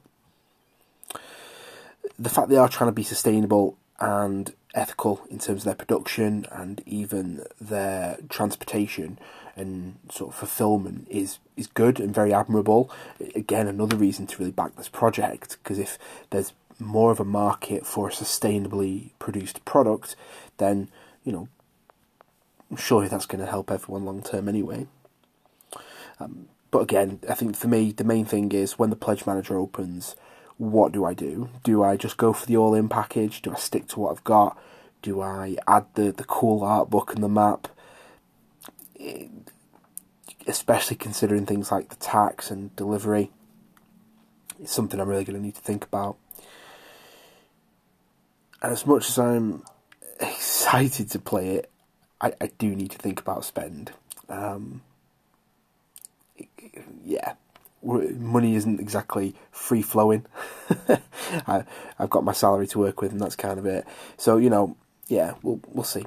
the 2.18 2.30
fact 2.30 2.50
they 2.50 2.58
are 2.58 2.68
trying 2.70 2.90
to 2.90 2.94
be 2.94 3.04
sustainable 3.04 3.78
and 4.00 4.54
ethical 4.74 5.22
in 5.30 5.38
terms 5.38 5.62
of 5.62 5.66
their 5.66 5.76
production 5.76 6.46
and 6.52 6.82
even 6.86 7.44
their 7.60 8.18
transportation 8.30 9.20
and 9.56 9.98
sort 10.10 10.32
of 10.32 10.36
fulfillment 10.40 11.08
is 11.10 11.40
is 11.58 11.68
good 11.68 12.00
and 12.00 12.14
very 12.14 12.34
admirable. 12.34 12.90
Again, 13.36 13.68
another 13.68 13.96
reason 13.96 14.28
to 14.28 14.38
really 14.38 14.52
back 14.52 14.76
this 14.76 14.90
project 14.90 15.58
because 15.62 15.78
if 15.78 15.98
there's 16.30 16.54
more 16.80 17.12
of 17.12 17.20
a 17.20 17.26
market 17.26 17.86
for 17.86 18.08
a 18.08 18.12
sustainably 18.12 19.12
produced 19.20 19.64
product, 19.66 20.16
then 20.58 20.90
you 21.24 21.32
know 21.32 21.48
surely 22.78 23.08
that's 23.08 23.26
going 23.26 23.44
to 23.44 23.50
help 23.50 23.70
everyone 23.70 24.06
long 24.06 24.22
term 24.22 24.48
anyway. 24.48 24.88
Um, 26.20 26.48
but 26.72 26.80
again, 26.80 27.20
I 27.30 27.34
think 27.34 27.56
for 27.56 27.68
me 27.68 27.92
the 27.92 28.04
main 28.04 28.26
thing 28.26 28.52
is 28.52 28.80
when 28.80 28.90
the 28.90 28.96
pledge 28.96 29.26
manager 29.26 29.58
opens, 29.58 30.16
what 30.58 30.92
do 30.92 31.04
I 31.04 31.14
do? 31.14 31.50
Do 31.64 31.84
I 31.84 31.98
just 31.98 32.18
go 32.18 32.34
for 32.34 32.46
the 32.46 32.58
all 32.58 32.74
in 32.74 32.88
package? 32.88 33.42
Do 33.42 33.52
I 33.52 33.56
stick 33.56 33.88
to 33.90 34.00
what 34.00 34.12
I've 34.12 34.24
got? 34.24 34.58
Do 35.02 35.20
I 35.20 35.58
add 35.68 35.86
the, 35.96 36.12
the 36.12 36.24
cool 36.24 36.64
art 36.64 36.90
book 36.90 37.14
and 37.14 37.24
the 37.24 37.30
map? 37.30 37.68
Especially 40.48 40.98
considering 40.98 41.46
things 41.46 41.72
like 41.72 41.90
the 41.90 41.96
tax 41.96 42.52
and 42.52 42.76
delivery. 42.76 43.32
It's 44.60 44.74
something 44.74 45.00
I'm 45.00 45.10
really 45.10 45.24
going 45.24 45.38
to 45.38 45.44
need 45.44 45.56
to 45.56 45.62
think 45.62 45.84
about. 45.86 46.18
And 48.62 48.72
as 48.72 48.86
much 48.86 49.10
as 49.10 49.18
I'm 49.18 49.64
excited 50.20 51.10
to 51.12 51.20
play 51.20 51.56
it, 51.56 51.72
I, 52.20 52.34
I 52.40 52.52
do 52.58 52.76
need 52.76 52.92
to 52.92 52.98
think 52.98 53.20
about 53.20 53.44
spend. 53.46 53.92
Um, 54.30 54.82
yeah, 57.04 57.34
money 57.84 58.56
isn't 58.56 58.80
exactly 58.80 59.36
free 59.52 59.82
flowing. 59.82 60.26
I, 61.48 61.64
have 61.98 62.10
got 62.10 62.24
my 62.24 62.34
salary 62.34 62.68
to 62.68 62.80
work 62.80 63.02
with, 63.02 63.12
and 63.12 63.20
that's 63.20 63.36
kind 63.36 63.58
of 63.58 63.66
it. 63.66 63.86
So 64.18 64.38
you 64.38 64.50
know, 64.50 64.78
yeah, 65.08 65.34
we'll 65.42 65.60
we'll 65.68 65.84
see. 65.84 66.06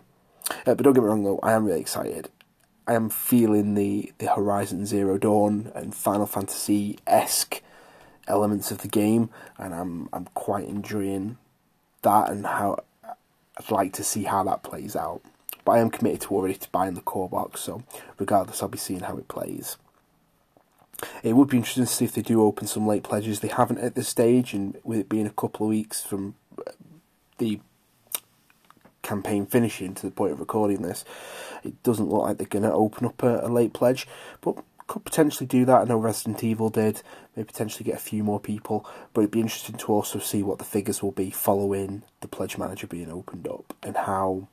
Uh, 0.50 0.74
but 0.74 0.82
don't 0.82 0.94
get 0.94 1.02
me 1.02 1.08
wrong, 1.08 1.24
though, 1.24 1.40
I 1.42 1.52
am 1.52 1.64
really 1.64 1.80
excited. 1.80 2.28
I 2.86 2.94
am 2.94 3.08
feeling 3.08 3.74
the, 3.74 4.12
the 4.18 4.32
Horizon 4.34 4.84
Zero 4.84 5.16
Dawn 5.16 5.72
and 5.74 5.94
Final 5.94 6.26
Fantasy 6.26 6.98
esque 7.06 7.62
elements 8.28 8.70
of 8.70 8.78
the 8.78 8.88
game, 8.88 9.30
and 9.58 9.74
I'm 9.74 10.08
I'm 10.12 10.26
quite 10.34 10.66
enjoying 10.66 11.38
that 12.02 12.30
and 12.30 12.44
how 12.44 12.84
I'd 13.04 13.70
like 13.70 13.92
to 13.94 14.04
see 14.04 14.24
how 14.24 14.44
that 14.44 14.62
plays 14.62 14.96
out. 14.96 15.22
But 15.64 15.72
I 15.72 15.78
am 15.78 15.90
committed 15.90 16.22
to 16.22 16.34
already 16.34 16.54
to 16.54 16.70
buying 16.70 16.94
the 16.94 17.00
core 17.00 17.28
box, 17.28 17.62
so 17.62 17.82
regardless, 18.18 18.62
I'll 18.62 18.68
be 18.68 18.78
seeing 18.78 19.00
how 19.00 19.16
it 19.16 19.28
plays. 19.28 19.78
It 21.22 21.34
would 21.34 21.48
be 21.48 21.56
interesting 21.56 21.84
to 21.84 21.90
see 21.90 22.04
if 22.04 22.12
they 22.12 22.22
do 22.22 22.42
open 22.42 22.66
some 22.66 22.86
late 22.86 23.02
pledges. 23.02 23.40
They 23.40 23.48
haven't 23.48 23.78
at 23.78 23.94
this 23.94 24.08
stage, 24.08 24.52
and 24.52 24.76
with 24.84 24.98
it 25.00 25.08
being 25.08 25.26
a 25.26 25.30
couple 25.30 25.66
of 25.66 25.70
weeks 25.70 26.02
from 26.02 26.34
uh, 26.58 26.72
the 27.38 27.60
campaign 29.02 29.46
finishing 29.46 29.94
to 29.94 30.06
the 30.06 30.12
point 30.12 30.32
of 30.32 30.40
recording 30.40 30.82
this, 30.82 31.04
it 31.64 31.82
doesn't 31.82 32.08
look 32.08 32.22
like 32.22 32.38
they're 32.38 32.46
going 32.46 32.64
to 32.64 32.72
open 32.72 33.06
up 33.06 33.22
a, 33.22 33.46
a, 33.46 33.48
late 33.48 33.72
pledge, 33.72 34.06
but 34.40 34.56
could 34.86 35.04
potentially 35.04 35.46
do 35.46 35.64
that. 35.64 35.80
I 35.80 35.84
know 35.84 35.96
Resident 35.96 36.44
Evil 36.44 36.68
did, 36.68 37.02
may 37.34 37.44
potentially 37.44 37.84
get 37.84 37.96
a 37.96 38.02
few 38.02 38.22
more 38.22 38.38
people, 38.38 38.86
but 39.12 39.22
it'd 39.22 39.30
be 39.30 39.40
interesting 39.40 39.76
to 39.76 39.92
also 39.92 40.18
see 40.18 40.42
what 40.42 40.58
the 40.58 40.64
figures 40.64 41.02
will 41.02 41.12
be 41.12 41.30
following 41.30 42.02
the 42.20 42.28
pledge 42.28 42.58
manager 42.58 42.86
being 42.86 43.10
opened 43.10 43.48
up 43.48 43.74
and 43.82 43.96
how. 43.96 44.48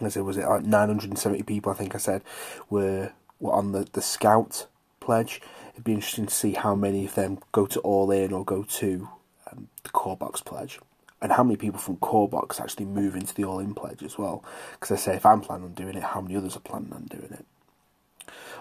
As 0.00 0.16
it 0.16 0.20
was 0.20 0.36
it 0.36 0.46
like 0.46 0.64
970 0.64 1.42
people, 1.44 1.72
I 1.72 1.74
think 1.74 1.94
I 1.94 1.98
said, 1.98 2.22
were 2.68 3.12
were 3.40 3.52
on 3.52 3.72
the, 3.72 3.86
the 3.92 4.02
scout 4.02 4.66
pledge. 5.00 5.40
It'd 5.72 5.84
be 5.84 5.94
interesting 5.94 6.26
to 6.26 6.34
see 6.34 6.52
how 6.52 6.74
many 6.74 7.06
of 7.06 7.14
them 7.14 7.38
go 7.52 7.66
to 7.66 7.80
all 7.80 8.10
in 8.10 8.32
or 8.32 8.44
go 8.44 8.64
to 8.64 9.08
um, 9.50 9.68
the 9.82 9.88
core 9.88 10.16
box 10.16 10.40
pledge 10.42 10.78
and 11.20 11.32
how 11.32 11.42
many 11.42 11.56
people 11.56 11.80
from 11.80 11.96
core 11.96 12.28
box 12.28 12.60
actually 12.60 12.86
move 12.86 13.14
into 13.14 13.34
the 13.34 13.44
all 13.44 13.58
in 13.58 13.74
pledge 13.74 14.02
as 14.02 14.18
well. 14.18 14.44
Because 14.72 14.92
I 14.92 14.96
say, 14.96 15.16
if 15.16 15.26
I'm 15.26 15.40
planning 15.40 15.66
on 15.66 15.74
doing 15.74 15.96
it, 15.96 16.02
how 16.02 16.20
many 16.20 16.36
others 16.36 16.56
are 16.56 16.60
planning 16.60 16.92
on 16.92 17.04
doing 17.04 17.32
it? 17.32 17.44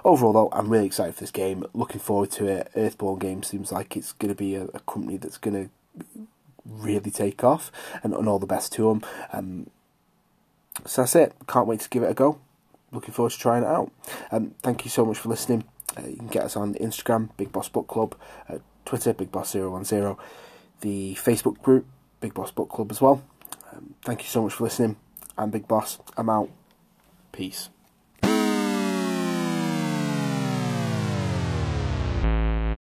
Overall, 0.03 0.33
though, 0.33 0.49
I'm 0.51 0.69
really 0.69 0.85
excited 0.85 1.15
for 1.15 1.21
this 1.21 1.31
game. 1.31 1.65
Looking 1.73 1.99
forward 1.99 2.31
to 2.31 2.47
it. 2.47 2.71
Earthborne 2.75 3.19
Games 3.19 3.47
seems 3.47 3.71
like 3.71 3.97
it's 3.97 4.13
going 4.13 4.29
to 4.29 4.35
be 4.35 4.55
a, 4.55 4.65
a 4.73 4.79
company 4.81 5.17
that's 5.17 5.37
going 5.37 5.69
to 5.69 6.15
really 6.65 7.11
take 7.11 7.43
off, 7.43 7.71
and, 8.03 8.13
and 8.13 8.27
all 8.27 8.39
the 8.39 8.45
best 8.45 8.73
to 8.73 8.89
them. 8.89 9.01
Um, 9.31 9.69
so 10.85 11.01
that's 11.01 11.15
it. 11.15 11.33
Can't 11.47 11.67
wait 11.67 11.79
to 11.81 11.89
give 11.89 12.03
it 12.03 12.11
a 12.11 12.13
go. 12.13 12.39
Looking 12.91 13.13
forward 13.13 13.31
to 13.31 13.39
trying 13.39 13.63
it 13.63 13.69
out. 13.69 13.91
Um, 14.31 14.55
thank 14.61 14.85
you 14.85 14.91
so 14.91 15.05
much 15.05 15.17
for 15.17 15.29
listening. 15.29 15.65
Uh, 15.97 16.07
you 16.07 16.17
can 16.17 16.27
get 16.27 16.43
us 16.43 16.55
on 16.55 16.75
Instagram, 16.75 17.29
Big 17.37 17.51
Boss 17.51 17.69
Book 17.69 17.87
Club, 17.87 18.15
uh, 18.49 18.59
Twitter, 18.85 19.13
Big 19.13 19.31
Boss 19.31 19.53
010, 19.53 20.15
the 20.81 21.15
Facebook 21.15 21.61
group, 21.61 21.85
Big 22.19 22.33
Boss 22.33 22.51
Book 22.51 22.69
Club 22.69 22.91
as 22.91 23.01
well. 23.01 23.23
Um, 23.71 23.95
thank 24.03 24.21
you 24.21 24.27
so 24.27 24.43
much 24.43 24.53
for 24.53 24.63
listening. 24.63 24.97
I'm 25.37 25.49
Big 25.49 25.67
Boss. 25.67 25.99
I'm 26.15 26.29
out. 26.29 26.49
Peace. 27.31 27.69